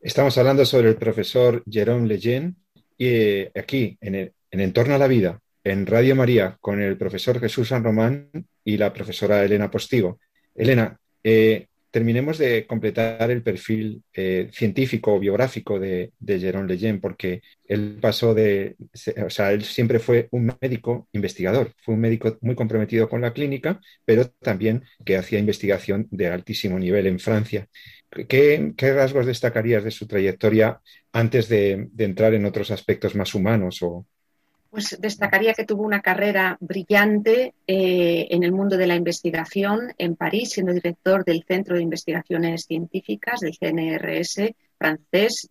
Estamos 0.00 0.36
hablando 0.36 0.64
sobre 0.64 0.88
el 0.88 0.96
profesor 0.96 1.62
Jerome 1.70 2.08
Lejeune 2.08 2.54
y 2.98 3.06
eh, 3.06 3.52
aquí, 3.54 3.96
en, 4.00 4.14
el, 4.16 4.32
en 4.50 4.60
Entorno 4.60 4.94
a 4.94 4.98
la 4.98 5.06
Vida, 5.06 5.40
en 5.64 5.86
Radio 5.86 6.16
María, 6.16 6.56
con 6.60 6.80
el 6.80 6.96
profesor 6.96 7.38
Jesús 7.38 7.68
San 7.68 7.84
Román 7.84 8.28
y 8.64 8.76
la 8.76 8.92
profesora 8.92 9.44
Elena 9.44 9.70
Postigo. 9.70 10.18
Elena, 10.54 10.98
eh, 11.22 11.66
terminemos 11.92 12.38
de 12.38 12.66
completar 12.66 13.30
el 13.30 13.42
perfil 13.42 14.02
eh, 14.14 14.48
científico 14.50 15.14
o 15.14 15.20
biográfico 15.20 15.78
de, 15.78 16.12
de 16.18 16.40
Jérôme 16.40 16.66
Lejeune, 16.66 17.00
porque 17.00 17.42
él 17.66 17.98
pasó 18.00 18.34
de, 18.34 18.76
o 19.24 19.30
sea, 19.30 19.52
él 19.52 19.62
siempre 19.62 19.98
fue 19.98 20.26
un 20.32 20.52
médico 20.60 21.08
investigador, 21.12 21.72
fue 21.84 21.94
un 21.94 22.00
médico 22.00 22.38
muy 22.40 22.54
comprometido 22.54 23.08
con 23.08 23.20
la 23.20 23.34
clínica, 23.34 23.78
pero 24.06 24.26
también 24.28 24.84
que 25.04 25.18
hacía 25.18 25.38
investigación 25.38 26.08
de 26.10 26.28
altísimo 26.28 26.78
nivel 26.78 27.06
en 27.06 27.18
Francia. 27.20 27.68
¿Qué, 28.10 28.74
rasgos 28.78 29.26
destacarías 29.26 29.84
de 29.84 29.90
su 29.90 30.06
trayectoria 30.06 30.80
antes 31.12 31.48
de, 31.48 31.88
entrar 31.98 32.34
en 32.34 32.46
otros 32.46 32.70
aspectos 32.70 33.14
más 33.14 33.34
humanos 33.34 33.80
pues 34.72 34.96
destacaría 34.98 35.52
que 35.52 35.66
tuvo 35.66 35.82
una 35.82 36.00
carrera 36.00 36.56
brillante 36.58 37.52
eh, 37.66 38.26
en 38.30 38.42
el 38.42 38.52
mundo 38.52 38.78
de 38.78 38.86
la 38.86 38.96
investigación 38.96 39.92
en 39.98 40.16
París, 40.16 40.52
siendo 40.52 40.72
director 40.72 41.26
del 41.26 41.44
Centro 41.46 41.76
de 41.76 41.82
Investigaciones 41.82 42.64
Científicas 42.64 43.40
del 43.40 43.58
CNRS 43.58 44.54
francés, 44.78 45.46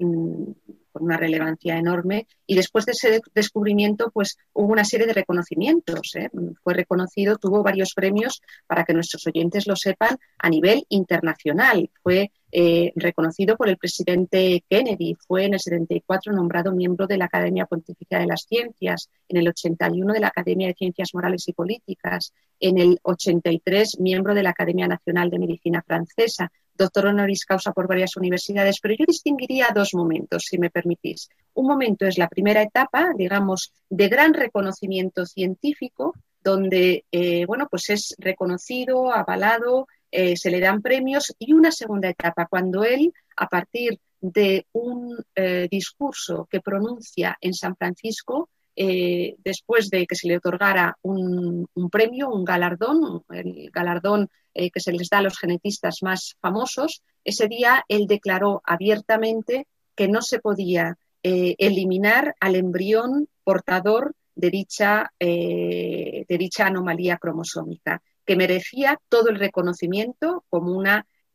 con 0.91 1.03
una 1.03 1.17
relevancia 1.17 1.77
enorme. 1.77 2.27
Y 2.45 2.55
después 2.55 2.85
de 2.85 2.91
ese 2.93 3.21
descubrimiento, 3.33 4.11
pues 4.11 4.37
hubo 4.53 4.71
una 4.71 4.85
serie 4.85 5.07
de 5.07 5.13
reconocimientos. 5.13 6.15
¿eh? 6.15 6.29
Fue 6.63 6.73
reconocido, 6.73 7.37
tuvo 7.37 7.63
varios 7.63 7.93
premios, 7.93 8.41
para 8.67 8.83
que 8.83 8.93
nuestros 8.93 9.25
oyentes 9.27 9.67
lo 9.67 9.75
sepan, 9.75 10.17
a 10.37 10.49
nivel 10.49 10.85
internacional. 10.89 11.89
Fue 12.03 12.31
eh, 12.51 12.91
reconocido 12.95 13.55
por 13.55 13.69
el 13.69 13.77
presidente 13.77 14.63
Kennedy. 14.69 15.15
Fue 15.15 15.45
en 15.45 15.53
el 15.53 15.59
74 15.59 16.33
nombrado 16.33 16.73
miembro 16.73 17.07
de 17.07 17.17
la 17.17 17.25
Academia 17.25 17.65
Pontificia 17.65 18.19
de 18.19 18.27
las 18.27 18.43
Ciencias, 18.43 19.09
en 19.29 19.37
el 19.37 19.47
81 19.47 20.13
de 20.13 20.19
la 20.19 20.27
Academia 20.27 20.67
de 20.67 20.73
Ciencias 20.73 21.11
Morales 21.13 21.47
y 21.47 21.53
Políticas, 21.53 22.33
en 22.59 22.77
el 22.77 22.99
83 23.03 23.99
miembro 23.99 24.33
de 24.33 24.43
la 24.43 24.49
Academia 24.49 24.87
Nacional 24.87 25.29
de 25.29 25.39
Medicina 25.39 25.81
Francesa 25.85 26.51
doctor 26.81 27.05
honoris 27.05 27.45
causa 27.45 27.71
por 27.71 27.87
varias 27.87 28.17
universidades, 28.17 28.79
pero 28.81 28.95
yo 28.97 29.05
distinguiría 29.07 29.69
dos 29.73 29.93
momentos, 29.93 30.45
si 30.49 30.57
me 30.57 30.69
permitís. 30.69 31.29
Un 31.53 31.67
momento 31.67 32.05
es 32.05 32.17
la 32.17 32.27
primera 32.27 32.61
etapa, 32.61 33.11
digamos, 33.15 33.71
de 33.89 34.09
gran 34.09 34.33
reconocimiento 34.33 35.25
científico, 35.25 36.13
donde, 36.43 37.05
eh, 37.11 37.45
bueno, 37.45 37.67
pues 37.69 37.89
es 37.89 38.15
reconocido, 38.17 39.13
avalado, 39.13 39.87
eh, 40.11 40.35
se 40.35 40.49
le 40.49 40.59
dan 40.59 40.81
premios, 40.81 41.33
y 41.37 41.53
una 41.53 41.71
segunda 41.71 42.09
etapa, 42.09 42.47
cuando 42.47 42.83
él, 42.83 43.13
a 43.37 43.47
partir 43.47 43.99
de 44.19 44.65
un 44.73 45.23
eh, 45.35 45.67
discurso 45.69 46.47
que 46.49 46.61
pronuncia 46.61 47.37
en 47.41 47.53
San 47.53 47.75
Francisco, 47.75 48.49
después 48.75 49.89
de 49.89 50.07
que 50.07 50.15
se 50.15 50.27
le 50.27 50.37
otorgara 50.37 50.97
un, 51.01 51.67
premio, 51.91 52.29
un 52.29 52.45
galardón, 52.45 53.23
el 53.29 53.69
galardón 53.71 54.29
eh, 54.53 54.69
que 54.69 54.79
se 54.79 54.91
les 54.91 55.09
da 55.09 55.19
a 55.19 55.21
los 55.21 55.37
genetistas 55.37 55.99
más 56.01 56.35
famosos, 56.41 57.03
ese 57.23 57.47
día 57.47 57.85
él 57.87 58.05
declaró 58.07 58.61
abiertamente 58.65 59.67
que 59.95 60.07
no 60.07 60.21
se 60.21 60.39
podía 60.39 60.97
eh, 61.23 61.55
eliminar 61.57 62.35
al 62.39 62.55
embrión 62.55 63.29
portador 63.43 64.13
de 64.35 64.49
dicha, 64.49 65.11
eh, 65.19 66.25
anomalía 66.59 67.17
cromosómica, 67.17 68.01
que 68.25 68.35
merecía 68.35 68.99
todo 69.07 69.29
el 69.29 69.37
reconocimiento 69.37 70.43
como 70.49 70.81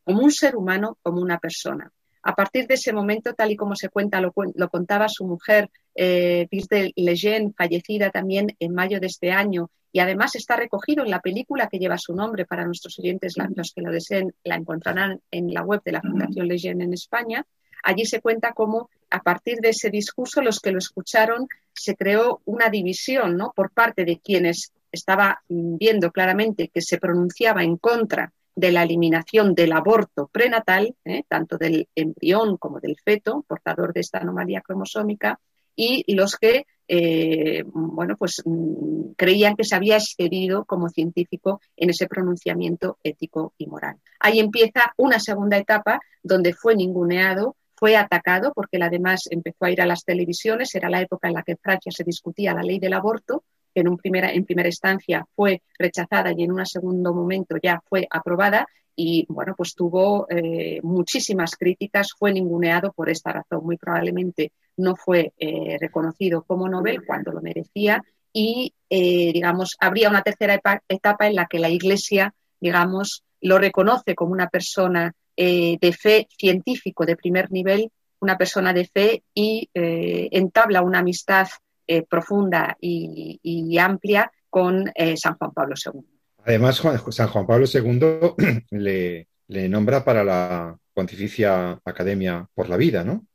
un 0.05 0.31
ser 0.33 0.57
humano, 0.57 0.99
como 1.03 1.21
una 1.21 1.39
persona. 1.39 1.91
A 2.23 2.35
partir 2.35 2.67
de 2.67 2.75
ese 2.75 2.93
momento, 2.93 3.35
tal 3.35 3.53
y 3.53 3.57
como 3.57 3.77
se 3.77 3.89
cuenta, 3.89 4.21
lo, 4.21 4.33
contaba 4.33 5.09
su 5.09 5.25
mujer, 5.25 5.71
eh, 5.97 6.47
Lejeune, 6.97 7.53
fallecida 7.57 8.11
también 8.11 8.55
en 8.61 8.75
mayo 8.75 9.01
de 9.01 9.07
este 9.07 9.33
año, 9.33 9.71
y 9.93 10.01
además 10.01 10.35
está 10.35 10.57
recogido 10.57 11.05
en 11.05 11.11
la 11.11 11.21
película 11.21 11.69
que 11.69 11.79
lleva 11.79 11.97
su 11.97 12.15
nombre 12.15 12.45
para 12.45 12.67
nuestros 12.67 12.99
oyentes, 12.99 13.35
los 13.55 13.73
que 13.73 13.81
lo 13.81 13.91
deseen, 13.91 14.35
la 14.45 14.57
encontrarán 14.57 15.23
en 15.31 15.55
la 15.55 15.63
web 15.63 15.81
de 15.85 15.93
la 15.93 16.03
Fundación 16.03 16.49
Lejeune 16.49 16.85
en 16.85 16.93
España. 16.93 17.47
Allí 17.83 18.05
se 18.05 18.21
cuenta 18.21 18.53
cómo 18.53 18.91
a 19.09 19.23
partir 19.23 19.59
de 19.61 19.71
ese 19.71 19.89
discurso 19.89 20.43
los 20.43 20.61
que 20.61 20.73
lo 20.73 20.79
escucharon 20.79 21.49
se 21.73 21.97
creó 21.97 22.43
una 22.45 22.69
división 22.69 23.39
¿no? 23.39 23.53
por 23.57 23.71
parte 23.71 24.05
de 24.05 24.19
quienes 24.19 24.73
estaba 24.93 25.43
viendo 25.49 26.11
claramente 26.11 26.69
que 26.69 26.83
se 26.83 26.99
pronunciaba 26.99 27.63
en 27.63 27.79
contra 27.79 28.33
de 28.55 28.73
la 28.73 28.83
eliminación 28.83 29.55
del 29.55 29.73
aborto 29.73 30.29
prenatal, 30.29 30.95
¿eh? 31.05 31.23
tanto 31.29 31.59
del 31.59 31.89
embrión 31.95 32.57
como 32.57 32.81
del 32.81 32.97
feto, 33.03 33.45
portador 33.47 33.93
de 33.93 34.01
esta 34.01 34.19
anomalía 34.19 34.63
cromosómica, 34.63 35.39
y 35.77 36.15
los 36.15 36.37
que 36.37 36.67
eh, 36.89 37.65
bueno, 37.67 38.17
pues 38.17 38.43
mm, 38.45 39.13
creían 39.17 39.57
que 39.57 39.65
se 39.65 39.75
había 39.75 39.97
excedido 39.97 40.65
como 40.65 40.89
científico 40.89 41.61
en 41.77 41.91
ese 41.91 42.07
pronunciamiento 42.07 42.99
ético 43.03 43.55
y 43.59 43.67
moral. 43.67 43.97
Ahí 44.21 44.39
empieza 44.39 44.93
una 44.97 45.19
segunda 45.19 45.57
etapa 45.57 46.01
donde 46.23 46.55
fue 46.55 46.77
ninguneado, 46.77 47.57
fue 47.75 47.97
atacado, 47.97 48.53
porque 48.55 48.77
él 48.77 48.85
además 48.85 49.29
empezó 49.31 49.65
a 49.65 49.71
ir 49.71 49.83
a 49.83 49.87
las 49.87 50.05
televisiones, 50.05 50.75
era 50.75 50.89
la 50.89 51.03
época 51.03 51.29
en 51.29 51.35
la 51.35 51.43
que 51.43 51.53
en 51.53 51.59
Francia 51.59 51.93
se 51.93 52.05
discutía 52.05 52.55
la 52.55 52.63
ley 52.63 52.79
del 52.79 52.95
aborto, 52.95 53.45
que 53.75 53.81
en, 53.81 53.97
primera, 53.97 54.33
en 54.33 54.45
primera 54.45 54.69
instancia 54.69 55.27
fue 55.35 55.63
rechazada 55.79 56.33
y 56.35 56.45
en 56.45 56.53
un 56.53 56.65
segundo 56.65 57.13
momento 57.13 57.57
ya 57.63 57.83
fue 57.87 58.07
aprobada 58.11 58.67
y 58.97 59.27
bueno, 59.29 59.55
pues 59.55 59.75
tuvo 59.75 60.27
eh, 60.31 60.81
muchísimas 60.83 61.55
críticas, 61.55 62.09
fue 62.19 62.33
ninguneado 62.33 62.93
por 62.93 63.11
esta 63.11 63.31
razón. 63.31 63.63
Muy 63.63 63.77
probablemente 63.77 64.53
no 64.79 64.97
fue 64.97 65.35
eh, 65.39 65.77
reconocido 65.79 66.43
como 66.43 66.69
Nobel 66.69 67.05
cuando 67.05 67.31
lo 67.31 67.43
merecía 67.43 68.03
y, 68.33 68.73
eh, 68.89 69.33
digamos, 69.33 69.77
habría 69.79 70.09
una 70.09 70.23
tercera 70.23 70.59
etapa 70.89 71.27
en 71.27 71.35
la 71.35 71.47
que 71.47 71.59
la 71.59 71.69
Iglesia, 71.69 72.35
digamos, 72.59 73.23
lo 73.43 73.59
reconoce 73.59 74.15
como 74.15 74.33
una 74.33 74.49
persona 74.49 75.15
de 75.39 75.95
fe 76.01 76.29
científico 76.31 77.05
de 77.05 77.15
primer 77.15 77.53
nivel, 77.53 77.93
una 78.21 78.39
persona 78.39 78.73
de 78.73 78.87
fe 78.87 79.23
y 79.35 79.69
entabla 79.75 80.81
una 80.81 81.01
amistad 81.01 81.47
profunda 82.09 82.75
y, 82.81 83.77
amplia 83.79 84.33
con 84.49 84.91
San 85.17 85.37
Juan 85.37 85.53
Pablo 85.53 85.75
II. 85.77 86.16
Además, 86.47 86.81
San 87.11 87.29
Juan 87.29 87.47
Pablo 87.47 87.67
II 87.67 88.67
le, 88.71 89.69
nombra 89.69 90.05
para 90.05 90.23
la 90.23 90.77
Pontificia 90.95 91.81
Academia 91.85 92.49
por 92.55 92.69
la 92.69 92.77
Vida, 92.77 93.03
¿no? 93.03 93.27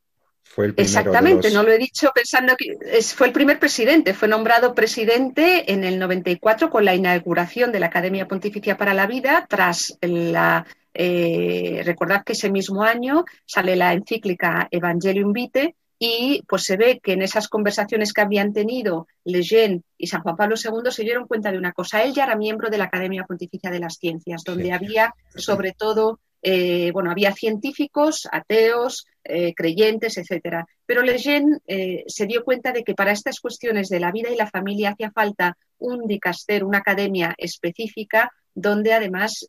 Fue 0.44 0.68
el 0.68 0.74
Exactamente, 0.78 1.52
no 1.52 1.64
lo 1.64 1.72
he 1.72 1.78
dicho 1.78 2.12
pensando 2.16 2.56
que 2.58 2.78
fue 3.02 3.28
el 3.28 3.34
primer 3.34 3.60
presidente, 3.60 4.14
fue 4.14 4.28
nombrado 4.28 4.74
presidente 4.74 5.72
en 5.72 5.84
el 5.84 6.00
94 6.00 6.70
con 6.70 6.84
la 6.84 6.96
inauguración 6.96 7.72
de 7.72 7.80
la 7.80 7.88
Academia 7.88 8.28
Pontificia 8.28 8.78
para 8.78 8.94
la 8.94 9.08
Vida, 9.08 9.46
tras 9.48 9.98
la 10.02 10.66
eh, 10.94 11.82
recordad 11.86 12.24
que 12.24 12.34
ese 12.34 12.50
mismo 12.50 12.84
año 12.84 13.26
sale 13.46 13.76
la 13.76 13.94
encíclica 13.94 14.68
Evangelium 14.72 15.32
Vitae, 15.32 15.76
y 16.04 16.42
pues 16.48 16.64
se 16.64 16.78
ve 16.78 17.00
que 17.00 17.14
en 17.14 17.22
esas 17.22 17.48
conversaciones 17.48 18.12
que 18.12 18.22
habían 18.22 18.54
tenido 18.54 19.06
Lejeune 19.24 19.84
y 20.00 20.08
San 20.08 20.24
Juan 20.24 20.36
Pablo 20.36 20.56
II 20.56 20.90
se 20.92 21.04
dieron 21.04 21.28
cuenta 21.28 21.52
de 21.52 21.60
una 21.60 21.74
cosa. 21.74 22.02
Él 22.02 22.12
ya 22.12 22.24
era 22.24 22.36
miembro 22.36 22.72
de 22.72 22.80
la 22.80 22.86
Academia 22.86 23.24
Pontificia 23.24 23.70
de 23.70 23.78
las 23.78 23.98
Ciencias, 24.00 24.44
donde 24.44 24.74
había 24.74 25.14
sobre 25.36 25.74
todo, 25.74 26.20
eh, 26.42 26.90
bueno, 26.92 27.12
había 27.12 27.34
científicos, 27.34 28.28
ateos, 28.32 29.06
eh, 29.24 29.54
creyentes, 29.54 30.18
etcétera. 30.18 30.66
Pero 30.88 31.04
Lejeune 31.04 31.60
eh, 31.68 32.04
se 32.08 32.26
dio 32.26 32.44
cuenta 32.44 32.72
de 32.72 32.84
que 32.84 32.96
para 32.96 33.12
estas 33.12 33.40
cuestiones 33.40 33.88
de 33.88 34.00
la 34.00 34.12
vida 34.12 34.32
y 34.32 34.36
la 34.36 34.50
familia 34.50 34.94
hacía 34.94 35.12
falta 35.12 35.56
un 35.78 36.08
dicaster, 36.08 36.64
una 36.64 36.80
academia 36.80 37.36
específica, 37.38 38.32
donde 38.56 38.94
además, 38.94 39.48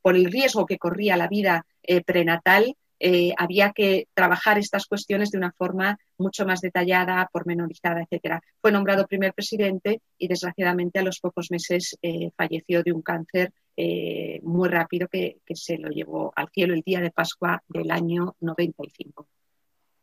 por 0.00 0.16
el 0.16 0.32
riesgo 0.32 0.64
que 0.64 0.78
corría 0.78 1.18
la 1.18 1.28
vida 1.28 1.66
prenatal, 2.06 2.74
eh, 2.98 3.32
había 3.36 3.72
que 3.72 4.08
trabajar 4.14 4.58
estas 4.58 4.86
cuestiones 4.86 5.30
de 5.30 5.38
una 5.38 5.52
forma 5.52 5.98
mucho 6.18 6.46
más 6.46 6.60
detallada, 6.60 7.28
pormenorizada, 7.32 8.02
etcétera. 8.02 8.42
Fue 8.60 8.72
nombrado 8.72 9.06
primer 9.06 9.34
presidente 9.34 10.00
y 10.18 10.28
desgraciadamente 10.28 10.98
a 10.98 11.02
los 11.02 11.20
pocos 11.20 11.50
meses 11.50 11.96
eh, 12.02 12.30
falleció 12.36 12.82
de 12.82 12.92
un 12.92 13.02
cáncer 13.02 13.52
eh, 13.76 14.40
muy 14.42 14.68
rápido 14.68 15.08
que, 15.08 15.38
se 15.54 15.76
lo 15.76 15.90
llevó 15.90 16.32
al 16.34 16.48
cielo 16.50 16.74
el 16.74 16.82
día 16.82 17.00
de 17.00 17.10
Pascua 17.10 17.62
del 17.68 17.90
año 17.90 18.34
95. 18.40 19.28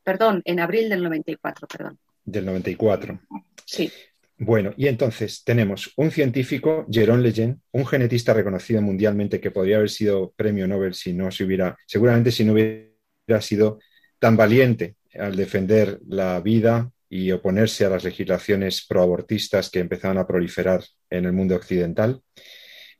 Perdón, 0.04 0.42
en 0.46 0.60
abril 0.60 0.90
del 0.90 1.02
94, 1.02 1.68
perdón. 1.68 1.98
Del 2.24 2.46
94. 2.46 3.20
Sí. 3.66 3.92
Bueno, 4.46 4.74
y 4.76 4.88
entonces 4.88 5.42
tenemos 5.46 5.94
un 5.96 6.12
científico, 6.12 6.86
Jérôme 6.90 7.22
Lejeune, 7.22 7.60
un 7.72 7.86
genetista 7.86 8.34
reconocido 8.34 8.82
mundialmente 8.82 9.40
que 9.40 9.52
podría 9.52 9.78
haber 9.78 9.90
sido 9.90 10.34
premio 10.36 10.68
Nobel 10.68 10.96
si 10.96 11.14
no 11.14 11.32
se 11.32 11.46
hubiera, 11.46 11.78
seguramente 11.88 12.30
si 12.30 12.44
no 12.44 12.52
hubiera 12.52 13.40
sido 13.40 13.80
tan 14.20 14.36
valiente 14.36 14.98
al 15.18 15.38
defender 15.38 15.98
la 16.06 16.42
vida 16.42 16.92
y 17.08 17.32
oponerse 17.32 17.86
a 17.86 17.90
las 17.90 18.04
legislaciones 18.04 18.86
proabortistas 18.86 19.70
que 19.70 19.80
empezaban 19.80 20.18
a 20.18 20.28
proliferar 20.28 20.84
en 21.10 21.24
el 21.24 21.32
mundo 21.32 21.56
occidental 21.56 22.22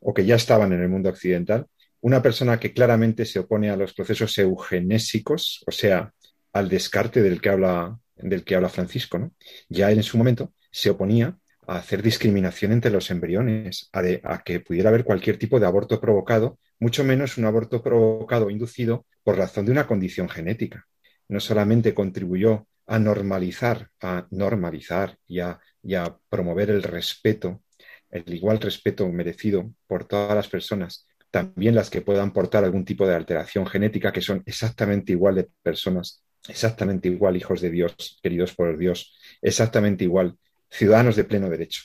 o 0.00 0.14
que 0.14 0.24
ya 0.24 0.36
estaban 0.36 0.72
en 0.72 0.80
el 0.80 0.88
mundo 0.88 1.10
occidental. 1.10 1.66
Una 2.00 2.22
persona 2.22 2.58
que 2.58 2.72
claramente 2.72 3.26
se 3.26 3.40
opone 3.40 3.68
a 3.68 3.76
los 3.76 3.92
procesos 3.92 4.38
eugenésicos, 4.38 5.62
o 5.66 5.72
sea, 5.72 6.10
al 6.54 6.70
descarte 6.70 7.20
del 7.20 7.42
que 7.42 7.50
habla, 7.50 7.98
del 8.16 8.44
que 8.44 8.54
habla 8.54 8.70
Francisco. 8.70 9.18
¿no? 9.18 9.32
Ya 9.68 9.90
en 9.90 10.02
su 10.02 10.16
momento 10.16 10.54
se 10.74 10.90
oponía 10.90 11.38
a 11.68 11.76
hacer 11.76 12.02
discriminación 12.02 12.72
entre 12.72 12.90
los 12.90 13.08
embriones, 13.12 13.88
a, 13.92 14.42
que 14.42 14.58
pudiera 14.58 14.88
haber 14.88 15.04
cualquier 15.04 15.38
tipo 15.38 15.60
de 15.60 15.66
aborto 15.66 16.00
provocado, 16.00 16.58
mucho 16.80 17.04
menos 17.04 17.38
un 17.38 17.44
aborto 17.44 17.80
provocado 17.80 18.46
o 18.46 18.50
inducido 18.50 19.06
por 19.22 19.38
razón 19.38 19.66
de 19.66 19.70
una 19.70 19.86
condición 19.86 20.28
genética. 20.28 20.84
No 21.28 21.38
solamente 21.38 21.94
contribuyó 21.94 22.66
a 22.86 22.98
normalizar, 22.98 23.88
a 24.02 24.26
normalizar 24.30 25.16
y 25.28 25.38
a, 25.38 25.60
y 25.80 25.94
a 25.94 26.18
promover 26.28 26.70
el 26.70 26.82
respeto, 26.82 27.62
el 28.10 28.34
igual 28.34 28.58
respeto 28.58 29.08
merecido 29.08 29.72
por 29.86 30.06
todas 30.06 30.34
las 30.34 30.48
personas, 30.48 31.06
también 31.30 31.76
las 31.76 31.88
que 31.88 32.02
puedan 32.02 32.32
portar 32.32 32.64
algún 32.64 32.84
tipo 32.84 33.06
de 33.06 33.14
alteración 33.14 33.64
genética, 33.64 34.12
que 34.12 34.20
son 34.20 34.42
exactamente 34.44 35.12
igual 35.12 35.36
de 35.36 35.48
personas, 35.62 36.24
exactamente 36.48 37.08
igual 37.08 37.36
hijos 37.36 37.60
de 37.60 37.70
Dios, 37.70 38.18
queridos 38.20 38.54
por 38.54 38.76
Dios, 38.76 39.16
exactamente 39.40 40.02
igual 40.02 40.36
ciudadanos 40.74 41.16
de 41.16 41.24
pleno 41.24 41.48
derecho. 41.48 41.82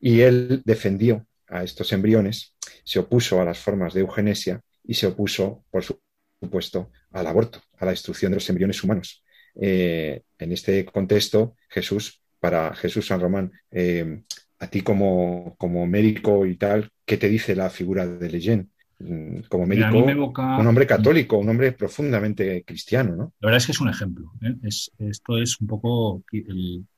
Y 0.00 0.20
él 0.20 0.62
defendió 0.64 1.26
a 1.48 1.64
estos 1.64 1.92
embriones, 1.92 2.54
se 2.84 2.98
opuso 2.98 3.40
a 3.40 3.44
las 3.44 3.58
formas 3.58 3.94
de 3.94 4.00
eugenesia 4.00 4.60
y 4.84 4.94
se 4.94 5.06
opuso, 5.06 5.64
por 5.70 5.82
supuesto, 5.82 6.90
al 7.10 7.26
aborto, 7.26 7.62
a 7.78 7.86
la 7.86 7.90
destrucción 7.92 8.32
de 8.32 8.36
los 8.36 8.48
embriones 8.48 8.82
humanos. 8.84 9.24
Eh, 9.60 10.22
en 10.38 10.52
este 10.52 10.84
contexto, 10.84 11.56
Jesús, 11.68 12.22
para 12.38 12.74
Jesús 12.74 13.06
San 13.06 13.20
Román, 13.20 13.50
eh, 13.70 14.22
a 14.58 14.68
ti 14.68 14.82
como, 14.82 15.56
como, 15.58 15.86
médico 15.86 16.46
y 16.46 16.56
tal, 16.56 16.90
¿qué 17.04 17.16
te 17.16 17.28
dice 17.28 17.56
la 17.56 17.70
figura 17.70 18.06
de 18.06 18.28
Leyen? 18.28 18.70
Mm, 19.00 19.42
como 19.48 19.64
médico, 19.64 19.96
un 19.96 20.66
hombre 20.66 20.84
católico, 20.84 21.38
un 21.38 21.48
hombre 21.48 21.70
profundamente 21.70 22.64
cristiano, 22.64 23.14
¿no? 23.14 23.32
La 23.38 23.46
verdad 23.46 23.58
es 23.58 23.66
que 23.66 23.72
es 23.72 23.80
un 23.80 23.88
ejemplo. 23.88 24.32
¿eh? 24.42 24.56
Es, 24.64 24.90
esto 24.98 25.38
es 25.38 25.60
un 25.60 25.68
poco 25.68 26.24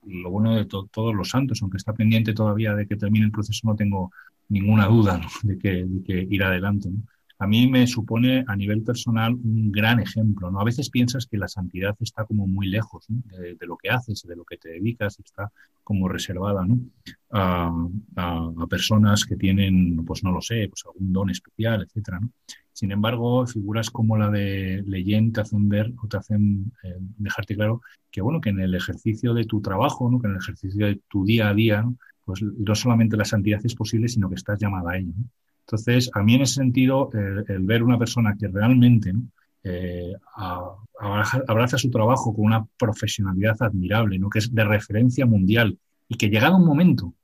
lo 0.07 0.31
bueno 0.31 0.57
de 0.57 0.65
todos 0.65 1.15
los 1.15 1.29
santos, 1.29 1.61
aunque 1.61 1.77
está 1.77 1.93
pendiente 1.93 2.33
todavía 2.33 2.75
de 2.75 2.87
que 2.87 2.97
termine 2.97 3.27
el 3.27 3.33
proceso, 3.33 3.69
no 3.69 3.77
tengo 3.77 4.11
ninguna 4.49 4.87
duda 4.87 5.21
de, 5.43 5.59
que, 5.59 5.85
de, 5.85 6.03
que, 6.03 6.27
ir 6.31 6.43
adelante. 6.43 6.89
¿no? 6.91 7.03
A 7.41 7.47
mí 7.47 7.67
me 7.67 7.87
supone 7.87 8.45
a 8.47 8.55
nivel 8.55 8.83
personal 8.83 9.33
un 9.33 9.73
gran 9.73 9.99
ejemplo. 9.99 10.51
¿no? 10.51 10.61
A 10.61 10.65
veces 10.65 10.91
piensas 10.91 11.27
que 11.27 11.39
la 11.39 11.49
santidad 11.49 11.97
está 12.01 12.27
como 12.27 12.47
muy 12.47 12.69
lejos 12.69 13.07
de, 13.09 13.57
lo 13.67 13.79
que 13.79 13.89
haces, 13.89 14.27
de 14.29 14.37
lo 14.37 14.45
que 14.45 14.59
te 14.59 14.69
dedicas, 14.69 15.19
está 15.19 15.51
como 15.83 16.07
reservada 16.07 16.67
¿no? 16.67 16.79
a, 17.31 17.73
personas 18.69 19.25
que 19.25 19.37
tienen, 19.37 20.05
pues 20.05 20.23
no 20.23 20.33
lo 20.33 20.43
sé, 20.43 20.69
pues 20.69 20.85
algún 20.85 21.15
don 21.15 21.31
especial, 21.31 21.83
etc. 21.83 22.19
¿no? 22.21 22.31
Sin 22.75 22.93
embargo, 22.93 23.47
figuras 23.47 23.91
como 23.91 24.19
la 24.19 24.29
de 24.29 24.83
Leyen 24.87 25.33
te 25.33 25.41
hacen 25.41 25.67
ver 25.67 25.95
o 26.03 26.09
te 26.09 26.19
hacen 26.19 26.71
eh, 26.83 26.95
dejarte 27.17 27.57
claro 27.57 27.81
que, 28.11 28.21
bueno, 28.21 28.43
que 28.43 28.51
en 28.51 28.61
el 28.61 28.75
ejercicio 28.75 29.33
de 29.33 29.47
tu 29.47 29.63
trabajo, 29.63 30.11
¿no? 30.11 30.21
que 30.21 30.27
en 30.27 30.35
el 30.35 30.41
ejercicio 30.41 30.87
de 30.87 31.01
tu 31.09 31.25
día 31.25 31.49
a 31.49 31.55
día, 31.55 31.87
pues 32.23 32.43
no 32.43 32.75
solamente 32.75 33.17
la 33.17 33.25
santidad 33.25 33.61
es 33.65 33.75
posible, 33.75 34.09
sino 34.09 34.29
que 34.29 34.35
estás 34.35 34.59
llamada 34.59 34.93
a 34.93 34.99
ello. 34.99 35.15
Entonces, 35.71 36.11
a 36.15 36.23
mí 36.25 36.35
en 36.35 36.43
ese 36.43 36.55
sentido, 36.55 37.11
el, 37.13 37.61
ver 37.61 37.85
una 37.85 37.97
persona 37.97 38.35
que 38.37 38.49
realmente 38.49 39.13
eh, 39.63 40.13
abraza, 40.99 41.79
su 41.79 41.91
trabajo 41.91 42.35
con 42.35 42.47
una 42.47 42.67
profesionalidad 42.77 43.57
admirable, 43.61 44.19
¿no? 44.19 44.29
que 44.29 44.41
es 44.41 44.53
de 44.53 44.65
referencia 44.65 45.27
mundial 45.27 45.79
y 46.09 46.17
que 46.17 46.29
llegado 46.29 46.57
un 46.57 46.67
momento, 46.67 47.15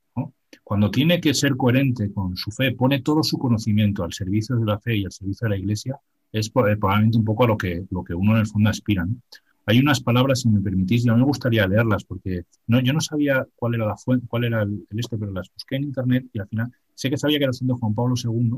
cuando 0.63 0.89
tiene 0.89 1.19
que 1.19 1.33
ser 1.33 1.57
coherente 1.57 2.13
con 2.13 2.37
su 2.37 2.49
fe, 2.51 2.71
pone 2.71 3.01
todo 3.01 3.21
su 3.21 3.37
conocimiento 3.37 4.05
al 4.05 4.13
servicio 4.13 4.55
de 4.55 4.65
la 4.65 4.79
fe 4.79 4.95
y 4.95 5.03
al 5.03 5.11
servicio 5.11 5.43
de 5.45 5.49
la 5.49 5.57
Iglesia, 5.57 5.99
es 6.31 6.49
probablemente 6.49 7.17
un 7.17 7.25
poco 7.25 7.43
a 7.43 7.47
lo 7.47 7.57
que, 7.57 7.83
uno 8.15 8.31
en 8.31 8.37
el 8.37 8.47
fondo 8.47 8.69
aspira. 8.69 9.05
Hay 9.65 9.79
unas 9.79 9.99
palabras, 9.99 10.39
si 10.39 10.47
me 10.47 10.61
permitís, 10.61 11.05
y 11.05 11.09
a 11.09 11.13
mí 11.13 11.19
me 11.19 11.25
gustaría 11.25 11.67
leerlas 11.67 12.05
porque 12.05 12.43
no, 12.67 12.79
yo 12.79 12.93
no 12.93 13.01
sabía 13.01 13.45
cuál 13.57 13.75
era 13.75 13.85
la 13.85 13.97
fuente, 13.97 14.25
cuál 14.25 14.45
era 14.45 14.61
el, 14.61 14.87
este, 14.91 15.17
pero 15.17 15.33
las 15.33 15.51
busqué 15.53 15.75
en 15.75 15.83
internet 15.83 16.25
y 16.31 16.39
al 16.39 16.47
final 16.47 16.71
sé 16.97 17.11
que 17.11 17.17
sabía 17.17 17.37
que 17.37 17.43
era 17.43 17.53
de 17.59 17.73
Juan 17.73 17.93
Pablo 17.93 18.15
II, 18.21 18.57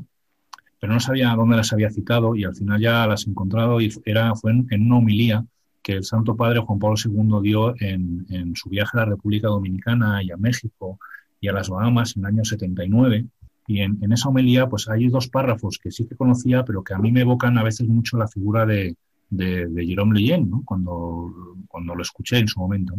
pero 0.79 0.93
no 0.93 0.99
sabía 1.01 1.35
dónde 1.35 1.57
las 1.57 1.73
había 1.73 1.91
citado 1.91 2.37
y 2.37 2.45
al 2.45 2.55
final 2.55 2.79
ya 2.79 3.05
las 3.05 3.27
he 3.27 3.29
encontrado 3.29 3.81
y 3.81 3.93
era, 4.05 4.33
fue 4.33 4.51
en, 4.51 4.81
una 4.81 4.97
homilía 4.97 5.45
que 5.83 5.93
el 5.93 6.05
Santo 6.05 6.37
Padre 6.37 6.59
Juan 6.59 6.79
Pablo 6.79 6.95
II 7.03 7.41
dio 7.43 7.75
en, 7.81 8.55
su 8.55 8.69
viaje 8.69 8.91
a 8.97 9.01
la 9.01 9.05
República 9.07 9.49
Dominicana 9.49 10.23
y 10.23 10.31
a 10.31 10.37
México 10.37 10.99
y 11.41 11.49
a 11.49 11.51
las 11.51 11.67
Bahamas 11.67 12.15
en 12.15 12.23
el 12.23 12.27
año 12.27 12.45
79. 12.45 13.25
Y 13.67 13.81
en, 13.81 13.97
en 14.01 14.13
esa 14.13 14.29
homilía 14.29 14.69
pues 14.69 14.87
hay 14.87 15.09
dos 15.09 15.27
párrafos 15.27 15.77
que 15.77 15.91
sí 15.91 16.07
que 16.07 16.15
conocía, 16.15 16.63
pero 16.63 16.81
que 16.81 16.93
a 16.93 16.97
mí 16.97 17.11
me 17.11 17.21
evocan 17.21 17.57
a 17.57 17.63
veces 17.63 17.89
mucho 17.89 18.17
la 18.17 18.29
figura 18.29 18.65
de, 18.65 18.95
de, 19.29 19.67
de 19.67 19.85
Jerome 19.85 20.17
Leyen, 20.17 20.49
cuando, 20.63 21.29
cuando 21.67 21.93
lo 21.93 22.01
escuché 22.01 22.37
en 22.37 22.47
su 22.47 22.59
momento. 22.59 22.95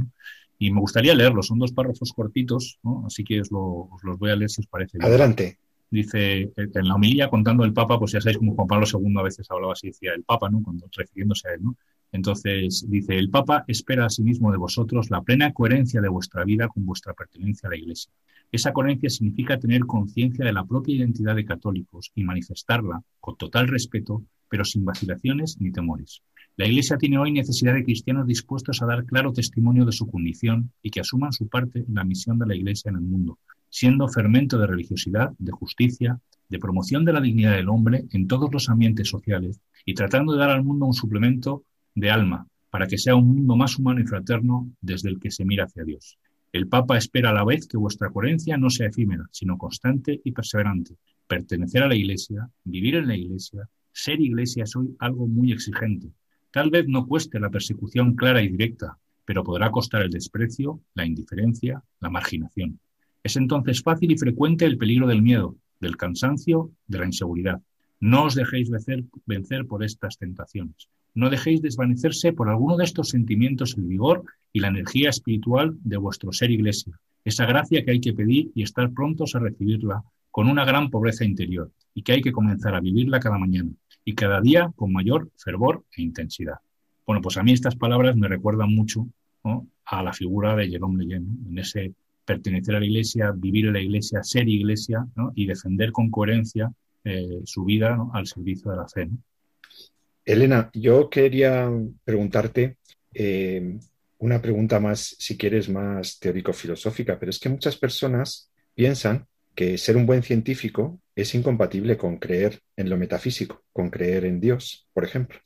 Y 0.62 0.70
me 0.70 0.80
gustaría 0.80 1.14
leerlos, 1.14 1.46
son 1.46 1.58
dos 1.58 1.72
párrafos 1.72 2.12
cortitos, 2.12 2.78
¿no? 2.82 3.04
así 3.06 3.24
que 3.24 3.40
os, 3.40 3.50
los 3.50 4.18
voy 4.18 4.30
a 4.30 4.36
leer 4.36 4.50
si 4.50 4.60
os 4.60 4.66
parece. 4.66 4.98
Bien. 4.98 5.08
Adelante. 5.08 5.58
Dice, 5.90 6.52
en 6.54 6.86
la 6.88 6.96
homilía 6.96 7.30
contando 7.30 7.64
el 7.64 7.72
Papa, 7.72 7.98
pues 7.98 8.12
ya 8.12 8.20
sabéis 8.20 8.36
como 8.36 8.54
Juan 8.54 8.68
Pablo 8.68 8.86
II 8.86 9.14
a 9.18 9.22
veces 9.22 9.50
hablaba 9.50 9.72
así, 9.72 9.86
decía 9.86 10.12
el 10.14 10.22
Papa, 10.22 10.50
¿no? 10.50 10.62
Cuando 10.62 10.86
refiriéndose 10.94 11.48
a 11.48 11.54
él, 11.54 11.62
¿no? 11.62 11.76
Entonces 12.12 12.84
dice, 12.88 13.16
el 13.16 13.30
Papa 13.30 13.64
espera 13.68 14.04
a 14.04 14.10
sí 14.10 14.22
mismo 14.22 14.52
de 14.52 14.58
vosotros 14.58 15.08
la 15.10 15.22
plena 15.22 15.52
coherencia 15.54 16.02
de 16.02 16.08
vuestra 16.10 16.44
vida 16.44 16.68
con 16.68 16.84
vuestra 16.84 17.14
pertenencia 17.14 17.68
a 17.68 17.70
la 17.70 17.78
Iglesia. 17.78 18.12
Esa 18.52 18.74
coherencia 18.74 19.08
significa 19.08 19.58
tener 19.58 19.86
conciencia 19.86 20.44
de 20.44 20.52
la 20.52 20.66
propia 20.66 20.94
identidad 20.94 21.36
de 21.36 21.46
católicos 21.46 22.12
y 22.14 22.22
manifestarla 22.22 23.02
con 23.18 23.36
total 23.36 23.66
respeto 23.66 24.22
pero 24.50 24.64
sin 24.64 24.84
vacilaciones 24.84 25.58
ni 25.60 25.70
temores. 25.70 26.22
La 26.56 26.66
Iglesia 26.66 26.98
tiene 26.98 27.18
hoy 27.18 27.32
necesidad 27.32 27.74
de 27.74 27.84
cristianos 27.84 28.26
dispuestos 28.26 28.82
a 28.82 28.86
dar 28.86 29.04
claro 29.04 29.32
testimonio 29.32 29.84
de 29.84 29.92
su 29.92 30.06
condición 30.06 30.72
y 30.82 30.90
que 30.90 31.00
asuman 31.00 31.32
su 31.32 31.48
parte 31.48 31.80
en 31.80 31.94
la 31.94 32.04
misión 32.04 32.38
de 32.38 32.46
la 32.46 32.54
Iglesia 32.54 32.90
en 32.90 32.96
el 32.96 33.02
mundo, 33.02 33.38
siendo 33.70 34.08
fermento 34.08 34.58
de 34.58 34.66
religiosidad, 34.66 35.32
de 35.38 35.52
justicia, 35.52 36.20
de 36.48 36.58
promoción 36.58 37.04
de 37.04 37.12
la 37.12 37.20
dignidad 37.20 37.56
del 37.56 37.68
hombre 37.68 38.04
en 38.10 38.26
todos 38.26 38.52
los 38.52 38.68
ambientes 38.68 39.08
sociales 39.08 39.60
y 39.86 39.94
tratando 39.94 40.32
de 40.32 40.40
dar 40.40 40.50
al 40.50 40.64
mundo 40.64 40.86
un 40.86 40.92
suplemento 40.92 41.64
de 41.94 42.10
alma 42.10 42.46
para 42.68 42.86
que 42.86 42.98
sea 42.98 43.16
un 43.16 43.28
mundo 43.28 43.56
más 43.56 43.78
humano 43.78 44.00
y 44.00 44.06
fraterno 44.06 44.70
desde 44.80 45.08
el 45.08 45.18
que 45.18 45.30
se 45.30 45.44
mira 45.44 45.64
hacia 45.64 45.84
Dios. 45.84 46.18
El 46.52 46.66
Papa 46.66 46.98
espera 46.98 47.30
a 47.30 47.34
la 47.34 47.44
vez 47.44 47.66
que 47.66 47.76
vuestra 47.76 48.10
coherencia 48.10 48.56
no 48.56 48.70
sea 48.70 48.88
efímera, 48.88 49.24
sino 49.30 49.56
constante 49.56 50.20
y 50.24 50.32
perseverante. 50.32 50.96
Pertenecer 51.26 51.84
a 51.84 51.88
la 51.88 51.94
Iglesia, 51.94 52.50
vivir 52.64 52.96
en 52.96 53.06
la 53.06 53.16
Iglesia, 53.16 53.68
ser 53.92 54.20
iglesia 54.20 54.64
es 54.64 54.76
hoy 54.76 54.96
algo 54.98 55.26
muy 55.26 55.52
exigente. 55.52 56.12
Tal 56.52 56.70
vez 56.70 56.88
no 56.88 57.06
cueste 57.06 57.38
la 57.38 57.48
persecución 57.48 58.16
clara 58.16 58.42
y 58.42 58.48
directa, 58.48 58.98
pero 59.24 59.44
podrá 59.44 59.70
costar 59.70 60.02
el 60.02 60.10
desprecio, 60.10 60.80
la 60.94 61.06
indiferencia, 61.06 61.84
la 62.00 62.10
marginación. 62.10 62.80
Es 63.22 63.36
entonces 63.36 63.82
fácil 63.82 64.10
y 64.10 64.18
frecuente 64.18 64.64
el 64.64 64.76
peligro 64.76 65.06
del 65.06 65.22
miedo, 65.22 65.54
del 65.78 65.96
cansancio, 65.96 66.72
de 66.88 66.98
la 66.98 67.06
inseguridad. 67.06 67.62
No 68.00 68.24
os 68.24 68.34
dejéis 68.34 68.68
vencer, 68.70 69.66
por 69.66 69.84
estas 69.84 70.18
tentaciones. 70.18 70.88
No 71.14 71.30
dejéis 71.30 71.62
desvanecerse 71.62 72.32
por 72.32 72.48
alguno 72.48 72.76
de 72.76 72.84
estos 72.84 73.10
sentimientos 73.10 73.76
el 73.76 73.84
vigor 73.84 74.24
y 74.52 74.58
la 74.58 74.68
energía 74.68 75.10
espiritual 75.10 75.76
de 75.84 75.98
vuestro 75.98 76.32
ser 76.32 76.50
iglesia, 76.50 76.98
esa 77.24 77.46
gracia 77.46 77.84
que 77.84 77.92
hay 77.92 78.00
que 78.00 78.12
pedir 78.12 78.50
y 78.56 78.64
estar 78.64 78.90
prontos 78.92 79.36
a 79.36 79.38
recibirla 79.38 80.02
con 80.32 80.48
una 80.48 80.64
gran 80.64 80.90
pobreza 80.90 81.24
interior 81.24 81.70
y 81.94 82.02
que 82.02 82.12
hay 82.12 82.22
que 82.22 82.32
comenzar 82.32 82.74
a 82.74 82.80
vivirla 82.80 83.20
cada 83.20 83.38
mañana 83.38 83.70
y 84.10 84.14
cada 84.14 84.40
día 84.40 84.72
con 84.74 84.92
mayor 84.92 85.30
fervor 85.36 85.84
e 85.96 86.02
intensidad. 86.02 86.56
Bueno, 87.06 87.22
pues 87.22 87.36
a 87.36 87.42
mí 87.42 87.52
estas 87.52 87.76
palabras 87.76 88.16
me 88.16 88.28
recuerdan 88.28 88.74
mucho 88.74 89.06
a 89.84 90.02
la 90.02 90.12
figura 90.12 90.54
de 90.56 90.68
Jerome 90.68 91.02
Leyen, 91.02 91.26
en 91.48 91.58
ese 91.58 91.94
pertenecer 92.24 92.74
a 92.74 92.80
la 92.80 92.86
iglesia, 92.86 93.32
vivir 93.34 93.66
en 93.66 93.72
la 93.72 93.80
iglesia, 93.80 94.22
ser 94.22 94.48
iglesia 94.48 95.06
y 95.34 95.46
defender 95.46 95.92
con 95.92 96.10
coherencia 96.10 96.70
eh, 97.04 97.40
su 97.44 97.64
vida 97.64 97.96
al 98.12 98.26
servicio 98.26 98.70
de 98.70 98.76
la 98.76 98.88
fe. 98.88 99.08
Elena, 100.24 100.70
yo 100.74 101.08
quería 101.08 101.70
preguntarte 102.04 102.76
eh, 103.14 103.78
una 104.18 104.42
pregunta 104.42 104.78
más, 104.80 105.16
si 105.18 105.36
quieres, 105.36 105.68
más 105.68 106.18
teórico-filosófica, 106.18 107.18
pero 107.18 107.30
es 107.30 107.38
que 107.38 107.48
muchas 107.48 107.76
personas 107.76 108.50
piensan 108.74 109.26
que 109.54 109.78
ser 109.78 109.96
un 109.96 110.06
buen 110.06 110.22
científico 110.22 111.00
es 111.20 111.34
incompatible 111.34 111.96
con 111.96 112.18
creer 112.18 112.60
en 112.76 112.90
lo 112.90 112.96
metafísico, 112.96 113.64
con 113.72 113.90
creer 113.90 114.24
en 114.24 114.40
Dios, 114.40 114.88
por 114.92 115.04
ejemplo. 115.04 115.38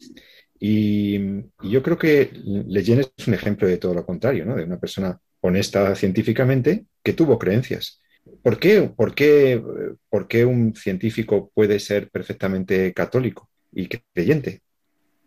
Y, 0.58 1.18
yo 1.62 1.82
creo 1.82 1.98
que 1.98 2.30
Leyen 2.34 3.00
es 3.00 3.28
un 3.28 3.34
ejemplo 3.34 3.68
de 3.68 3.76
todo 3.76 3.94
lo 3.94 4.06
contrario, 4.06 4.44
¿no? 4.44 4.56
de 4.56 4.64
una 4.64 4.78
persona 4.78 5.18
honesta 5.40 5.94
científicamente 5.94 6.86
que 7.02 7.12
tuvo 7.12 7.38
creencias. 7.38 8.00
¿Por 8.42 8.58
qué, 8.58 8.82
por, 8.82 9.14
qué, 9.14 9.62
¿Por 10.08 10.26
qué 10.26 10.44
un 10.44 10.74
científico 10.74 11.50
puede 11.54 11.78
ser 11.78 12.10
perfectamente 12.10 12.94
católico 12.94 13.50
y 13.72 13.88
creyente? 13.88 14.62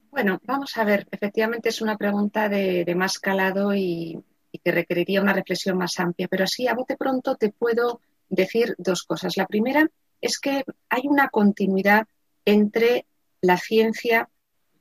Bueno, 0.09 0.39
vamos 0.45 0.75
a 0.77 0.83
ver, 0.83 1.07
efectivamente 1.11 1.69
es 1.69 1.81
una 1.81 1.95
pregunta 1.97 2.49
de, 2.49 2.91
más 2.95 3.19
calado 3.19 3.75
y, 3.75 4.19
que 4.63 4.71
requeriría 4.71 5.21
una 5.21 5.33
reflexión 5.33 5.77
más 5.77 5.99
amplia, 5.99 6.27
pero 6.27 6.45
así 6.45 6.67
a 6.67 6.73
bote 6.73 6.97
pronto 6.97 7.35
te 7.35 7.51
puedo 7.51 8.01
decir 8.27 8.73
dos 8.79 9.03
cosas. 9.03 9.37
La 9.37 9.45
primera 9.45 9.87
es 10.21 10.39
que 10.39 10.63
hay 10.89 11.01
una 11.05 11.29
continuidad 11.29 12.07
entre 12.45 13.05
la 13.41 13.57
ciencia, 13.57 14.29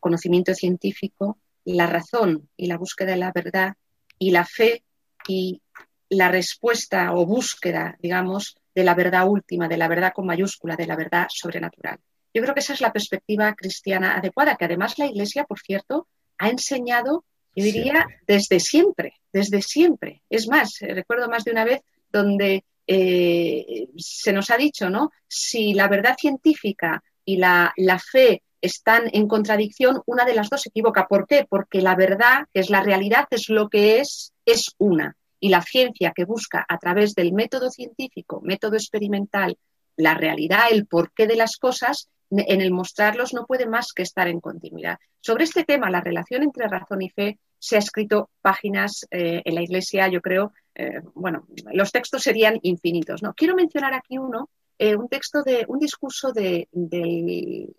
conocimiento 0.01 0.55
científico, 0.55 1.39
la 1.65 1.87
razón 1.87 2.49
y 2.57 2.67
la 2.67 2.79
búsqueda 2.79 3.13
de 3.13 3.17
la 3.19 3.33
verdad 3.33 3.75
y 4.19 4.31
la 4.31 4.45
fe 4.45 4.85
y 5.29 5.61
la 6.09 6.29
respuesta 6.29 7.13
o 7.13 7.27
búsqueda, 7.27 7.97
digamos, 8.01 8.57
de 8.75 8.85
la 8.85 8.95
verdad 8.95 9.29
última, 9.29 9.69
de 9.69 9.77
la 9.77 9.89
verdad 9.89 10.13
con 10.15 10.27
mayúscula, 10.27 10.77
de 10.77 10.87
la 10.87 10.97
verdad 10.97 11.27
sobrenatural. 11.29 11.99
Yo 12.33 12.43
creo 12.43 12.55
que 12.55 12.61
esa 12.61 12.75
es 12.75 12.81
la 12.81 12.93
perspectiva 12.93 13.55
cristiana 13.55 14.17
adecuada, 14.17 14.57
que 14.57 14.67
además 14.67 14.99
la 14.99 15.07
Iglesia, 15.07 15.45
por 15.45 15.59
cierto, 15.59 16.07
ha 16.39 16.51
enseñado, 16.51 17.25
yo 17.55 17.65
diría, 17.65 18.07
desde 18.27 18.61
siempre, 18.61 19.15
desde 19.33 19.63
siempre. 19.63 20.23
Es 20.29 20.47
más, 20.47 20.79
recuerdo 20.81 21.29
más 21.29 21.45
de 21.45 21.53
una 21.53 21.65
vez 21.65 21.81
donde 22.13 22.65
eh, 22.87 23.89
se 23.97 24.33
nos 24.33 24.51
ha 24.51 24.57
dicho, 24.57 24.91
¿no? 24.91 25.11
Si 25.27 25.75
la 25.75 25.89
verdad 25.89 26.17
científica 26.19 27.03
y 27.25 27.37
la, 27.37 27.73
fe 27.99 28.43
están 28.61 29.11
en 29.13 29.29
contradicción, 29.29 30.03
una 30.07 30.25
de 30.25 30.35
las 30.35 30.49
dos 30.49 30.63
se 30.63 30.69
equivoca. 30.69 31.07
¿Por 31.07 31.27
qué? 31.27 31.47
Porque 31.49 31.83
la 31.83 31.97
verdad, 31.97 32.47
que 32.53 32.61
es 32.61 32.71
la 32.71 32.83
realidad, 32.83 33.27
es 33.31 33.49
lo 33.49 33.69
que 33.69 34.01
es, 34.01 34.33
es 34.45 34.75
una. 34.79 35.17
Y 35.41 35.49
la 35.49 35.63
ciencia 35.63 36.13
que 36.15 36.25
busca 36.25 36.65
a 36.69 36.79
través 36.79 37.15
del 37.15 37.33
método 37.33 37.71
científico, 37.71 38.41
método 38.43 38.77
experimental, 38.77 39.59
la 39.97 40.15
realidad, 40.15 40.65
el 40.71 40.87
porqué 40.87 41.27
de 41.27 41.37
las 41.37 41.57
cosas, 41.57 42.09
en 42.31 42.61
el 42.61 42.73
mostrarlos 42.73 43.35
no 43.35 43.47
puede 43.47 43.67
más 43.67 43.93
que 43.93 44.03
estar 44.03 44.29
en 44.29 44.41
continuidad. 44.41 44.99
Sobre 45.21 45.45
este 45.45 45.65
tema, 45.65 45.91
la 45.91 46.01
relación 46.01 46.43
entre 46.43 46.69
razón 46.69 47.03
y 47.03 47.11
fe, 47.11 47.39
se 47.59 47.77
ha 47.77 47.79
escrito 47.79 48.31
páginas 48.43 49.07
eh, 49.11 49.43
en 49.45 49.55
la 49.55 49.63
Iglesia, 49.63 50.09
yo 50.09 50.21
creo, 50.21 50.53
eh, 50.79 51.01
bueno, 51.15 51.47
los 51.73 51.91
textos 51.91 52.23
serían 52.23 52.59
infinitos. 52.63 53.23
¿no? 53.23 53.33
Quiero 53.35 53.55
mencionar 53.55 53.95
aquí 53.95 54.19
uno, 54.19 54.51
eh, 54.79 54.95
un 54.95 55.09
texto 55.09 55.43
de 55.43 55.65
un 55.69 55.79
discurso 55.79 56.33
de, 56.33 56.69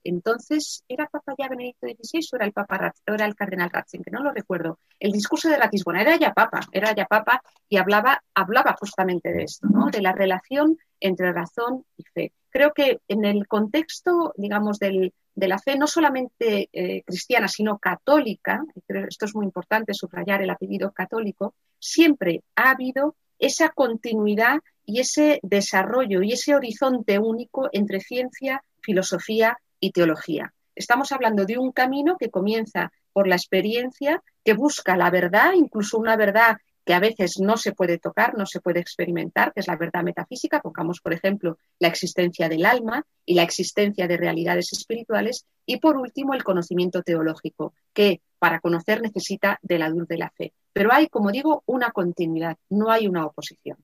entonces, 0.03 0.83
¿era 0.87 1.07
Papa 1.07 1.35
ya 1.37 1.47
Benedicto 1.47 1.85
XVI 1.85 2.27
o 2.31 2.35
era 2.37 2.45
el 2.45 2.53
Papa 2.53 2.91
era 3.05 3.25
el 3.25 3.35
Cardenal 3.35 3.69
Ratzinger? 3.69 4.11
No 4.11 4.23
lo 4.23 4.31
recuerdo. 4.31 4.79
El 4.99 5.11
discurso 5.11 5.47
de 5.47 5.57
Ratisbona 5.57 6.01
era 6.01 6.17
ya 6.17 6.33
Papa, 6.33 6.61
era 6.71 6.95
ya 6.95 7.05
Papa 7.05 7.43
y 7.69 7.77
hablaba, 7.77 8.23
hablaba 8.33 8.75
justamente 8.79 9.31
de 9.31 9.43
esto, 9.43 9.67
¿no? 9.67 9.91
de 9.91 10.01
la 10.01 10.13
relación 10.13 10.75
entre 10.99 11.31
razón 11.31 11.85
y 11.97 12.03
fe. 12.03 12.33
Creo 12.49 12.73
que 12.73 12.99
en 13.07 13.25
el 13.25 13.47
contexto, 13.47 14.33
digamos, 14.35 14.79
del, 14.79 15.13
de 15.37 15.47
la 15.47 15.59
fe 15.59 15.77
no 15.77 15.85
solamente 15.85 16.67
eh, 16.73 17.03
cristiana, 17.03 17.47
sino 17.47 17.77
católica, 17.77 18.63
esto 19.07 19.25
es 19.25 19.35
muy 19.35 19.45
importante 19.45 19.93
subrayar 19.93 20.41
el 20.41 20.49
apellido 20.49 20.91
católico, 20.91 21.53
siempre 21.77 22.41
ha 22.55 22.71
habido 22.71 23.15
esa 23.37 23.69
continuidad 23.69 24.57
y 24.83 24.99
ese 24.99 25.39
desarrollo 25.43 26.23
y 26.23 26.33
ese 26.33 26.55
horizonte 26.55 27.19
único 27.19 27.69
entre 27.71 27.99
ciencia, 27.99 28.63
filosofía 28.81 29.59
y 29.79 29.91
teología. 29.91 30.55
Estamos 30.73 31.11
hablando 31.11 31.45
de 31.45 31.59
un 31.59 31.71
camino 31.71 32.17
que 32.17 32.31
comienza 32.31 32.91
por 33.13 33.27
la 33.27 33.35
experiencia, 33.35 34.23
que 34.43 34.55
busca 34.55 34.97
la 34.97 35.11
verdad, 35.11 35.53
incluso 35.55 35.99
una 35.99 36.15
verdad 36.17 36.57
que 36.87 36.93
a 36.93 37.01
veces 37.01 37.41
no 37.41 37.57
se 37.57 37.73
puede 37.73 37.97
tocar, 37.97 38.37
no 38.37 38.45
se 38.45 38.61
puede 38.61 38.79
experimentar, 38.79 39.51
que 39.51 39.59
es 39.59 39.67
la 39.67 39.75
verdad 39.75 40.03
metafísica. 40.03 40.61
Pongamos, 40.61 41.01
por 41.01 41.11
ejemplo, 41.11 41.57
la 41.79 41.89
existencia 41.89 42.47
del 42.47 42.65
alma 42.65 43.05
y 43.25 43.33
la 43.33 43.43
existencia 43.43 44.07
de 44.07 44.15
realidades 44.15 44.71
espirituales. 44.71 45.45
Y 45.65 45.79
por 45.79 45.97
último, 45.97 46.33
el 46.33 46.45
conocimiento 46.45 47.03
teológico, 47.03 47.73
que 47.93 48.21
para 48.39 48.61
conocer 48.61 49.01
necesita 49.01 49.59
de 49.61 49.79
la 49.79 49.89
luz 49.89 50.07
de 50.07 50.17
la 50.17 50.29
fe. 50.29 50.53
Pero 50.71 50.93
hay, 50.93 51.07
como 51.07 51.29
digo, 51.29 51.61
una 51.65 51.91
continuidad, 51.91 52.55
no 52.69 52.89
hay 52.89 53.05
una 53.05 53.25
oposición. 53.25 53.77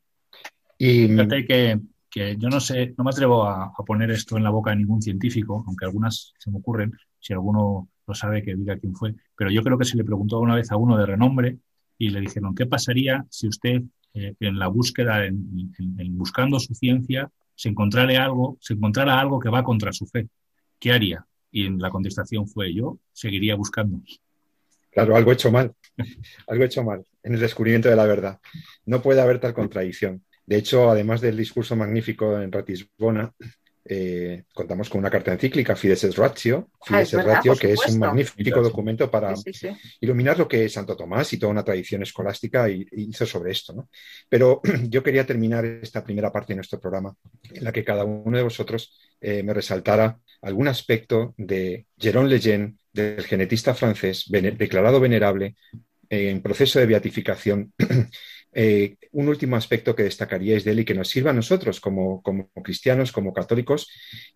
Y 0.77 1.09
fíjate 1.09 1.45
que, 1.45 1.81
que 2.09 2.37
yo 2.37 2.47
no 2.47 2.61
sé, 2.61 2.93
no 2.97 3.03
me 3.03 3.09
atrevo 3.09 3.43
a, 3.43 3.65
a, 3.77 3.83
poner 3.85 4.11
esto 4.11 4.37
en 4.37 4.45
la 4.45 4.49
boca 4.49 4.71
de 4.71 4.77
ningún 4.77 5.01
científico, 5.01 5.61
aunque 5.67 5.83
algunas 5.83 6.31
se 6.39 6.49
me 6.49 6.59
ocurren, 6.59 6.93
si 7.19 7.33
alguno 7.33 7.89
lo 8.07 8.13
sabe 8.13 8.41
que 8.43 8.55
diga 8.55 8.77
quién 8.77 8.95
fue, 8.95 9.13
pero 9.35 9.51
yo 9.51 9.61
creo 9.61 9.77
que 9.77 9.83
se 9.83 9.97
le 9.97 10.05
preguntó 10.05 10.37
alguna 10.37 10.55
vez 10.55 10.71
a 10.71 10.77
uno 10.77 10.97
de 10.97 11.05
renombre 11.05 11.59
y 11.97 12.09
le 12.09 12.21
dijeron, 12.21 12.55
¿qué 12.55 12.65
pasaría 12.65 13.25
si 13.29 13.47
usted 13.47 13.81
eh, 14.13 14.35
en 14.39 14.59
la 14.59 14.67
búsqueda, 14.67 15.25
en, 15.25 15.71
buscando 16.17 16.59
su 16.59 16.73
ciencia, 16.75 17.29
se 17.55 17.69
encontrara 17.69 18.23
algo, 18.23 18.57
se 18.61 18.73
encontrara 18.73 19.19
algo 19.19 19.39
que 19.39 19.49
va 19.49 19.63
contra 19.63 19.93
su 19.93 20.05
fe? 20.05 20.27
¿Qué 20.79 20.91
haría? 20.91 21.25
Y 21.51 21.69
la 21.69 21.89
contestación 21.89 22.47
fue, 22.47 22.73
yo 22.73 22.99
seguiría 23.11 23.55
buscando. 23.55 24.01
Claro, 24.91 25.15
algo 25.15 25.31
hecho 25.31 25.51
mal, 25.51 25.73
algo 26.47 26.63
hecho 26.63 26.83
mal 26.83 27.03
en 27.23 27.33
el 27.33 27.39
descubrimiento 27.39 27.89
de 27.89 27.95
la 27.95 28.05
verdad. 28.05 28.39
No 28.85 29.01
puede 29.01 29.21
haber 29.21 29.39
tal 29.39 29.53
contradicción. 29.53 30.23
De 30.45 30.57
hecho, 30.57 30.89
además 30.89 31.21
del 31.21 31.37
discurso 31.37 31.75
magnífico 31.75 32.39
en 32.39 32.51
Ratisbona, 32.51 33.33
eh, 33.85 34.43
contamos 34.53 34.89
con 34.89 34.99
una 34.99 35.09
carta 35.09 35.33
encíclica, 35.33 35.75
Fides 35.75 36.05
et 36.05 36.15
Ratio, 36.15 36.69
ah, 36.87 37.03
Ratio, 37.11 37.55
que 37.55 37.73
es 37.73 37.85
un 37.87 37.99
magnífico 37.99 38.61
documento 38.61 39.11
para 39.11 39.33
iluminar 39.99 40.37
lo 40.37 40.47
que 40.47 40.69
Santo 40.69 40.95
Tomás 40.95 41.33
y 41.33 41.37
toda 41.37 41.51
una 41.51 41.65
tradición 41.65 42.01
escolástica 42.01 42.69
hizo 42.69 43.25
sobre 43.25 43.51
esto. 43.51 43.89
Pero 44.29 44.61
yo 44.89 45.03
quería 45.03 45.25
terminar 45.25 45.65
esta 45.65 46.03
primera 46.03 46.31
parte 46.31 46.53
de 46.53 46.57
nuestro 46.57 46.79
programa 46.79 47.13
en 47.51 47.63
la 47.63 47.71
que 47.73 47.83
cada 47.83 48.05
uno 48.05 48.37
de 48.37 48.43
vosotros 48.43 48.97
eh, 49.19 49.43
me 49.43 49.53
resaltara 49.53 50.17
algún 50.41 50.67
aspecto 50.67 51.33
de 51.37 51.85
Jérôme 51.97 52.29
Lejeune, 52.29 52.75
del 52.93 53.23
genetista 53.23 53.73
francés, 53.73 54.25
declarado 54.29 54.99
venerable, 54.99 55.55
eh, 56.09 56.29
en 56.29 56.41
proceso 56.41 56.79
de 56.79 56.85
beatificación 56.85 57.73
Eh, 58.55 58.97
un 59.11 59.27
último 59.27 59.55
aspecto 59.55 59.95
que 59.95 60.03
destacaríais 60.03 60.63
de 60.63 60.71
él 60.71 60.79
y 60.79 60.85
que 60.85 60.93
nos 60.93 61.09
sirva 61.09 61.31
a 61.31 61.33
nosotros 61.33 61.79
como, 61.79 62.21
cristianos, 62.63 63.11
como 63.11 63.33
católicos 63.33 63.89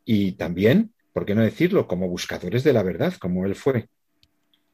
y 0.05 0.33
también, 0.33 0.93
¿por 1.13 1.25
qué 1.25 1.35
no 1.35 1.41
decirlo?, 1.41 1.87
como 1.87 2.07
buscadores 2.07 2.63
de 2.63 2.73
la 2.73 2.83
verdad, 2.83 3.13
como 3.19 3.45
él 3.45 3.55
fue, 3.55 3.89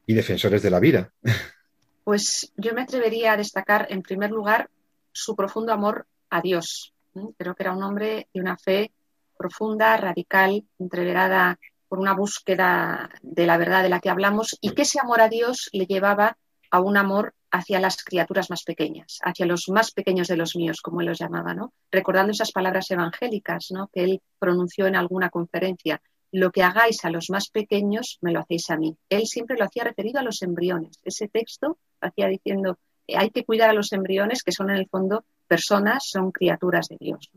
y 0.06 0.14
defensores 0.14 0.62
de 0.62 0.70
la 0.70 0.80
vida. 0.80 1.12
Pues 2.04 2.52
yo 2.58 2.74
me 2.74 2.82
atrevería 2.82 3.32
a 3.32 3.36
destacar, 3.38 3.86
en 3.88 4.02
primer 4.02 4.30
lugar, 4.30 4.68
su 5.10 5.34
profundo 5.34 5.72
amor 5.72 6.06
a 6.28 6.42
Dios. 6.42 6.92
Creo 7.38 7.54
que 7.54 7.62
era 7.62 7.72
un 7.72 7.82
hombre 7.82 8.28
de 8.34 8.40
una 8.42 8.58
fe 8.58 8.92
profunda, 9.38 9.96
radical, 9.96 10.64
entreverada 10.78 11.58
por 11.88 11.98
una 11.98 12.12
búsqueda 12.12 13.08
de 13.22 13.46
la 13.46 13.56
verdad 13.56 13.82
de 13.82 13.88
la 13.88 14.00
que 14.00 14.10
hablamos 14.10 14.58
y 14.60 14.72
que 14.72 14.82
ese 14.82 15.00
amor 15.00 15.22
a 15.22 15.30
Dios 15.30 15.70
le 15.72 15.86
llevaba 15.86 16.36
a 16.70 16.80
un 16.80 16.98
amor 16.98 17.32
hacia 17.54 17.78
las 17.78 18.02
criaturas 18.02 18.50
más 18.50 18.64
pequeñas, 18.64 19.20
hacia 19.22 19.46
los 19.46 19.68
más 19.68 19.92
pequeños 19.92 20.26
de 20.26 20.36
los 20.36 20.56
míos, 20.56 20.80
como 20.82 21.00
él 21.00 21.06
los 21.06 21.20
llamaba, 21.20 21.54
¿no? 21.54 21.72
Recordando 21.88 22.32
esas 22.32 22.50
palabras 22.50 22.90
evangélicas, 22.90 23.68
¿no? 23.70 23.88
Que 23.92 24.02
él 24.02 24.22
pronunció 24.40 24.88
en 24.88 24.96
alguna 24.96 25.30
conferencia. 25.30 26.02
Lo 26.32 26.50
que 26.50 26.64
hagáis 26.64 27.04
a 27.04 27.10
los 27.10 27.30
más 27.30 27.50
pequeños, 27.50 28.18
me 28.22 28.32
lo 28.32 28.40
hacéis 28.40 28.70
a 28.70 28.76
mí. 28.76 28.96
Él 29.08 29.26
siempre 29.26 29.56
lo 29.56 29.64
hacía 29.64 29.84
referido 29.84 30.18
a 30.18 30.24
los 30.24 30.42
embriones. 30.42 30.98
Ese 31.04 31.28
texto 31.28 31.78
hacía 32.00 32.26
diciendo, 32.26 32.76
eh, 33.06 33.16
hay 33.16 33.30
que 33.30 33.44
cuidar 33.44 33.70
a 33.70 33.74
los 33.74 33.92
embriones, 33.92 34.42
que 34.42 34.50
son 34.50 34.70
en 34.70 34.76
el 34.76 34.88
fondo 34.88 35.24
personas, 35.46 36.08
son 36.08 36.32
criaturas 36.32 36.88
de 36.88 36.96
Dios, 36.98 37.30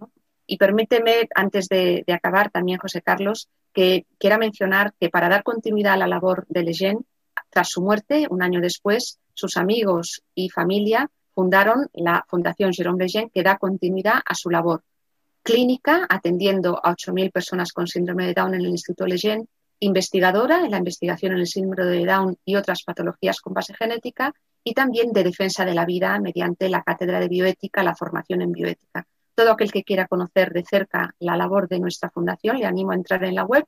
Y 0.48 0.58
permíteme, 0.58 1.30
antes 1.36 1.68
de, 1.68 2.04
acabar 2.12 2.50
también, 2.50 2.80
José 2.80 3.04
Carlos, 3.04 3.50
que 3.72 4.08
quiera 4.18 4.40
mencionar 4.40 4.96
que 5.00 5.10
para 5.10 5.30
dar 5.30 5.44
continuidad 5.44 5.94
a 5.94 5.98
la 5.98 6.08
labor 6.08 6.48
de 6.50 6.64
Lejeune, 6.64 7.02
tras 7.52 7.70
su 7.70 7.84
muerte, 7.84 8.26
un 8.32 8.42
año 8.42 8.62
después, 8.62 9.20
sus 9.38 9.56
amigos 9.56 10.24
y 10.34 10.50
familia 10.50 11.10
fundaron 11.36 11.88
la 11.94 12.26
Fundación 12.28 12.72
Jérôme 12.74 13.04
Lejeune, 13.04 13.30
que 13.32 13.44
da 13.44 13.58
continuidad 13.58 14.20
a 14.26 14.34
su 14.34 14.50
labor 14.50 14.82
clínica, 15.44 16.08
atendiendo 16.10 16.84
a 16.84 16.96
8.000 16.96 17.32
personas 17.32 17.72
con 17.72 17.86
síndrome 17.86 18.26
de 18.26 18.34
Down 18.34 18.56
en 18.56 18.62
el 18.62 18.72
Instituto 18.72 19.06
Lejeune, 19.06 19.46
investigadora 19.80 20.66
en 20.66 20.72
la 20.72 20.80
investigación 20.80 21.34
en 21.34 21.40
el 21.40 21.48
síndrome 21.48 21.92
de 21.92 22.04
Down 22.04 22.38
y 22.44 22.56
otras 22.56 22.82
patologías 22.84 23.40
con 23.40 23.54
base 23.54 23.76
genética, 23.76 24.34
y 24.64 24.74
también 24.74 25.14
de 25.14 25.24
defensa 25.24 25.64
de 25.64 25.76
la 25.76 25.86
vida 25.86 26.20
mediante 26.20 26.68
la 26.70 26.82
cátedra 26.82 27.20
de 27.20 27.28
bioética, 27.28 27.84
la 27.84 27.96
formación 27.96 28.42
en 28.42 28.52
bioética. 28.52 29.06
Todo 29.36 29.52
aquel 29.52 29.72
que 29.72 29.84
quiera 29.84 30.08
conocer 30.08 30.52
de 30.52 30.64
cerca 30.64 31.14
la 31.20 31.38
labor 31.38 31.68
de 31.68 31.80
nuestra 31.80 32.10
fundación, 32.10 32.58
le 32.58 32.66
animo 32.66 32.92
a 32.92 32.96
entrar 32.96 33.24
en 33.24 33.36
la 33.36 33.46
web 33.46 33.64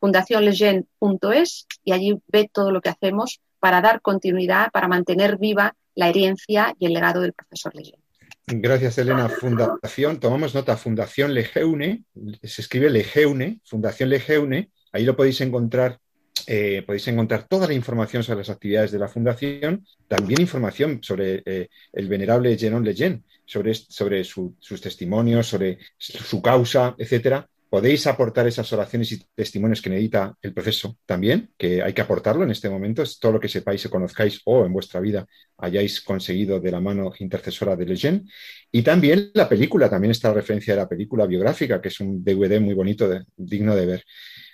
fundacionlejeune.es 0.00 1.66
y 1.84 1.92
allí 1.92 2.18
ve 2.28 2.48
todo 2.50 2.72
lo 2.72 2.80
que 2.80 2.88
hacemos 2.88 3.42
para 3.60 3.80
dar 3.80 4.00
continuidad, 4.00 4.70
para 4.72 4.88
mantener 4.88 5.38
viva 5.38 5.74
la 5.94 6.08
herencia 6.08 6.74
y 6.78 6.86
el 6.86 6.94
legado 6.94 7.20
del 7.20 7.32
profesor 7.32 7.74
Lejeune. 7.74 8.02
Gracias, 8.46 8.98
Elena. 8.98 9.28
Fundación, 9.28 10.18
tomamos 10.18 10.54
nota, 10.54 10.76
Fundación 10.76 11.34
Lejeune, 11.34 12.04
se 12.42 12.62
escribe 12.62 12.90
Lejeune, 12.90 13.60
Fundación 13.64 14.08
Lejeune, 14.08 14.70
ahí 14.92 15.04
lo 15.04 15.16
podéis 15.16 15.40
encontrar. 15.40 15.98
Eh, 16.46 16.82
podéis 16.84 17.06
encontrar 17.06 17.46
toda 17.46 17.68
la 17.68 17.74
información 17.74 18.24
sobre 18.24 18.38
las 18.38 18.50
actividades 18.50 18.90
de 18.90 18.98
la 18.98 19.08
Fundación, 19.08 19.86
también 20.08 20.40
información 20.40 20.98
sobre 21.02 21.42
eh, 21.44 21.68
el 21.92 22.08
venerable 22.08 22.56
Genon 22.56 22.82
Leyen, 22.82 23.24
sobre, 23.44 23.74
sobre 23.74 24.24
sus 24.24 24.80
testimonios, 24.80 25.46
sobre 25.46 25.78
su 25.98 26.40
causa, 26.40 26.94
etcétera 26.98 27.46
podéis 27.70 28.06
aportar 28.08 28.48
esas 28.48 28.70
oraciones 28.72 29.12
y 29.12 29.24
testimonios 29.32 29.80
que 29.80 29.90
necesita 29.90 30.34
el 30.42 30.52
proceso 30.52 30.98
también, 31.06 31.50
que 31.56 31.80
hay 31.80 31.92
que 31.92 32.02
aportarlo 32.02 32.42
en 32.42 32.50
este 32.50 32.68
momento, 32.68 33.02
es 33.02 33.18
todo 33.20 33.32
lo 33.32 33.40
que 33.40 33.48
sepáis 33.48 33.84
y 33.84 33.88
conozcáis 33.88 34.40
o 34.44 34.66
en 34.66 34.72
vuestra 34.72 34.98
vida 34.98 35.24
hayáis 35.56 36.00
conseguido 36.00 36.58
de 36.58 36.72
la 36.72 36.80
mano 36.80 37.12
intercesora 37.20 37.76
de 37.76 37.86
Leyen. 37.86 38.28
Y 38.72 38.82
también 38.82 39.30
la 39.34 39.48
película, 39.48 39.88
también 39.88 40.10
está 40.10 40.28
la 40.28 40.34
referencia 40.34 40.74
de 40.74 40.80
la 40.80 40.88
película 40.88 41.26
biográfica, 41.26 41.80
que 41.80 41.88
es 41.88 42.00
un 42.00 42.24
DVD 42.24 42.60
muy 42.60 42.74
bonito, 42.74 43.08
digno 43.36 43.76
de 43.76 43.86
ver. 43.86 44.04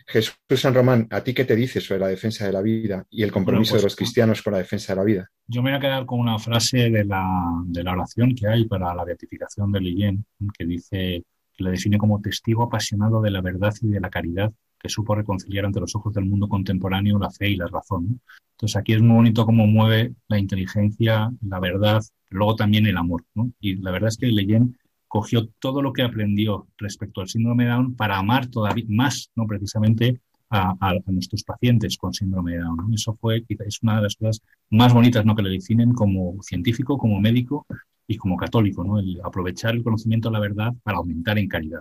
Jesús 0.08 0.36
San 0.54 0.74
Román, 0.74 1.08
¿a 1.10 1.24
ti 1.24 1.32
qué 1.32 1.44
te 1.44 1.56
dice 1.56 1.80
sobre 1.80 2.00
la 2.00 2.08
defensa 2.08 2.46
de 2.46 2.52
la 2.52 2.62
vida 2.62 3.04
y 3.10 3.22
el 3.22 3.32
compromiso 3.32 3.74
de 3.74 3.80
pues, 3.80 3.84
los 3.84 3.96
cristianos 3.96 4.42
con 4.42 4.52
la 4.52 4.60
defensa 4.60 4.92
de 4.92 4.96
la 4.98 5.04
vida? 5.04 5.30
Yo 5.48 5.62
me 5.62 5.70
voy 5.70 5.78
a 5.78 5.80
quedar 5.80 6.06
con 6.06 6.20
una 6.20 6.38
frase 6.38 6.90
de 6.90 7.04
la, 7.04 7.24
de 7.64 7.82
la 7.82 7.92
oración 7.92 8.34
que 8.34 8.46
hay 8.46 8.66
para 8.66 8.94
la 8.94 9.04
beatificación 9.04 9.72
de 9.72 9.80
Leyen, 9.80 10.24
que 10.56 10.64
dice 10.64 11.24
que 11.56 11.64
la 11.64 11.70
define 11.70 11.98
como 11.98 12.20
testigo 12.20 12.62
apasionado 12.62 13.20
de 13.20 13.30
la 13.30 13.40
verdad 13.40 13.74
y 13.80 13.88
de 13.88 14.00
la 14.00 14.10
caridad, 14.10 14.52
que 14.78 14.88
supo 14.88 15.14
reconciliar 15.14 15.64
ante 15.64 15.80
los 15.80 15.94
ojos 15.94 16.12
del 16.14 16.26
mundo 16.26 16.48
contemporáneo 16.48 17.18
la 17.18 17.30
fe 17.30 17.50
y 17.50 17.56
la 17.56 17.66
razón. 17.66 18.20
Entonces 18.52 18.76
aquí 18.76 18.92
es 18.92 19.02
muy 19.02 19.16
bonito 19.16 19.46
cómo 19.46 19.66
mueve 19.66 20.14
la 20.28 20.38
inteligencia, 20.38 21.30
la 21.40 21.60
verdad, 21.60 22.02
luego 22.30 22.56
también 22.56 22.86
el 22.86 22.96
amor. 22.96 23.24
Y 23.60 23.76
la 23.76 23.90
verdad 23.90 24.08
es 24.08 24.16
que 24.16 24.26
Leyen 24.26 24.76
cogió 25.08 25.48
todo 25.58 25.82
lo 25.82 25.92
que 25.92 26.02
aprendió 26.02 26.68
respecto 26.78 27.20
al 27.20 27.28
síndrome 27.28 27.64
de 27.64 27.70
Down 27.70 27.96
para 27.96 28.18
amar 28.18 28.46
todavía 28.48 28.84
más, 28.88 29.30
¿no? 29.34 29.46
precisamente 29.46 30.20
a, 30.50 30.76
nuestros 31.06 31.42
pacientes 31.42 31.96
con 31.96 32.12
síndrome 32.12 32.52
de 32.52 32.58
Down. 32.58 32.92
Eso 32.94 33.16
fue, 33.20 33.44
es 33.48 33.82
una 33.82 33.96
de 33.96 34.02
las 34.02 34.16
cosas 34.16 34.42
más 34.70 34.92
bonitas 34.92 35.24
¿no? 35.24 35.34
que 35.34 35.42
le 35.42 35.50
definen 35.50 35.92
como 35.92 36.42
científico, 36.42 36.98
como 36.98 37.20
médico 37.20 37.66
y 38.06 38.16
como 38.16 38.36
católico, 38.36 38.84
¿no? 38.84 38.98
El 38.98 39.20
aprovechar 39.22 39.74
el 39.74 39.82
conocimiento 39.82 40.28
de 40.28 40.34
la 40.34 40.40
verdad 40.40 40.72
para 40.82 40.98
aumentar 40.98 41.38
en 41.38 41.48
calidad. 41.48 41.80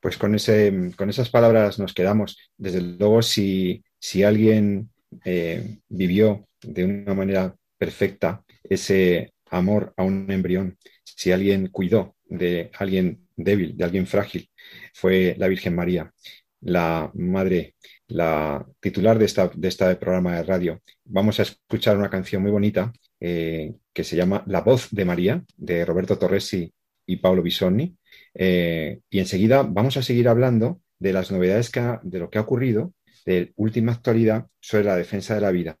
Pues 0.00 0.16
con, 0.16 0.34
ese, 0.34 0.92
con 0.96 1.10
esas 1.10 1.28
palabras 1.28 1.78
nos 1.78 1.92
quedamos. 1.92 2.38
Desde 2.56 2.80
luego, 2.80 3.20
si, 3.22 3.82
si 3.98 4.22
alguien 4.22 4.90
eh, 5.24 5.80
vivió 5.88 6.46
de 6.62 6.84
una 6.84 7.14
manera 7.14 7.54
perfecta 7.76 8.44
ese 8.62 9.32
amor 9.50 9.92
a 9.96 10.04
un 10.04 10.30
embrión, 10.30 10.78
si 11.04 11.32
alguien 11.32 11.68
cuidó 11.68 12.16
de 12.24 12.70
alguien 12.78 13.26
débil, 13.36 13.76
de 13.76 13.84
alguien 13.84 14.06
frágil, 14.06 14.48
fue 14.94 15.34
la 15.38 15.48
Virgen 15.48 15.74
María, 15.74 16.12
la 16.60 17.10
madre, 17.14 17.74
la 18.08 18.66
titular 18.80 19.18
de, 19.18 19.24
esta, 19.24 19.50
de 19.54 19.68
este 19.68 19.96
programa 19.96 20.36
de 20.36 20.42
radio. 20.44 20.82
Vamos 21.04 21.38
a 21.40 21.42
escuchar 21.42 21.96
una 21.96 22.10
canción 22.10 22.42
muy 22.42 22.50
bonita 22.50 22.92
eh, 23.20 23.74
que 23.92 24.04
se 24.04 24.16
llama 24.16 24.44
La 24.46 24.60
voz 24.60 24.88
de 24.90 25.04
María, 25.04 25.44
de 25.56 25.84
Roberto 25.84 26.18
Torresi 26.18 26.72
y 27.06 27.16
Paolo 27.16 27.42
Bisonni. 27.42 27.96
Eh, 28.34 29.00
y 29.10 29.18
enseguida 29.18 29.62
vamos 29.62 29.96
a 29.96 30.02
seguir 30.02 30.28
hablando 30.28 30.80
de 30.98 31.12
las 31.12 31.30
novedades 31.30 31.70
que 31.70 31.80
de 32.02 32.18
lo 32.18 32.30
que 32.30 32.38
ha 32.38 32.42
ocurrido, 32.42 32.94
de 33.24 33.52
última 33.56 33.92
actualidad 33.92 34.46
sobre 34.60 34.84
la 34.84 34.96
defensa 34.96 35.34
de 35.34 35.40
la 35.40 35.50
vida. 35.50 35.76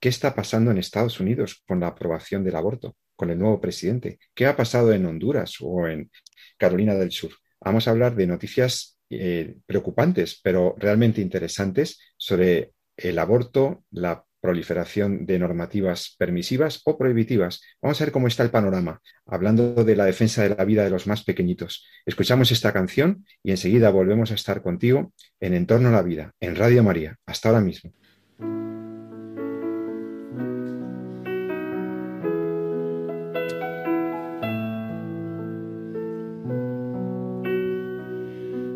¿Qué 0.00 0.08
está 0.08 0.34
pasando 0.34 0.70
en 0.70 0.78
Estados 0.78 1.20
Unidos 1.20 1.62
con 1.66 1.80
la 1.80 1.88
aprobación 1.88 2.44
del 2.44 2.56
aborto, 2.56 2.96
con 3.16 3.30
el 3.30 3.38
nuevo 3.38 3.60
presidente? 3.60 4.18
¿Qué 4.34 4.46
ha 4.46 4.56
pasado 4.56 4.92
en 4.92 5.06
Honduras 5.06 5.56
o 5.60 5.86
en 5.86 6.10
Carolina 6.56 6.94
del 6.94 7.12
Sur? 7.12 7.30
Vamos 7.60 7.86
a 7.86 7.92
hablar 7.92 8.16
de 8.16 8.26
noticias 8.26 8.98
eh, 9.10 9.56
preocupantes, 9.66 10.40
pero 10.42 10.74
realmente 10.78 11.20
interesantes 11.20 12.00
sobre 12.16 12.72
el 12.96 13.18
aborto, 13.18 13.84
la 13.90 14.24
proliferación 14.42 15.24
de 15.24 15.38
normativas 15.38 16.16
permisivas 16.18 16.82
o 16.84 16.98
prohibitivas. 16.98 17.62
Vamos 17.80 18.00
a 18.00 18.04
ver 18.04 18.12
cómo 18.12 18.26
está 18.26 18.42
el 18.42 18.50
panorama, 18.50 19.00
hablando 19.24 19.84
de 19.84 19.96
la 19.96 20.04
defensa 20.04 20.42
de 20.42 20.54
la 20.54 20.64
vida 20.64 20.84
de 20.84 20.90
los 20.90 21.06
más 21.06 21.24
pequeñitos. 21.24 21.86
Escuchamos 22.04 22.50
esta 22.50 22.72
canción 22.72 23.24
y 23.42 23.52
enseguida 23.52 23.90
volvemos 23.90 24.32
a 24.32 24.34
estar 24.34 24.60
contigo 24.60 25.12
en 25.40 25.54
Entorno 25.54 25.88
a 25.88 25.92
la 25.92 26.02
Vida, 26.02 26.32
en 26.40 26.56
Radio 26.56 26.82
María. 26.82 27.16
Hasta 27.24 27.48
ahora 27.48 27.60
mismo. 27.60 27.92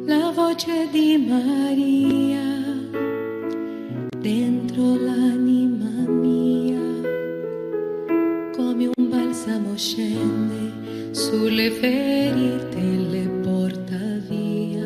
La 0.06 0.30
voce 0.30 0.86
de 0.92 1.18
María 1.18 2.56
dentro 4.22 4.96
l'anima 4.96 5.45
scende 9.76 11.12
sulle 11.12 11.70
ferite 11.70 12.76
e 12.76 12.96
le 13.10 13.28
porta 13.42 13.98
via. 14.28 14.84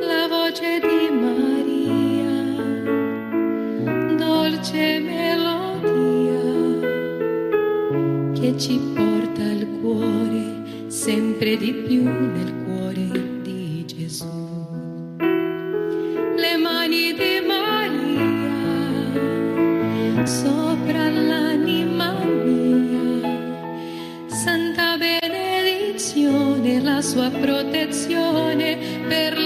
La 0.00 0.26
voce 0.26 0.80
di 0.80 1.10
Maria, 1.24 2.38
dolce 4.16 5.00
melodia, 5.00 6.42
che 8.32 8.58
ci 8.58 8.80
porta 8.94 9.42
al 9.42 9.66
cuore 9.82 10.88
sempre 10.88 11.56
di 11.58 11.72
più 11.72 12.02
nel 12.02 12.54
cuore 12.64 13.42
di 13.42 13.84
Gesù. 13.86 14.24
Le 16.36 16.56
mani 16.56 17.14
di 17.14 17.30
sopra 20.24 20.69
l'anima 20.69 20.69
sua 27.10 27.28
protezione 27.28 28.78
per 29.08 29.39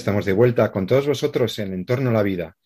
estamos 0.00 0.24
de 0.24 0.32
vuelta 0.32 0.72
con 0.72 0.86
todos 0.86 1.06
vosotros 1.06 1.58
en 1.58 1.74
Entorno 1.74 2.08
a 2.08 2.14
la 2.14 2.22
Vida. 2.22 2.56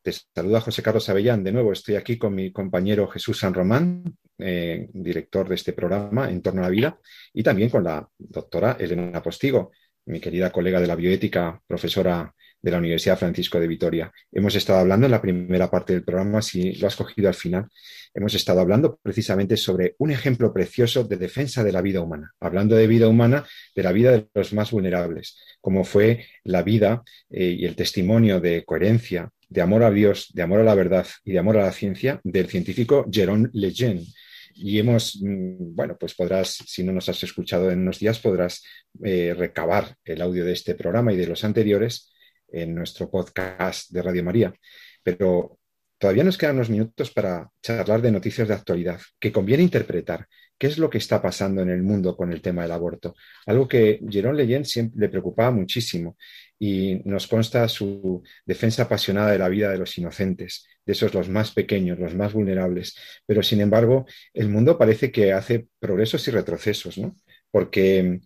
Te 0.00 0.12
saluda 0.12 0.62
José 0.62 0.82
Carlos 0.82 1.06
Avellán. 1.10 1.44
De 1.44 1.52
nuevo 1.52 1.72
estoy 1.72 1.96
aquí 1.96 2.16
con 2.16 2.34
mi 2.34 2.52
compañero 2.52 3.06
Jesús 3.06 3.38
San 3.38 3.52
Román, 3.52 4.16
eh, 4.38 4.88
director 4.94 5.46
de 5.46 5.56
este 5.56 5.74
programa 5.74 6.30
Entorno 6.30 6.62
a 6.62 6.64
la 6.64 6.70
Vida, 6.70 6.98
y 7.34 7.42
también 7.42 7.68
con 7.68 7.84
la 7.84 8.08
doctora 8.16 8.78
Elena 8.80 9.22
Postigo, 9.22 9.72
mi 10.06 10.20
querida 10.20 10.50
colega 10.50 10.80
de 10.80 10.86
la 10.86 10.96
bioética, 10.96 11.60
profesora 11.66 12.34
de 12.64 12.70
la 12.70 12.78
Universidad 12.78 13.18
Francisco 13.18 13.60
de 13.60 13.68
Vitoria. 13.68 14.10
Hemos 14.32 14.54
estado 14.54 14.78
hablando 14.78 15.04
en 15.04 15.12
la 15.12 15.20
primera 15.20 15.70
parte 15.70 15.92
del 15.92 16.02
programa, 16.02 16.40
si 16.40 16.72
lo 16.76 16.86
has 16.86 16.96
cogido 16.96 17.28
al 17.28 17.34
final, 17.34 17.68
hemos 18.14 18.34
estado 18.34 18.60
hablando 18.60 18.98
precisamente 19.02 19.58
sobre 19.58 19.94
un 19.98 20.10
ejemplo 20.10 20.50
precioso 20.50 21.04
de 21.04 21.18
defensa 21.18 21.62
de 21.62 21.72
la 21.72 21.82
vida 21.82 22.00
humana, 22.00 22.32
hablando 22.40 22.74
de 22.74 22.86
vida 22.86 23.06
humana, 23.06 23.44
de 23.76 23.82
la 23.82 23.92
vida 23.92 24.12
de 24.12 24.28
los 24.32 24.54
más 24.54 24.70
vulnerables, 24.70 25.38
como 25.60 25.84
fue 25.84 26.24
la 26.42 26.62
vida 26.62 27.02
eh, 27.28 27.54
y 27.58 27.66
el 27.66 27.76
testimonio 27.76 28.40
de 28.40 28.64
coherencia, 28.64 29.28
de 29.46 29.60
amor 29.60 29.82
a 29.82 29.90
Dios, 29.90 30.30
de 30.32 30.40
amor 30.40 30.60
a 30.60 30.64
la 30.64 30.74
verdad 30.74 31.06
y 31.22 31.32
de 31.32 31.38
amor 31.38 31.58
a 31.58 31.64
la 31.64 31.72
ciencia 31.72 32.18
del 32.24 32.48
científico 32.48 33.04
Jérôme 33.10 33.50
Lejeune 33.52 34.06
y 34.54 34.78
hemos, 34.78 35.18
mm, 35.20 35.74
bueno, 35.74 35.96
pues 35.98 36.14
podrás, 36.14 36.56
si 36.66 36.82
no 36.82 36.92
nos 36.92 37.08
has 37.08 37.22
escuchado 37.22 37.70
en 37.70 37.80
unos 37.80 37.98
días, 37.98 38.20
podrás 38.20 38.62
eh, 39.04 39.34
recabar 39.36 39.96
el 40.04 40.22
audio 40.22 40.44
de 40.44 40.52
este 40.52 40.74
programa 40.76 41.12
y 41.12 41.16
de 41.16 41.26
los 41.26 41.44
anteriores 41.44 42.13
en 42.54 42.74
nuestro 42.74 43.10
podcast 43.10 43.90
de 43.90 44.02
Radio 44.02 44.24
María. 44.24 44.54
Pero 45.02 45.58
todavía 45.98 46.24
nos 46.24 46.38
quedan 46.38 46.56
unos 46.56 46.70
minutos 46.70 47.10
para 47.10 47.48
charlar 47.62 48.00
de 48.00 48.12
noticias 48.12 48.48
de 48.48 48.54
actualidad 48.54 49.00
que 49.18 49.32
conviene 49.32 49.62
interpretar. 49.62 50.26
¿Qué 50.56 50.68
es 50.68 50.78
lo 50.78 50.88
que 50.88 50.98
está 50.98 51.20
pasando 51.20 51.62
en 51.62 51.70
el 51.70 51.82
mundo 51.82 52.16
con 52.16 52.32
el 52.32 52.40
tema 52.40 52.62
del 52.62 52.72
aborto? 52.72 53.16
Algo 53.46 53.66
que 53.66 54.00
Jerón 54.08 54.36
Leyen 54.36 54.64
siempre 54.64 55.00
le 55.00 55.08
preocupaba 55.08 55.50
muchísimo 55.50 56.16
y 56.58 57.02
nos 57.04 57.26
consta 57.26 57.68
su 57.68 58.22
defensa 58.46 58.84
apasionada 58.84 59.32
de 59.32 59.38
la 59.38 59.48
vida 59.48 59.70
de 59.70 59.78
los 59.78 59.98
inocentes, 59.98 60.66
de 60.86 60.92
esos 60.92 61.12
los 61.12 61.28
más 61.28 61.50
pequeños, 61.50 61.98
los 61.98 62.14
más 62.14 62.32
vulnerables. 62.32 62.96
Pero 63.26 63.42
sin 63.42 63.60
embargo, 63.60 64.06
el 64.32 64.48
mundo 64.48 64.78
parece 64.78 65.10
que 65.10 65.32
hace 65.32 65.66
progresos 65.80 66.26
y 66.28 66.30
retrocesos, 66.30 66.98
¿no? 66.98 67.16
Porque 67.50 68.20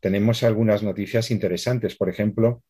tenemos 0.00 0.42
algunas 0.42 0.82
noticias 0.82 1.30
interesantes. 1.30 1.96
Por 1.96 2.08
ejemplo, 2.08 2.62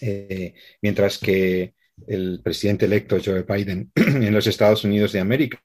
eh, 0.00 0.54
mientras 0.82 1.18
que 1.18 1.74
el 2.06 2.40
presidente 2.42 2.86
electo 2.86 3.18
Joe 3.24 3.42
Biden 3.42 3.90
en 3.94 4.32
los 4.32 4.46
Estados 4.46 4.84
Unidos 4.84 5.12
de 5.12 5.20
América 5.20 5.60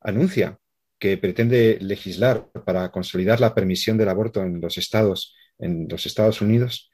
anuncia 0.00 0.58
que 0.98 1.16
pretende 1.16 1.78
legislar 1.80 2.48
para 2.64 2.90
consolidar 2.90 3.40
la 3.40 3.54
permisión 3.54 3.96
del 3.96 4.10
aborto 4.10 4.42
en 4.42 4.60
los 4.60 4.76
estados, 4.76 5.34
en 5.58 5.88
los 5.88 6.04
Estados 6.06 6.42
Unidos, 6.42 6.90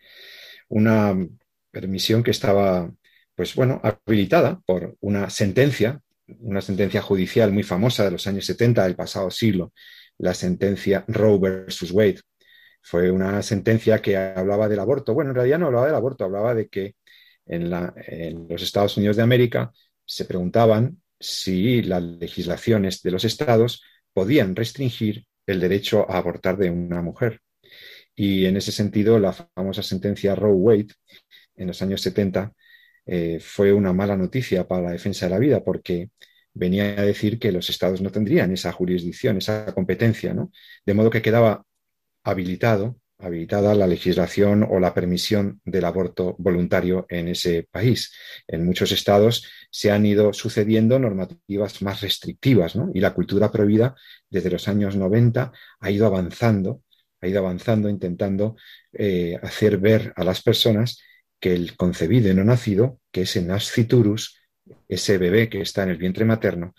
una 0.68 1.14
permisión 1.70 2.22
que 2.22 2.30
estaba, 2.30 2.90
pues 3.34 3.54
bueno, 3.54 3.80
habilitada 3.82 4.60
por 4.64 4.96
una 5.00 5.28
sentencia, 5.28 6.00
una 6.38 6.60
sentencia 6.60 7.02
judicial 7.02 7.52
muy 7.52 7.64
famosa 7.64 8.04
de 8.04 8.12
los 8.12 8.26
años 8.26 8.46
70 8.46 8.84
del 8.84 8.96
pasado 8.96 9.30
siglo, 9.30 9.72
la 10.18 10.34
sentencia 10.34 11.04
Roe 11.08 11.38
versus 11.38 11.90
Wade, 11.90 12.20
fue 12.88 13.10
una 13.10 13.42
sentencia 13.42 14.00
que 14.00 14.16
hablaba 14.16 14.68
del 14.68 14.78
aborto. 14.78 15.12
Bueno, 15.12 15.30
en 15.30 15.34
realidad 15.34 15.58
no 15.58 15.66
hablaba 15.66 15.86
del 15.86 15.96
aborto, 15.96 16.24
hablaba 16.24 16.54
de 16.54 16.68
que 16.68 16.94
en, 17.44 17.68
los 18.48 18.62
Estados 18.62 18.96
Unidos 18.96 19.16
de 19.16 19.24
América 19.24 19.72
se 20.04 20.24
preguntaban 20.24 21.02
si 21.18 21.82
las 21.82 22.00
legislaciones 22.00 23.02
de 23.02 23.10
los 23.10 23.24
estados 23.24 23.82
podían 24.12 24.54
restringir 24.54 25.26
el 25.46 25.58
derecho 25.58 26.08
a 26.08 26.18
abortar 26.18 26.58
de 26.58 26.70
una 26.70 27.02
mujer. 27.02 27.40
Y 28.14 28.46
en 28.46 28.56
ese 28.56 28.70
sentido, 28.70 29.18
la 29.18 29.32
famosa 29.32 29.82
sentencia 29.82 30.36
Roe 30.36 30.54
Wade 30.54 30.94
en 31.56 31.66
los 31.66 31.82
años 31.82 32.00
70 32.02 32.52
eh, 33.06 33.40
fue 33.40 33.72
una 33.72 33.92
mala 33.92 34.16
noticia 34.16 34.68
para 34.68 34.82
la 34.82 34.92
defensa 34.92 35.26
de 35.26 35.30
la 35.30 35.40
vida 35.40 35.64
porque 35.64 36.10
venía 36.54 36.84
a 37.00 37.04
decir 37.04 37.40
que 37.40 37.50
los 37.50 37.68
estados 37.68 38.00
no 38.00 38.12
tendrían 38.12 38.52
esa 38.52 38.70
jurisdicción, 38.70 39.38
esa 39.38 39.74
competencia, 39.74 40.34
¿no? 40.34 40.52
De 40.84 40.94
modo 40.94 41.10
que 41.10 41.20
quedaba 41.20 41.64
habilitado, 42.26 43.00
habilitada 43.18 43.74
la 43.74 43.86
legislación 43.86 44.66
o 44.68 44.78
la 44.80 44.92
permisión 44.92 45.60
del 45.64 45.84
aborto 45.84 46.34
voluntario 46.38 47.06
en 47.08 47.28
ese 47.28 47.66
país. 47.70 48.12
En 48.46 48.64
muchos 48.64 48.92
estados 48.92 49.46
se 49.70 49.90
han 49.90 50.04
ido 50.04 50.32
sucediendo 50.32 50.98
normativas 50.98 51.80
más 51.82 52.00
restrictivas. 52.00 52.76
Y 52.92 53.00
la 53.00 53.14
cultura 53.14 53.50
prohibida 53.50 53.94
desde 54.28 54.50
los 54.50 54.68
años 54.68 54.96
90 54.96 55.52
ha 55.80 55.90
ido 55.90 56.06
avanzando, 56.06 56.82
ha 57.20 57.28
ido 57.28 57.38
avanzando, 57.38 57.88
intentando 57.88 58.56
eh, 58.92 59.38
hacer 59.40 59.78
ver 59.78 60.12
a 60.16 60.24
las 60.24 60.42
personas 60.42 61.00
que 61.38 61.54
el 61.54 61.76
concebido 61.76 62.30
y 62.30 62.34
no 62.34 62.44
nacido, 62.44 62.98
que 63.12 63.22
ese 63.22 63.40
nasciturus, 63.40 64.40
ese 64.88 65.16
bebé 65.16 65.48
que 65.48 65.60
está 65.60 65.84
en 65.84 65.90
el 65.90 65.96
vientre 65.96 66.24
materno, 66.24 66.74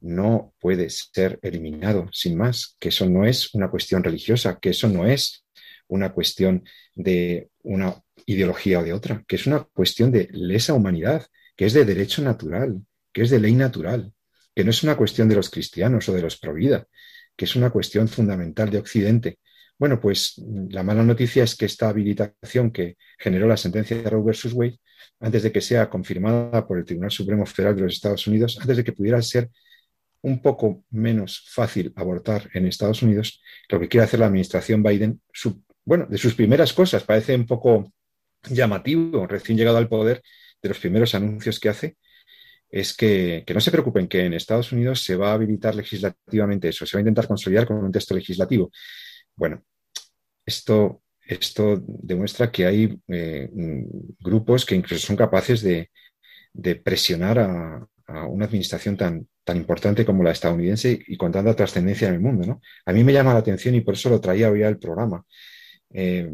no 0.00 0.54
puede 0.60 0.88
ser 0.90 1.38
eliminado 1.42 2.08
sin 2.12 2.36
más, 2.36 2.76
que 2.78 2.88
eso 2.88 3.08
no 3.08 3.24
es 3.24 3.54
una 3.54 3.70
cuestión 3.70 4.02
religiosa, 4.02 4.58
que 4.60 4.70
eso 4.70 4.88
no 4.88 5.06
es 5.06 5.44
una 5.88 6.12
cuestión 6.12 6.64
de 6.94 7.50
una 7.62 8.02
ideología 8.26 8.80
o 8.80 8.84
de 8.84 8.92
otra, 8.92 9.24
que 9.26 9.36
es 9.36 9.46
una 9.46 9.64
cuestión 9.64 10.10
de 10.10 10.28
lesa 10.32 10.74
humanidad, 10.74 11.26
que 11.56 11.66
es 11.66 11.72
de 11.72 11.84
derecho 11.84 12.22
natural, 12.22 12.80
que 13.12 13.22
es 13.22 13.30
de 13.30 13.40
ley 13.40 13.54
natural, 13.54 14.12
que 14.54 14.64
no 14.64 14.70
es 14.70 14.82
una 14.82 14.96
cuestión 14.96 15.28
de 15.28 15.34
los 15.34 15.50
cristianos 15.50 16.08
o 16.08 16.12
de 16.12 16.22
los 16.22 16.38
pro 16.38 16.54
vida, 16.54 16.86
que 17.36 17.44
es 17.44 17.56
una 17.56 17.70
cuestión 17.70 18.08
fundamental 18.08 18.70
de 18.70 18.78
Occidente. 18.78 19.38
Bueno, 19.78 20.00
pues 20.00 20.34
la 20.68 20.82
mala 20.82 21.02
noticia 21.02 21.42
es 21.42 21.56
que 21.56 21.66
esta 21.66 21.88
habilitación 21.88 22.70
que 22.70 22.96
generó 23.18 23.46
la 23.48 23.56
sentencia 23.56 23.96
de 23.96 24.08
Roe 24.08 24.22
versus 24.24 24.52
Wade, 24.52 24.78
antes 25.20 25.42
de 25.42 25.52
que 25.52 25.60
sea 25.60 25.88
confirmada 25.88 26.66
por 26.66 26.78
el 26.78 26.84
Tribunal 26.84 27.10
Supremo 27.10 27.46
Federal 27.46 27.76
de 27.76 27.82
los 27.82 27.94
Estados 27.94 28.26
Unidos, 28.26 28.58
antes 28.60 28.76
de 28.76 28.84
que 28.84 28.92
pudiera 28.92 29.20
ser 29.22 29.50
un 30.22 30.42
poco 30.42 30.84
menos 30.90 31.46
fácil 31.48 31.92
abortar 31.96 32.50
en 32.54 32.66
Estados 32.66 33.02
Unidos, 33.02 33.42
lo 33.68 33.80
que 33.80 33.88
quiere 33.88 34.04
hacer 34.04 34.20
la 34.20 34.26
administración 34.26 34.82
Biden, 34.82 35.20
bueno, 35.84 36.06
de 36.08 36.18
sus 36.18 36.34
primeras 36.34 36.72
cosas, 36.72 37.04
parece 37.04 37.34
un 37.34 37.46
poco 37.46 37.92
llamativo, 38.48 39.26
recién 39.26 39.56
llegado 39.56 39.78
al 39.78 39.88
poder, 39.88 40.22
de 40.62 40.68
los 40.68 40.78
primeros 40.78 41.14
anuncios 41.14 41.58
que 41.58 41.68
hace, 41.68 41.96
es 42.68 42.96
que, 42.96 43.44
no 43.52 43.60
se 43.60 43.70
preocupen, 43.70 44.06
que 44.06 44.24
en 44.24 44.34
Estados 44.34 44.72
Unidos 44.72 45.02
se 45.02 45.16
va 45.16 45.30
a 45.30 45.34
habilitar 45.34 45.74
legislativamente 45.74 46.68
eso, 46.68 46.86
se 46.86 46.96
va 46.96 47.00
a 47.00 47.02
intentar 47.02 47.26
consolidar 47.26 47.66
con 47.66 47.78
un 47.78 47.90
texto 47.90 48.14
legislativo. 48.14 48.70
Bueno, 49.34 49.64
esto, 50.46 51.02
esto 51.22 51.82
demuestra 51.84 52.50
que 52.50 52.66
hay 52.66 52.98
eh, 53.08 53.50
grupos 54.20 54.64
que 54.64 54.76
incluso 54.76 55.06
son 55.06 55.16
capaces 55.16 55.62
de, 55.62 55.90
presionar 56.84 57.38
a, 57.38 57.86
a, 58.06 58.26
una 58.26 58.44
administración 58.44 58.96
tan, 58.96 59.26
tan 59.50 59.56
importante 59.56 60.04
como 60.04 60.22
la 60.22 60.30
estadounidense 60.30 60.96
y 61.08 61.16
con 61.16 61.32
tanta 61.32 61.56
trascendencia 61.56 62.06
en 62.06 62.14
el 62.14 62.20
mundo. 62.20 62.46
¿no? 62.46 62.60
A 62.86 62.92
mí 62.92 63.02
me 63.02 63.12
llama 63.12 63.32
la 63.32 63.40
atención 63.40 63.74
y 63.74 63.80
por 63.80 63.94
eso 63.94 64.08
lo 64.08 64.20
traía 64.20 64.48
hoy 64.48 64.62
al 64.62 64.78
programa. 64.78 65.24
Eh, 65.92 66.30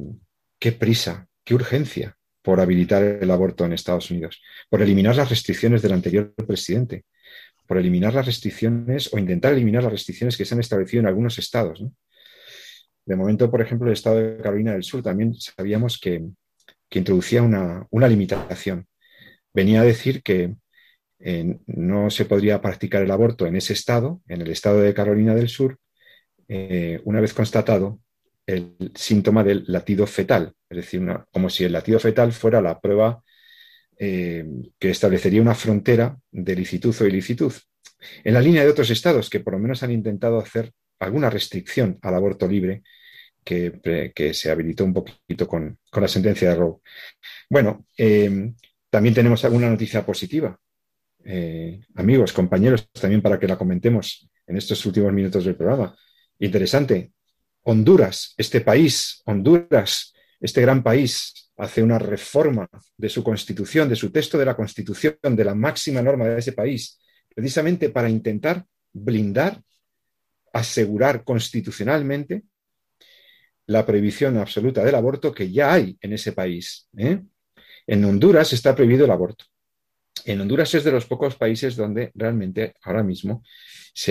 qué 0.59 0.73
prisa, 0.73 1.27
qué 1.43 1.55
urgencia 1.55 2.14
por 2.43 2.61
habilitar 2.61 3.03
el 3.03 3.31
aborto 3.31 3.64
en 3.64 3.73
Estados 3.73 4.11
Unidos, 4.11 4.43
por 4.69 4.83
eliminar 4.83 5.17
las 5.17 5.31
restricciones 5.31 5.81
del 5.81 5.93
anterior 5.93 6.35
presidente, 6.47 7.07
por 7.67 7.79
eliminar 7.79 8.12
las 8.12 8.27
restricciones 8.27 9.12
o 9.14 9.19
intentar 9.19 9.55
eliminar 9.55 9.83
las 9.83 9.93
restricciones 9.93 10.37
que 10.37 10.45
se 10.45 10.55
han 10.55 10.61
establecido 10.61 11.01
en 11.01 11.07
algunos 11.07 11.39
estados. 11.39 11.83
De 13.07 13.17
momento, 13.17 13.51
por 13.51 13.62
ejemplo, 13.62 13.87
el 13.87 13.95
estado 13.95 14.17
de 14.17 14.43
Carolina 14.43 14.73
del 14.73 14.85
Sur 14.85 15.03
también 15.03 15.33
sabíamos 15.35 15.99
que, 15.99 16.23
introducía 16.91 17.43
una, 17.43 17.87
una 17.91 18.09
limitación. 18.09 18.87
Venía 19.53 19.81
a 19.81 19.85
decir 19.85 20.23
que 20.23 20.55
no 21.19 22.11
se 22.11 22.25
podría 22.25 22.61
practicar 22.61 23.03
el 23.03 23.11
aborto 23.11 23.47
en 23.47 23.57
ese 23.57 23.73
estado, 23.73 24.21
en 24.29 24.43
el 24.43 24.51
estado 24.51 24.81
de 24.81 24.95
Carolina 24.95 25.35
del 25.35 25.49
Sur, 25.49 25.79
eh, 26.49 27.01
una 27.05 27.21
vez 27.21 27.35
constatado 27.35 28.01
el 28.47 28.93
síntoma 28.95 29.43
del 29.43 29.64
latido 29.67 30.07
fetal, 30.07 30.53
es 30.71 30.77
decir, 30.77 31.03
como 31.33 31.51
si 31.51 31.64
el 31.64 31.73
latido 31.73 31.99
fetal 31.99 32.33
fuera 32.33 32.61
la 32.61 32.81
prueba 32.81 33.25
eh, 33.99 34.45
que 34.79 34.91
establecería 34.91 35.43
una 35.43 35.55
frontera 35.55 36.17
de 36.31 36.55
licitud 36.55 36.95
o 37.01 37.07
ilicitud. 37.07 37.53
En 38.23 38.35
la 38.35 38.41
línea 38.41 38.62
de 38.62 38.71
otros 38.71 38.91
estados 38.91 39.29
que 39.31 39.41
por 39.41 39.55
lo 39.55 39.59
menos 39.59 39.83
han 39.83 39.91
intentado 39.91 40.39
hacer 40.39 40.73
alguna 41.01 41.31
restricción 41.31 41.99
al 42.03 42.14
aborto 42.14 42.47
libre, 42.47 42.83
que, 43.43 44.33
se 44.35 44.51
habilitó 44.51 44.85
un 44.85 44.93
poquito 44.93 45.47
con, 45.47 45.79
la 45.93 46.09
sentencia 46.09 46.51
de 46.51 46.57
Roe. 46.57 46.77
Bueno, 47.49 47.87
eh, 47.97 48.53
también 48.91 49.14
tenemos 49.14 49.45
alguna 49.45 49.71
noticia 49.71 50.05
positiva. 50.05 50.59
Eh, 51.29 51.81
amigos, 51.97 52.33
compañeros, 52.33 52.89
también 52.93 53.20
para 53.20 53.39
que 53.39 53.49
la 53.49 53.59
comentemos 53.59 54.29
en 54.47 54.57
estos 54.57 54.87
últimos 54.87 55.12
minutos 55.12 55.45
del 55.45 55.57
programa. 55.57 55.97
Interesante. 56.39 57.12
Honduras, 57.62 58.35
este 58.37 58.61
país, 58.61 59.22
Honduras, 59.24 60.14
este 60.41 60.61
gran 60.61 60.85
país, 60.85 61.51
hace 61.57 61.83
una 61.83 61.99
reforma 61.99 62.68
de 62.97 63.09
su 63.09 63.24
constitución, 63.24 63.89
de 63.89 63.97
su 63.97 64.12
texto 64.12 64.39
de 64.39 64.45
la 64.45 64.55
constitución, 64.55 65.16
de 65.20 65.45
la 65.45 65.55
máxima 65.55 66.01
norma 66.01 66.27
de 66.27 66.39
ese 66.39 66.53
país, 66.53 67.01
precisamente 67.35 67.91
para 67.91 68.09
intentar 68.09 68.64
blindar, 68.93 69.61
asegurar 70.53 71.24
constitucionalmente 71.24 72.45
la 73.66 73.85
prohibición 73.85 74.39
absoluta 74.39 74.85
del 74.85 74.95
aborto 74.95 75.33
que 75.33 75.51
ya 75.51 75.72
hay 75.72 75.99
en 76.01 76.12
ese 76.12 76.33
país. 76.33 76.89
¿eh? 76.97 77.20
En 77.87 78.05
Honduras 78.05 78.53
está 78.53 78.77
prohibido 78.77 79.07
el 79.07 79.11
aborto. 79.11 79.45
En 80.25 80.41
Honduras 80.41 80.75
es 80.75 80.85
de 80.85 80.93
los 80.93 81.07
pocos 81.07 81.37
países 81.37 81.77
donde 81.77 82.11
realmente 82.14 82.75
ahora 82.83 83.03
mismo 83.03 83.43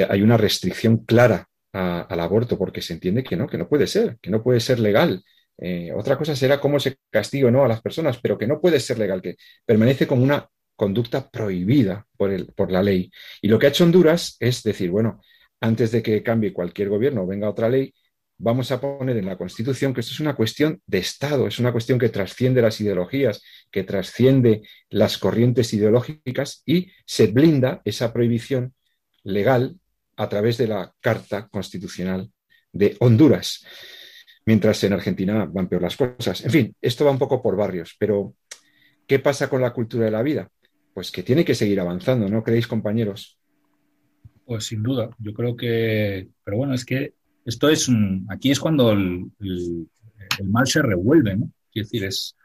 hay 0.09 0.21
una 0.21 0.37
restricción 0.37 0.97
clara 1.05 1.47
al 1.71 2.19
aborto 2.19 2.57
porque 2.57 2.81
se 2.81 2.93
entiende 2.93 3.23
que 3.23 3.35
no, 3.35 3.47
que 3.47 3.57
no 3.57 3.67
puede 3.67 3.87
ser, 3.87 4.17
que 4.21 4.29
no 4.29 4.41
puede 4.41 4.59
ser 4.59 4.79
legal. 4.79 5.23
Eh, 5.57 5.91
otra 5.93 6.17
cosa 6.17 6.35
será 6.35 6.59
cómo 6.59 6.79
se 6.79 6.97
castiga 7.09 7.47
o 7.47 7.51
no 7.51 7.65
a 7.65 7.67
las 7.67 7.81
personas, 7.81 8.17
pero 8.21 8.37
que 8.37 8.47
no 8.47 8.61
puede 8.61 8.79
ser 8.79 8.97
legal, 8.97 9.21
que 9.21 9.35
permanece 9.65 10.07
como 10.07 10.23
una 10.23 10.47
conducta 10.75 11.29
prohibida 11.29 12.05
por, 12.17 12.31
el, 12.31 12.47
por 12.47 12.71
la 12.71 12.81
ley. 12.81 13.11
Y 13.41 13.47
lo 13.47 13.59
que 13.59 13.67
ha 13.67 13.69
hecho 13.69 13.83
Honduras 13.83 14.37
es 14.39 14.63
decir, 14.63 14.89
bueno, 14.89 15.21
antes 15.61 15.91
de 15.91 16.01
que 16.01 16.23
cambie 16.23 16.53
cualquier 16.53 16.89
gobierno 16.89 17.23
o 17.23 17.27
venga 17.27 17.49
otra 17.49 17.69
ley, 17.69 17.93
vamos 18.37 18.71
a 18.71 18.81
poner 18.81 19.17
en 19.17 19.25
la 19.25 19.37
Constitución 19.37 19.93
que 19.93 20.01
esto 20.01 20.13
es 20.13 20.19
una 20.19 20.35
cuestión 20.35 20.81
de 20.85 20.97
Estado, 20.97 21.47
es 21.47 21.59
una 21.59 21.71
cuestión 21.71 21.97
que 21.97 22.09
trasciende 22.09 22.61
las 22.61 22.79
ideologías, 22.81 23.41
que 23.71 23.83
trasciende 23.83 24.63
las 24.89 25.17
corrientes 25.17 25.73
ideológicas 25.73 26.61
y 26.65 26.91
se 27.05 27.27
blinda 27.27 27.81
esa 27.85 28.11
prohibición 28.11 28.73
legal 29.23 29.79
a 30.17 30.29
través 30.29 30.57
de 30.57 30.67
la 30.67 30.93
Carta 30.99 31.47
Constitucional 31.47 32.31
de 32.71 32.95
Honduras. 32.99 33.65
Mientras 34.45 34.83
en 34.83 34.93
Argentina 34.93 35.45
van 35.45 35.67
peor 35.67 35.81
las 35.81 35.97
cosas. 35.97 36.43
En 36.45 36.51
fin, 36.51 36.75
esto 36.81 37.05
va 37.05 37.11
un 37.11 37.17
poco 37.17 37.41
por 37.41 37.55
barrios, 37.55 37.95
pero 37.97 38.35
¿qué 39.07 39.19
pasa 39.19 39.49
con 39.49 39.61
la 39.61 39.73
cultura 39.73 40.05
de 40.05 40.11
la 40.11 40.21
vida? 40.21 40.49
Pues 40.93 41.11
que 41.11 41.23
tiene 41.23 41.43
que 41.43 41.55
seguir 41.55 41.79
avanzando, 41.79 42.29
¿no 42.29 42.43
creéis, 42.43 42.67
compañeros? 42.67 43.39
Pues 44.45 44.65
sin 44.65 44.83
duda, 44.83 45.09
yo 45.17 45.33
creo 45.33 45.55
que, 45.55 46.27
pero 46.43 46.57
bueno, 46.57 46.75
es 46.75 46.85
que 46.85 47.13
esto 47.45 47.69
es, 47.69 47.89
aquí 48.29 48.51
es 48.51 48.59
cuando 48.59 48.91
el, 48.91 49.31
mal 50.43 50.67
se 50.67 50.81
revuelve, 50.81 51.37
¿no? 51.37 51.51
Quiero 51.71 51.85
decir, 51.85 52.03
es 52.03 52.35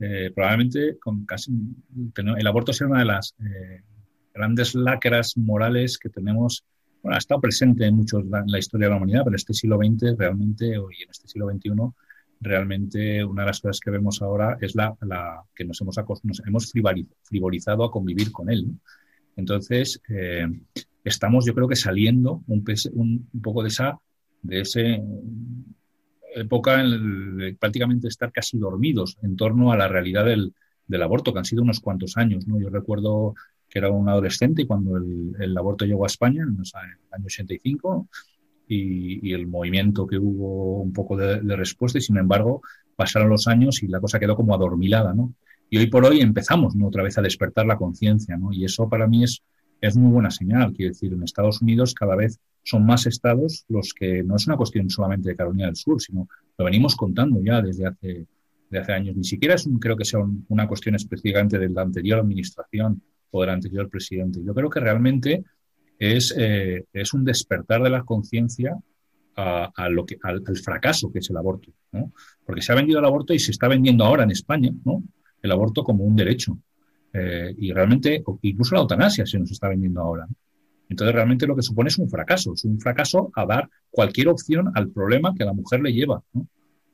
eh, 0.00 0.32
probablemente 0.34 0.98
con 0.98 1.24
casi, 1.24 1.52
el 2.16 2.46
aborto 2.46 2.72
sea 2.72 2.88
una 2.88 3.00
de 3.00 3.04
las 3.04 3.34
eh, 3.40 3.82
grandes 4.34 4.74
lacras 4.74 5.36
morales 5.36 5.96
que 5.96 6.08
tenemos, 6.08 6.64
bueno, 7.02 7.14
ha 7.14 7.18
estado 7.18 7.40
presente 7.40 7.86
en 7.86 7.94
muchos 7.94 8.24
en 8.24 8.46
la 8.46 8.58
historia 8.58 8.86
de 8.86 8.90
la 8.90 8.96
humanidad, 8.96 9.22
pero 9.24 9.36
este 9.36 9.54
siglo 9.54 9.78
XX 9.78 10.16
realmente, 10.18 10.66
y 10.66 11.02
en 11.02 11.10
este 11.10 11.28
siglo 11.28 11.48
XXI, 11.50 11.70
realmente 12.40 13.24
una 13.24 13.42
de 13.42 13.46
las 13.46 13.60
cosas 13.60 13.80
que 13.80 13.90
vemos 13.90 14.20
ahora 14.22 14.58
es 14.60 14.74
la, 14.74 14.96
que 15.54 15.64
nos 15.64 15.80
hemos, 15.80 15.96
nos 16.24 16.42
hemos 16.46 16.72
frivolizado 17.22 17.84
a 17.84 17.90
convivir 17.90 18.32
con 18.32 18.50
él. 18.50 18.66
Entonces, 19.36 20.00
eh, 20.08 20.48
estamos 21.04 21.46
yo 21.46 21.54
creo 21.54 21.68
que 21.68 21.76
saliendo 21.76 22.42
un, 22.48 22.64
un 22.92 23.40
poco 23.40 23.62
de 23.62 23.68
esa 23.68 23.98
de 24.42 24.60
esa 24.60 24.80
época 26.34 26.80
en 26.80 27.56
prácticamente 27.58 28.08
estar 28.08 28.32
casi 28.32 28.58
dormidos 28.58 29.18
en 29.22 29.36
torno 29.36 29.72
a 29.72 29.76
la 29.76 29.88
realidad 29.88 30.24
del, 30.24 30.52
aborto, 31.02 31.32
que 31.32 31.38
han 31.38 31.44
sido 31.44 31.62
unos 31.62 31.80
cuantos 31.80 32.16
años. 32.16 32.46
¿no? 32.46 32.60
Yo 32.60 32.70
recuerdo 32.70 33.34
que 33.68 33.78
era 33.78 33.90
un 33.90 34.08
adolescente 34.08 34.66
cuando 34.66 34.96
el, 34.96 35.56
aborto 35.56 35.84
llegó 35.84 36.04
a 36.04 36.06
España, 36.06 36.42
en 36.42 36.56
el 36.56 37.12
año 37.12 37.26
85, 37.26 38.08
y, 38.68 39.32
el 39.32 39.46
movimiento 39.46 40.06
que 40.06 40.18
hubo 40.18 40.80
un 40.82 40.92
poco 40.92 41.16
de, 41.16 41.40
respuesta, 41.56 41.98
y 41.98 42.02
sin 42.02 42.16
embargo 42.18 42.62
pasaron 42.96 43.28
los 43.28 43.46
años 43.46 43.82
y 43.82 43.88
la 43.88 44.00
cosa 44.00 44.18
quedó 44.18 44.36
como 44.36 44.54
adormilada. 44.54 45.14
¿no? 45.14 45.34
Y 45.70 45.78
hoy 45.78 45.86
por 45.88 46.04
hoy 46.04 46.20
empezamos 46.20 46.74
¿no? 46.74 46.88
otra 46.88 47.02
vez 47.02 47.18
a 47.18 47.22
despertar 47.22 47.66
la 47.66 47.76
conciencia, 47.76 48.36
¿no? 48.36 48.52
y 48.52 48.64
eso 48.64 48.88
para 48.88 49.06
mí 49.06 49.24
es, 49.24 49.42
es 49.80 49.96
muy 49.96 50.10
buena 50.10 50.30
señal. 50.30 50.72
Quiero 50.72 50.90
decir, 50.90 51.12
en 51.12 51.22
Estados 51.22 51.62
Unidos 51.62 51.94
cada 51.94 52.16
vez 52.16 52.40
son 52.68 52.84
más 52.84 53.06
estados 53.06 53.64
los 53.68 53.94
que 53.94 54.22
no 54.22 54.36
es 54.36 54.46
una 54.46 54.58
cuestión 54.58 54.90
solamente 54.90 55.30
de 55.30 55.36
Carolina 55.36 55.66
del 55.66 55.76
Sur, 55.76 56.02
sino 56.02 56.28
lo 56.58 56.64
venimos 56.66 56.96
contando 56.96 57.40
ya 57.42 57.62
desde 57.62 57.86
hace, 57.86 58.26
hace 58.70 58.92
años. 58.92 59.16
Ni 59.16 59.24
siquiera 59.24 59.54
es 59.54 59.66
creo 59.80 59.96
que 59.96 60.04
sea 60.04 60.20
una 60.48 60.68
cuestión 60.68 60.94
específicamente 60.94 61.58
de 61.58 61.70
la 61.70 61.82
anterior 61.82 62.18
administración 62.18 63.02
o 63.30 63.40
del 63.40 63.50
anterior 63.50 63.88
presidente. 63.88 64.40
Yo 64.44 64.52
creo 64.52 64.68
que 64.68 64.80
realmente 64.80 65.44
es, 65.98 66.34
eh, 66.36 66.84
es 66.92 67.14
un 67.14 67.24
despertar 67.24 67.82
de 67.82 67.90
la 67.90 68.02
conciencia 68.02 68.76
a, 69.34 69.88
lo 69.88 70.04
que, 70.04 70.18
al, 70.22 70.42
fracaso 70.62 71.10
que 71.10 71.20
es 71.20 71.30
el 71.30 71.36
aborto. 71.38 71.72
Porque 72.44 72.60
se 72.60 72.72
ha 72.72 72.74
vendido 72.74 72.98
el 72.98 73.04
aborto 73.06 73.32
y 73.32 73.38
se 73.38 73.52
está 73.52 73.68
vendiendo 73.68 74.04
ahora 74.04 74.24
en 74.24 74.32
España 74.32 74.72
¿no? 74.84 75.02
el 75.40 75.52
aborto 75.52 75.84
como 75.84 76.04
un 76.04 76.16
derecho. 76.16 76.58
Eh, 77.14 77.54
y 77.56 77.72
realmente, 77.72 78.22
incluso 78.42 78.74
la 78.74 78.82
eutanasia 78.82 79.24
se 79.24 79.38
nos 79.38 79.50
está 79.52 79.68
vendiendo 79.68 80.02
ahora. 80.02 80.26
Entonces, 80.88 81.14
realmente 81.14 81.46
lo 81.46 81.54
que 81.54 81.62
supone 81.62 81.88
es 81.88 81.98
un 81.98 82.08
fracaso, 82.08 82.54
es 82.54 82.64
un 82.64 82.80
fracaso 82.80 83.30
a 83.34 83.46
dar 83.46 83.68
cualquier 83.90 84.28
opción 84.28 84.70
al 84.74 84.88
problema 84.90 85.34
que 85.34 85.44
la 85.44 85.52
mujer 85.52 85.80
le 85.80 85.92
lleva 85.92 86.22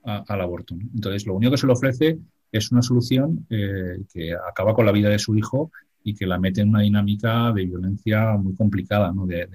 al 0.05 0.41
aborto. 0.41 0.75
Entonces, 0.95 1.27
lo 1.27 1.35
único 1.35 1.53
que 1.53 1.59
se 1.59 1.67
le 1.67 1.73
ofrece 1.73 2.19
es 2.53 2.71
una 2.71 2.83
solución 2.83 3.47
eh, 3.51 4.05
que 4.13 4.35
acaba 4.35 4.75
con 4.75 4.87
la 4.87 4.93
vida 4.93 5.09
de 5.09 5.19
su 5.19 5.37
hijo 5.37 5.73
y 6.05 6.15
que 6.15 6.27
la 6.27 6.39
mete 6.39 6.61
en 6.61 6.69
una 6.69 6.83
dinámica 6.83 7.53
de 7.53 7.65
violencia 7.65 8.37
muy 8.37 8.55
complicada 8.55 9.13
de, 9.27 9.49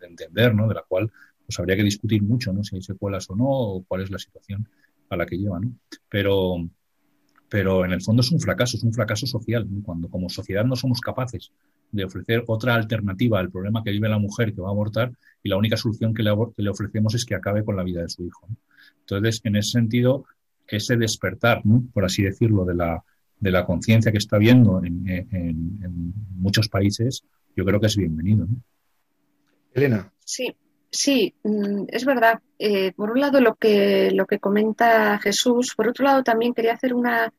entender, 0.00 0.54
¿no? 0.54 0.66
de 0.68 0.74
la 0.74 0.82
cual 0.82 1.10
pues, 1.46 1.58
habría 1.58 1.76
que 1.76 1.84
discutir 1.84 2.22
mucho 2.22 2.52
¿no? 2.52 2.64
si 2.64 2.76
hay 2.76 2.82
secuelas 2.82 3.30
o 3.30 3.36
no, 3.36 3.46
o 3.48 3.84
cuál 3.84 4.02
es 4.02 4.10
la 4.10 4.18
situación 4.18 4.68
a 5.08 5.16
la 5.16 5.24
que 5.24 5.38
lleva. 5.38 5.60
¿no? 5.60 5.72
Pero, 6.08 6.68
pero 7.48 7.84
en 7.84 7.92
el 7.92 8.02
fondo 8.02 8.20
es 8.20 8.30
un 8.30 8.40
fracaso, 8.40 8.76
es 8.76 8.82
un 8.82 8.92
fracaso 8.92 9.26
social. 9.26 9.66
Cuando 9.82 10.08
como 10.08 10.28
sociedad 10.28 10.64
no 10.64 10.76
somos 10.76 11.00
capaces 11.00 11.50
de 11.90 12.04
ofrecer 12.04 12.44
otra 12.46 12.74
alternativa 12.74 13.40
al 13.40 13.50
problema 13.50 13.82
que 13.82 13.90
vive 13.90 14.08
la 14.08 14.18
mujer 14.18 14.54
que 14.54 14.60
va 14.60 14.68
a 14.68 14.72
abortar 14.72 15.12
y 15.42 15.48
la 15.48 15.56
única 15.56 15.76
solución 15.76 16.12
que 16.12 16.22
le, 16.22 16.30
le 16.56 16.70
ofrecemos 16.70 17.14
es 17.14 17.24
que 17.24 17.34
acabe 17.34 17.64
con 17.64 17.76
la 17.76 17.84
vida 17.84 18.02
de 18.02 18.08
su 18.08 18.24
hijo. 18.24 18.46
Entonces, 19.00 19.40
en 19.44 19.56
ese 19.56 19.70
sentido, 19.72 20.26
ese 20.66 20.96
despertar, 20.96 21.62
por 21.92 22.04
así 22.04 22.22
decirlo, 22.22 22.64
de 22.64 22.74
la, 22.74 23.02
de 23.40 23.50
la 23.50 23.64
conciencia 23.64 24.12
que 24.12 24.18
está 24.18 24.36
habiendo 24.36 24.82
en, 24.84 26.12
muchos 26.36 26.68
países, 26.68 27.24
yo 27.56 27.64
creo 27.64 27.80
que 27.80 27.86
es 27.86 27.96
bienvenido. 27.96 28.46
Elena. 29.72 30.12
Sí, 30.24 30.54
sí, 30.90 31.34
mm, 31.42 31.84
es 31.88 32.04
verdad. 32.04 32.40
Eh, 32.58 32.92
por 32.92 33.10
un 33.10 33.20
lado, 33.20 33.40
lo 33.40 33.54
que, 33.54 34.10
lo 34.12 34.26
que 34.26 34.38
comenta 34.38 35.18
Jesús, 35.18 35.74
por 35.74 35.88
otro 35.88 36.04
lado, 36.04 36.22
también 36.22 36.54
quería 36.54 36.74
hacer 36.74 36.94
una, 36.94 37.32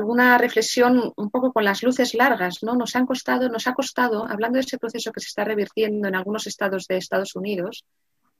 alguna 0.00 0.38
reflexión 0.38 1.12
un 1.16 1.30
poco 1.30 1.52
con 1.52 1.64
las 1.64 1.82
luces 1.82 2.14
largas, 2.14 2.62
¿no? 2.62 2.74
Nos 2.74 2.96
han 2.96 3.06
costado, 3.06 3.48
nos 3.48 3.66
ha 3.66 3.74
costado, 3.74 4.26
hablando 4.26 4.56
de 4.56 4.64
ese 4.64 4.78
proceso 4.78 5.12
que 5.12 5.20
se 5.20 5.28
está 5.28 5.44
revirtiendo 5.44 6.08
en 6.08 6.14
algunos 6.14 6.46
estados 6.46 6.86
de 6.86 6.96
Estados 6.96 7.36
Unidos, 7.36 7.84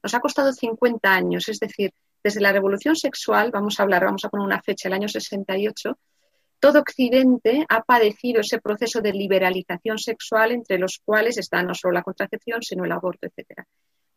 nos 0.03 0.15
ha 0.15 0.21
costado 0.21 0.53
50 0.53 1.13
años, 1.13 1.49
es 1.49 1.61
decir, 1.61 1.93
desde 2.25 2.41
la 2.41 2.53
revolución 2.53 2.97
sexual, 2.97 3.51
vamos 3.51 3.79
a 3.79 3.83
hablar, 3.83 4.05
vamos 4.05 4.25
a 4.25 4.31
poner 4.31 4.47
una 4.47 4.63
fecha, 4.63 4.89
el 4.89 4.95
año 4.95 5.09
68, 5.09 5.99
todo 6.59 6.81
Occidente 6.81 7.65
ha 7.69 7.83
padecido 7.83 8.41
ese 8.41 8.59
proceso 8.59 9.01
de 9.01 9.13
liberalización 9.13 9.99
sexual 9.99 10.53
entre 10.53 10.79
los 10.79 11.01
cuales 11.05 11.39
está 11.39 11.63
no 11.63 11.75
solo 11.75 11.95
la 11.95 12.03
contracepción, 12.03 12.63
sino 12.63 12.85
el 12.85 12.93
aborto, 12.93 13.27
etc. 13.27 13.65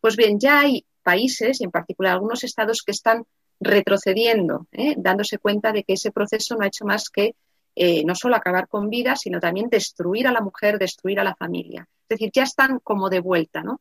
Pues 0.00 0.16
bien, 0.16 0.38
ya 0.38 0.60
hay 0.60 0.84
países, 1.02 1.60
y 1.60 1.64
en 1.64 1.70
particular 1.70 2.14
algunos 2.14 2.44
estados, 2.44 2.82
que 2.82 2.92
están 2.92 3.24
retrocediendo, 3.60 4.66
¿eh? 4.72 4.94
dándose 4.96 5.38
cuenta 5.38 5.72
de 5.72 5.84
que 5.84 5.94
ese 5.94 6.10
proceso 6.10 6.56
no 6.56 6.64
ha 6.64 6.68
hecho 6.68 6.84
más 6.84 7.08
que 7.08 7.34
eh, 7.76 8.04
no 8.04 8.14
solo 8.14 8.36
acabar 8.36 8.68
con 8.68 8.88
vida, 8.88 9.16
sino 9.16 9.40
también 9.40 9.68
destruir 9.68 10.26
a 10.28 10.32
la 10.32 10.40
mujer, 10.40 10.78
destruir 10.78 11.18
a 11.20 11.24
la 11.24 11.34
familia. 11.34 11.88
Es 12.02 12.18
decir, 12.18 12.30
ya 12.32 12.44
están 12.44 12.78
como 12.80 13.10
de 13.10 13.20
vuelta, 13.20 13.62
¿no? 13.62 13.80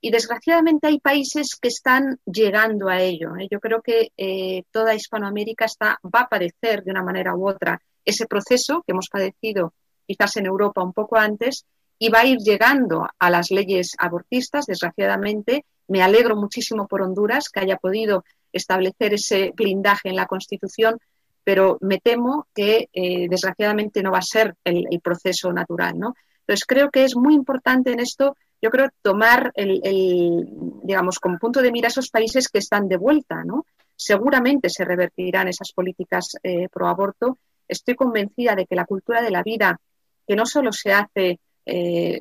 Y 0.00 0.10
desgraciadamente 0.10 0.86
hay 0.86 1.00
países 1.00 1.56
que 1.60 1.68
están 1.68 2.18
llegando 2.26 2.88
a 2.88 3.00
ello. 3.00 3.36
¿eh? 3.36 3.48
Yo 3.50 3.58
creo 3.58 3.80
que 3.80 4.10
toda 4.70 4.94
Hispanoamérica 4.94 5.64
está, 5.64 5.98
va 6.04 6.20
a 6.20 6.28
padecer 6.28 6.84
de 6.84 6.90
una 6.90 7.02
manera 7.02 7.34
u 7.34 7.48
otra 7.48 7.80
ese 8.04 8.26
proceso 8.26 8.82
que 8.86 8.92
hemos 8.92 9.08
padecido 9.08 9.72
quizás 10.06 10.36
en 10.36 10.46
Europa 10.46 10.82
un 10.82 10.92
poco 10.92 11.16
antes 11.16 11.64
y 11.98 12.08
va 12.08 12.20
a 12.20 12.26
ir 12.26 12.38
llegando 12.38 13.06
a 13.18 13.30
las 13.30 13.50
leyes 13.50 13.94
abortistas, 13.98 14.66
desgraciadamente. 14.66 15.64
Me 15.88 16.02
alegro 16.02 16.36
muchísimo 16.36 16.86
por 16.86 17.02
Honduras 17.02 17.48
que 17.48 17.60
haya 17.60 17.76
podido 17.76 18.24
establecer 18.52 19.14
ese 19.14 19.52
blindaje 19.54 20.08
en 20.08 20.16
la 20.16 20.26
Constitución, 20.26 20.98
pero 21.42 21.76
me 21.80 21.98
temo 21.98 22.46
que 22.54 22.88
eh, 22.92 23.28
desgraciadamente 23.28 24.02
no 24.02 24.12
va 24.12 24.18
a 24.18 24.22
ser 24.22 24.54
el, 24.64 25.00
proceso 25.02 25.52
natural, 25.52 25.98
¿no? 25.98 26.14
Entonces 26.40 26.64
creo 26.66 26.90
que 26.90 27.04
es 27.04 27.16
muy 27.16 27.34
importante 27.34 27.92
en 27.92 28.00
esto, 28.00 28.36
yo 28.62 28.70
creo, 28.70 28.88
tomar 29.02 29.52
el, 29.54 30.48
digamos, 30.82 31.18
como 31.18 31.38
punto 31.38 31.60
de 31.60 31.70
mira 31.70 31.88
esos 31.88 32.10
países 32.10 32.48
que 32.48 32.58
están 32.58 32.88
de 32.88 32.96
vuelta, 32.96 33.44
¿no? 33.44 33.66
Seguramente 33.94 34.70
se 34.70 34.84
revertirán 34.84 35.48
esas 35.48 35.72
políticas 35.72 36.36
eh, 36.42 36.68
pro 36.70 36.88
aborto. 36.88 37.38
Estoy 37.68 37.94
convencida 37.94 38.54
de 38.54 38.66
que 38.66 38.74
la 38.74 38.86
cultura 38.86 39.22
de 39.22 39.30
la 39.30 39.42
vida, 39.42 39.78
que 40.26 40.36
no 40.36 40.46
solo 40.46 40.72
se 40.72 40.92
hace 40.92 41.40
eh, 41.66 42.20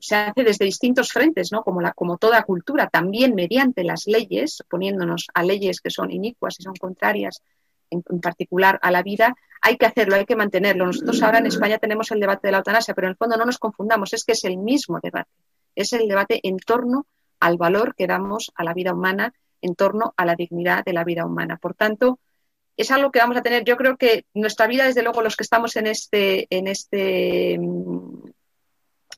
se 0.00 0.16
hace 0.16 0.44
desde 0.44 0.64
distintos 0.64 1.12
frentes, 1.12 1.52
¿no? 1.52 1.62
como, 1.62 1.80
la, 1.80 1.92
como 1.92 2.18
toda 2.18 2.42
cultura, 2.42 2.88
también 2.88 3.34
mediante 3.34 3.84
las 3.84 4.06
leyes, 4.06 4.62
poniéndonos 4.68 5.26
a 5.34 5.42
leyes 5.42 5.80
que 5.80 5.90
son 5.90 6.10
inicuas 6.10 6.56
y 6.58 6.62
son 6.62 6.74
contrarias 6.74 7.42
en, 7.90 8.02
particular 8.20 8.78
a 8.82 8.90
la 8.90 9.02
vida, 9.02 9.34
hay 9.62 9.76
que 9.76 9.86
hacerlo, 9.86 10.16
hay 10.16 10.26
que 10.26 10.36
mantenerlo. 10.36 10.86
Nosotros 10.86 11.22
ahora 11.22 11.38
en 11.38 11.46
España 11.46 11.78
tenemos 11.78 12.10
el 12.10 12.20
debate 12.20 12.48
de 12.48 12.52
la 12.52 12.58
eutanasia, 12.58 12.94
pero 12.94 13.06
en 13.06 13.12
el 13.12 13.16
fondo 13.16 13.36
no 13.36 13.44
nos 13.44 13.58
confundamos, 13.58 14.12
es 14.12 14.24
que 14.24 14.32
es 14.32 14.44
el 14.44 14.58
mismo 14.58 15.00
debate, 15.02 15.30
es 15.74 15.92
el 15.92 16.08
debate 16.08 16.40
en 16.42 16.58
torno 16.58 17.06
al 17.40 17.56
valor 17.56 17.94
que 17.94 18.06
damos 18.06 18.52
a 18.54 18.64
la 18.64 18.74
vida 18.74 18.92
humana, 18.92 19.34
en 19.60 19.74
torno 19.74 20.14
a 20.16 20.24
la 20.24 20.34
dignidad 20.34 20.84
de 20.84 20.92
la 20.92 21.04
vida 21.04 21.24
humana. 21.24 21.58
Por 21.58 21.74
tanto, 21.74 22.18
es 22.76 22.90
algo 22.90 23.10
que 23.10 23.20
vamos 23.20 23.36
a 23.36 23.42
tener. 23.42 23.64
Yo 23.64 23.76
creo 23.76 23.96
que 23.96 24.26
nuestra 24.34 24.66
vida, 24.66 24.84
desde 24.84 25.02
luego, 25.02 25.22
los 25.22 25.36
que 25.36 25.44
estamos 25.44 25.76
en 25.76 25.86
este, 25.86 26.46
en 26.50 26.66
este, 26.66 27.58
mm, 27.58 28.25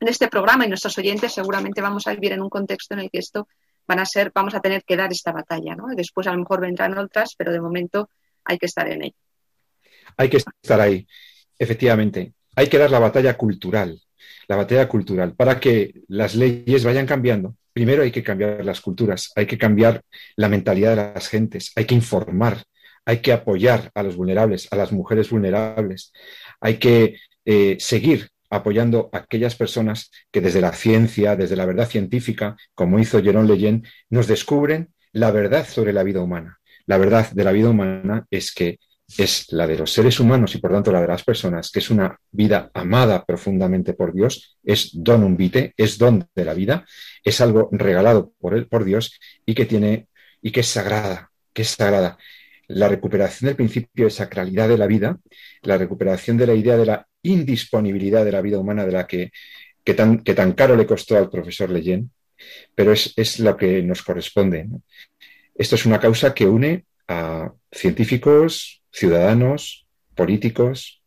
en 0.00 0.08
este 0.08 0.28
programa 0.28 0.64
y 0.64 0.68
nuestros 0.68 0.96
oyentes, 0.98 1.32
seguramente 1.32 1.80
vamos 1.80 2.06
a 2.06 2.14
vivir 2.14 2.32
en 2.32 2.42
un 2.42 2.48
contexto 2.48 2.94
en 2.94 3.00
el 3.00 3.10
que 3.10 3.18
esto 3.18 3.48
van 3.86 3.98
a 3.98 4.06
ser, 4.06 4.30
vamos 4.34 4.54
a 4.54 4.60
tener 4.60 4.84
que 4.84 4.96
dar 4.96 5.10
esta 5.10 5.32
batalla, 5.32 5.74
¿no? 5.74 5.86
Después 5.94 6.26
a 6.26 6.32
lo 6.32 6.38
mejor 6.38 6.60
vendrán 6.60 6.96
otras, 6.98 7.34
pero 7.36 7.52
de 7.52 7.60
momento 7.60 8.10
hay 8.44 8.58
que 8.58 8.66
estar 8.66 8.88
en 8.88 9.04
ello. 9.04 9.16
Hay 10.16 10.28
que 10.28 10.36
estar 10.36 10.80
ahí, 10.80 11.06
efectivamente. 11.58 12.34
Hay 12.54 12.68
que 12.68 12.78
dar 12.78 12.90
la 12.90 12.98
batalla 12.98 13.36
cultural, 13.36 14.00
la 14.46 14.56
batalla 14.56 14.88
cultural, 14.88 15.34
para 15.34 15.58
que 15.58 16.02
las 16.08 16.34
leyes 16.34 16.84
vayan 16.84 17.06
cambiando. 17.06 17.56
Primero 17.72 18.02
hay 18.02 18.10
que 18.10 18.22
cambiar 18.22 18.64
las 18.64 18.80
culturas, 18.80 19.32
hay 19.36 19.46
que 19.46 19.58
cambiar 19.58 20.02
la 20.36 20.48
mentalidad 20.48 20.90
de 20.90 21.12
las 21.14 21.28
gentes, 21.28 21.72
hay 21.76 21.84
que 21.84 21.94
informar, 21.94 22.64
hay 23.04 23.20
que 23.20 23.32
apoyar 23.32 23.90
a 23.94 24.02
los 24.02 24.16
vulnerables, 24.16 24.68
a 24.70 24.76
las 24.76 24.92
mujeres 24.92 25.30
vulnerables, 25.30 26.12
hay 26.60 26.78
que 26.78 27.20
eh, 27.44 27.76
seguir 27.78 28.28
apoyando 28.50 29.10
a 29.12 29.18
aquellas 29.18 29.56
personas 29.56 30.10
que 30.30 30.40
desde 30.40 30.60
la 30.60 30.72
ciencia, 30.72 31.36
desde 31.36 31.56
la 31.56 31.66
verdad 31.66 31.88
científica, 31.88 32.56
como 32.74 32.98
hizo 32.98 33.22
Jerón 33.22 33.46
Leyen, 33.46 33.84
nos 34.10 34.26
descubren 34.26 34.92
la 35.12 35.30
verdad 35.30 35.66
sobre 35.66 35.92
la 35.92 36.02
vida 36.02 36.20
humana. 36.20 36.58
La 36.86 36.98
verdad 36.98 37.30
de 37.32 37.44
la 37.44 37.52
vida 37.52 37.70
humana 37.70 38.26
es 38.30 38.52
que 38.52 38.78
es 39.16 39.46
la 39.52 39.66
de 39.66 39.78
los 39.78 39.92
seres 39.92 40.20
humanos 40.20 40.54
y 40.54 40.58
por 40.58 40.70
tanto 40.70 40.92
la 40.92 41.00
de 41.00 41.08
las 41.08 41.24
personas, 41.24 41.70
que 41.70 41.78
es 41.78 41.90
una 41.90 42.18
vida 42.30 42.70
amada 42.74 43.24
profundamente 43.24 43.94
por 43.94 44.12
Dios, 44.12 44.58
es 44.62 44.90
donum 44.92 45.36
vitae, 45.36 45.72
es 45.76 45.96
don 45.96 46.28
de 46.34 46.44
la 46.44 46.52
vida, 46.52 46.84
es 47.24 47.40
algo 47.40 47.70
regalado 47.72 48.32
por 48.38 48.54
él, 48.54 48.66
por 48.66 48.84
Dios 48.84 49.18
y 49.46 49.54
que 49.54 49.64
tiene 49.64 50.08
y 50.42 50.50
que 50.50 50.60
es 50.60 50.68
sagrada, 50.68 51.30
que 51.52 51.62
es 51.62 51.70
sagrada 51.70 52.18
la 52.68 52.88
recuperación 52.88 53.48
del 53.48 53.56
principio 53.56 54.04
de 54.04 54.10
sacralidad 54.10 54.68
de 54.68 54.78
la 54.78 54.86
vida, 54.86 55.18
la 55.62 55.78
recuperación 55.78 56.36
de 56.36 56.46
la 56.46 56.54
idea 56.54 56.76
de 56.76 56.86
la 56.86 57.07
indisponibilidad 57.22 58.24
de 58.24 58.32
la 58.32 58.42
vida 58.42 58.58
humana 58.58 58.86
de 58.86 58.92
la 58.92 59.06
que, 59.06 59.30
tan, 59.96 60.18
que 60.20 60.34
tan, 60.34 60.52
caro 60.52 60.76
le 60.76 60.86
costó 60.86 61.16
al 61.16 61.30
profesor 61.30 61.70
Leyen, 61.70 62.10
pero 62.74 62.92
es, 62.92 63.40
lo 63.40 63.56
que 63.56 63.82
nos 63.82 64.02
corresponde. 64.02 64.68
Esto 65.54 65.74
es 65.74 65.86
una 65.86 66.00
causa 66.00 66.34
que 66.34 66.46
une 66.46 66.84
a 67.08 67.52
científicos, 67.72 68.82
ciudadanos, 68.92 69.86
políticos, 70.14 71.02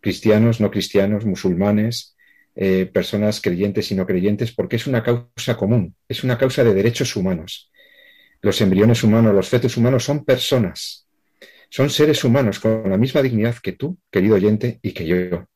cristianos, 0.00 0.60
no 0.60 0.70
cristianos, 0.70 1.24
musulmanes, 1.24 2.16
eh, 2.54 2.86
personas 2.86 3.40
creyentes 3.40 3.90
y 3.90 3.94
no 3.94 4.06
creyentes, 4.06 4.52
porque 4.52 4.76
es 4.76 4.86
una 4.86 5.02
causa 5.02 5.56
común, 5.56 5.94
es 6.08 6.24
una 6.24 6.38
causa 6.38 6.64
de 6.64 6.74
derechos 6.74 7.16
humanos. 7.16 7.70
Los 8.40 8.60
embriones 8.60 9.02
humanos, 9.02 9.34
los 9.34 9.48
fetos 9.48 9.76
humanos 9.76 10.04
son 10.04 10.24
personas, 10.24 11.07
son 11.70 11.90
seres 11.90 12.24
humanos 12.24 12.60
con 12.60 12.88
la 12.88 12.96
misma 12.96 13.22
dignidad 13.22 13.56
que 13.62 13.72
tú, 13.72 13.98
querido 14.10 14.36
oyente, 14.36 14.78
y 14.82 14.92
que 14.92 15.06
yo. 15.06 15.46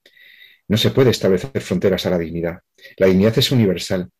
No 0.69 0.77
se 0.77 0.91
puede 0.91 1.11
establecer 1.11 1.61
fronteras 1.61 2.07
a 2.07 2.11
la 2.11 2.19
dignidad. 2.19 2.61
La 2.97 3.07
dignidad 3.07 3.37
es 3.39 3.51
universal. 3.51 4.11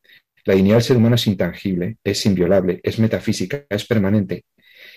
La 0.45 0.55
dignidad 0.55 0.77
del 0.77 0.85
ser 0.85 0.97
humano 0.97 1.15
es 1.15 1.27
intangible, 1.27 1.99
es 2.03 2.27
inviolable, 2.27 2.81
es 2.83 2.99
metafísica, 2.99 3.65
es 3.69 3.85
permanente. 3.87 4.45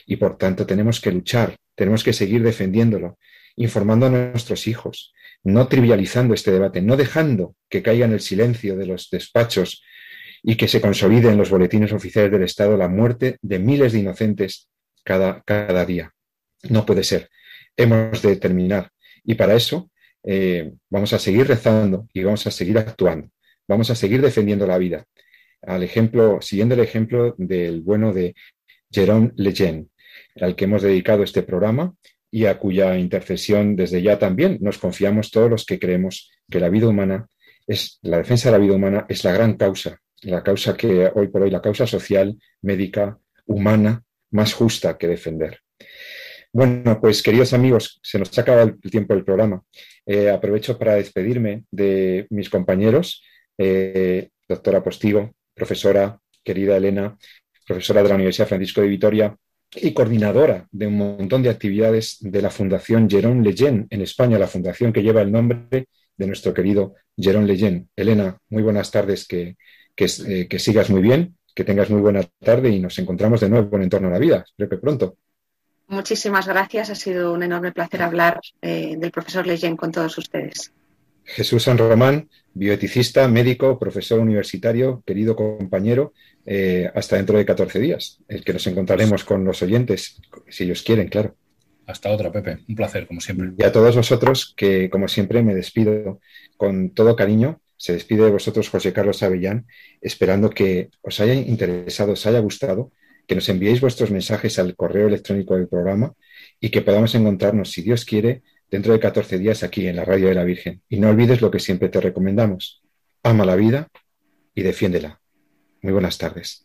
Y 0.07 0.15
por 0.15 0.37
tanto 0.37 0.65
tenemos 0.65 0.99
que 0.99 1.11
luchar, 1.11 1.55
tenemos 1.75 2.03
que 2.03 2.13
seguir 2.13 2.41
defendiéndolo, 2.41 3.19
informando 3.55 4.07
a 4.07 4.09
nuestros 4.09 4.67
hijos, 4.67 5.13
no 5.43 5.67
trivializando 5.67 6.33
este 6.33 6.51
debate, 6.51 6.81
no 6.81 6.97
dejando 6.97 7.55
que 7.69 7.83
caiga 7.83 8.05
en 8.05 8.13
el 8.13 8.21
silencio 8.21 8.75
de 8.75 8.87
los 8.87 9.09
despachos 9.11 9.83
y 10.41 10.55
que 10.57 10.67
se 10.67 10.81
consolide 10.81 11.29
en 11.29 11.37
los 11.37 11.49
boletines 11.49 11.91
oficiales 11.91 12.31
del 12.31 12.43
Estado 12.43 12.75
la 12.77 12.87
muerte 12.87 13.37
de 13.41 13.59
miles 13.59 13.93
de 13.93 13.99
inocentes 13.99 14.67
cada, 15.03 15.41
cada 15.43 15.85
día. 15.85 16.14
No 16.69 16.85
puede 16.85 17.03
ser. 17.03 17.29
Hemos 17.75 18.21
de 18.21 18.35
terminar. 18.37 18.89
Y 19.23 19.35
para 19.35 19.55
eso 19.55 19.89
eh, 20.23 20.73
vamos 20.89 21.13
a 21.13 21.19
seguir 21.19 21.47
rezando 21.47 22.07
y 22.13 22.23
vamos 22.23 22.45
a 22.47 22.51
seguir 22.51 22.77
actuando. 22.77 23.29
Vamos 23.67 23.89
a 23.89 23.95
seguir 23.95 24.21
defendiendo 24.21 24.67
la 24.67 24.77
vida. 24.77 25.05
Al 25.61 25.83
ejemplo, 25.83 26.39
siguiendo 26.41 26.75
el 26.75 26.81
ejemplo 26.81 27.35
del 27.37 27.81
bueno 27.81 28.13
de 28.13 28.35
Jérôme 28.91 29.31
Lejeune, 29.35 29.87
al 30.39 30.55
que 30.55 30.65
hemos 30.65 30.83
dedicado 30.83 31.23
este 31.23 31.41
programa 31.41 31.95
y 32.29 32.45
a 32.45 32.59
cuya 32.59 32.97
intercesión 32.97 33.75
desde 33.75 34.01
ya 34.01 34.19
también 34.19 34.57
nos 34.61 34.77
confiamos 34.77 35.31
todos 35.31 35.49
los 35.49 35.65
que 35.65 35.79
creemos 35.79 36.31
que 36.49 36.59
la 36.59 36.69
vida 36.69 36.87
humana 36.87 37.27
es 37.65 37.99
la 38.03 38.17
defensa 38.17 38.49
de 38.49 38.57
la 38.57 38.63
vida 38.63 38.75
humana 38.75 39.05
es 39.09 39.23
la 39.23 39.31
gran 39.31 39.55
causa 39.55 39.99
la 40.25 40.43
causa 40.43 40.75
que 40.75 41.11
hoy 41.13 41.27
por 41.27 41.43
hoy, 41.43 41.51
la 41.51 41.61
causa 41.61 41.85
social, 41.85 42.37
médica, 42.61 43.19
humana, 43.45 44.03
más 44.31 44.53
justa 44.53 44.97
que 44.97 45.07
defender. 45.07 45.59
Bueno, 46.55 47.01
pues 47.01 47.21
queridos 47.21 47.51
amigos, 47.51 47.99
se 48.01 48.17
nos 48.17 48.37
ha 48.37 48.41
acabado 48.41 48.77
el 48.81 48.89
tiempo 48.89 49.13
del 49.13 49.25
programa. 49.25 49.61
Eh, 50.05 50.29
aprovecho 50.29 50.77
para 50.77 50.95
despedirme 50.95 51.65
de 51.69 52.27
mis 52.29 52.49
compañeros, 52.49 53.21
eh, 53.57 54.29
doctora 54.47 54.81
Postigo, 54.81 55.33
profesora, 55.53 56.17
querida 56.45 56.77
Elena, 56.77 57.17
profesora 57.67 58.01
de 58.01 58.07
la 58.07 58.15
Universidad 58.15 58.47
Francisco 58.47 58.79
de 58.79 58.87
Vitoria 58.87 59.35
y 59.75 59.91
coordinadora 59.91 60.65
de 60.71 60.87
un 60.87 60.95
montón 60.95 61.43
de 61.43 61.49
actividades 61.49 62.19
de 62.21 62.41
la 62.41 62.49
Fundación 62.49 63.09
Jerón 63.09 63.43
Leyen 63.43 63.87
en 63.89 64.01
España, 64.01 64.39
la 64.39 64.47
fundación 64.47 64.93
que 64.93 65.03
lleva 65.03 65.23
el 65.23 65.33
nombre 65.33 65.89
de 66.15 66.25
nuestro 66.25 66.53
querido 66.53 66.95
Jerón 67.17 67.47
Leyen. 67.47 67.89
Elena, 67.97 68.37
muy 68.47 68.63
buenas 68.63 68.91
tardes, 68.91 69.27
que 69.27 69.57
eh, 69.97 70.47
que, 70.49 70.59
sigas 70.59 70.89
muy 70.89 71.01
bien, 71.01 71.37
que 71.53 71.63
tengas 71.63 71.89
muy 71.89 72.01
buena 72.01 72.21
tarde 72.39 72.69
y 72.69 72.79
nos 72.79 72.97
encontramos 72.99 73.39
de 73.39 73.49
nuevo 73.49 73.75
en 73.77 73.83
Entorno 73.83 74.09
a 74.09 74.11
la 74.11 74.19
Vida. 74.19 74.43
Espero 74.45 74.69
que 74.69 74.77
pronto. 74.77 75.17
Muchísimas 75.87 76.47
gracias. 76.47 76.89
Ha 76.89 76.95
sido 76.95 77.33
un 77.33 77.43
enorme 77.43 77.71
placer 77.71 78.01
hablar 78.01 78.39
eh, 78.61 78.95
del 78.97 79.11
profesor 79.11 79.45
Leyen 79.45 79.77
con 79.77 79.91
todos 79.91 80.17
ustedes. 80.17 80.71
Jesús 81.23 81.63
San 81.63 81.77
Román, 81.77 82.29
bioeticista, 82.53 83.27
médico, 83.27 83.79
profesor 83.79 84.19
universitario, 84.19 85.03
querido 85.05 85.35
compañero, 85.35 86.13
eh, 86.45 86.89
hasta 86.93 87.15
dentro 87.15 87.37
de 87.37 87.45
14 87.45 87.79
días, 87.79 88.19
el 88.27 88.43
que 88.43 88.53
nos 88.53 88.67
encontraremos 88.67 89.23
con 89.23 89.43
los 89.43 89.61
oyentes, 89.63 90.21
si 90.49 90.65
ellos 90.65 90.83
quieren, 90.83 91.07
claro. 91.07 91.35
Hasta 91.87 92.09
otra, 92.09 92.31
Pepe. 92.31 92.59
Un 92.67 92.75
placer, 92.75 93.07
como 93.07 93.21
siempre. 93.21 93.51
Y 93.57 93.63
a 93.63 93.71
todos 93.71 93.95
vosotros, 93.95 94.53
que 94.57 94.89
como 94.89 95.07
siempre 95.07 95.43
me 95.43 95.53
despido 95.53 96.19
con 96.57 96.91
todo 96.91 97.15
cariño 97.15 97.59
se 97.77 97.93
despide 97.93 98.23
de 98.23 98.31
vosotros 98.31 98.69
José 98.69 98.93
Carlos 98.93 99.21
Avellán, 99.21 99.67
esperando 100.01 100.49
que 100.49 100.89
os 101.01 101.19
haya 101.19 101.33
interesado, 101.33 102.13
os 102.13 102.25
haya 102.25 102.39
gustado, 102.39 102.91
que 103.27 103.35
nos 103.35 103.49
enviéis 103.49 103.81
vuestros 103.81 104.11
mensajes 104.11 104.59
al 104.59 104.75
correo 104.75 105.07
electrónico 105.07 105.55
del 105.55 105.67
programa 105.67 106.13
y 106.59 106.69
que 106.69 106.81
podamos 106.81 107.15
encontrarnos, 107.15 107.71
si 107.71 107.81
Dios 107.81 108.05
quiere, 108.05 108.43
dentro 108.69 108.93
de 108.93 108.99
14 108.99 109.37
días 109.39 109.63
aquí 109.63 109.87
en 109.87 109.95
la 109.95 110.05
Radio 110.05 110.27
de 110.27 110.35
la 110.35 110.43
Virgen. 110.43 110.81
Y 110.89 110.99
no 110.99 111.09
olvides 111.09 111.41
lo 111.41 111.51
que 111.51 111.59
siempre 111.59 111.89
te 111.89 112.01
recomendamos. 112.01 112.83
Ama 113.23 113.45
la 113.45 113.55
vida 113.55 113.89
y 114.53 114.61
defiéndela. 114.61 115.21
Muy 115.81 115.93
buenas 115.93 116.17
tardes. 116.17 116.64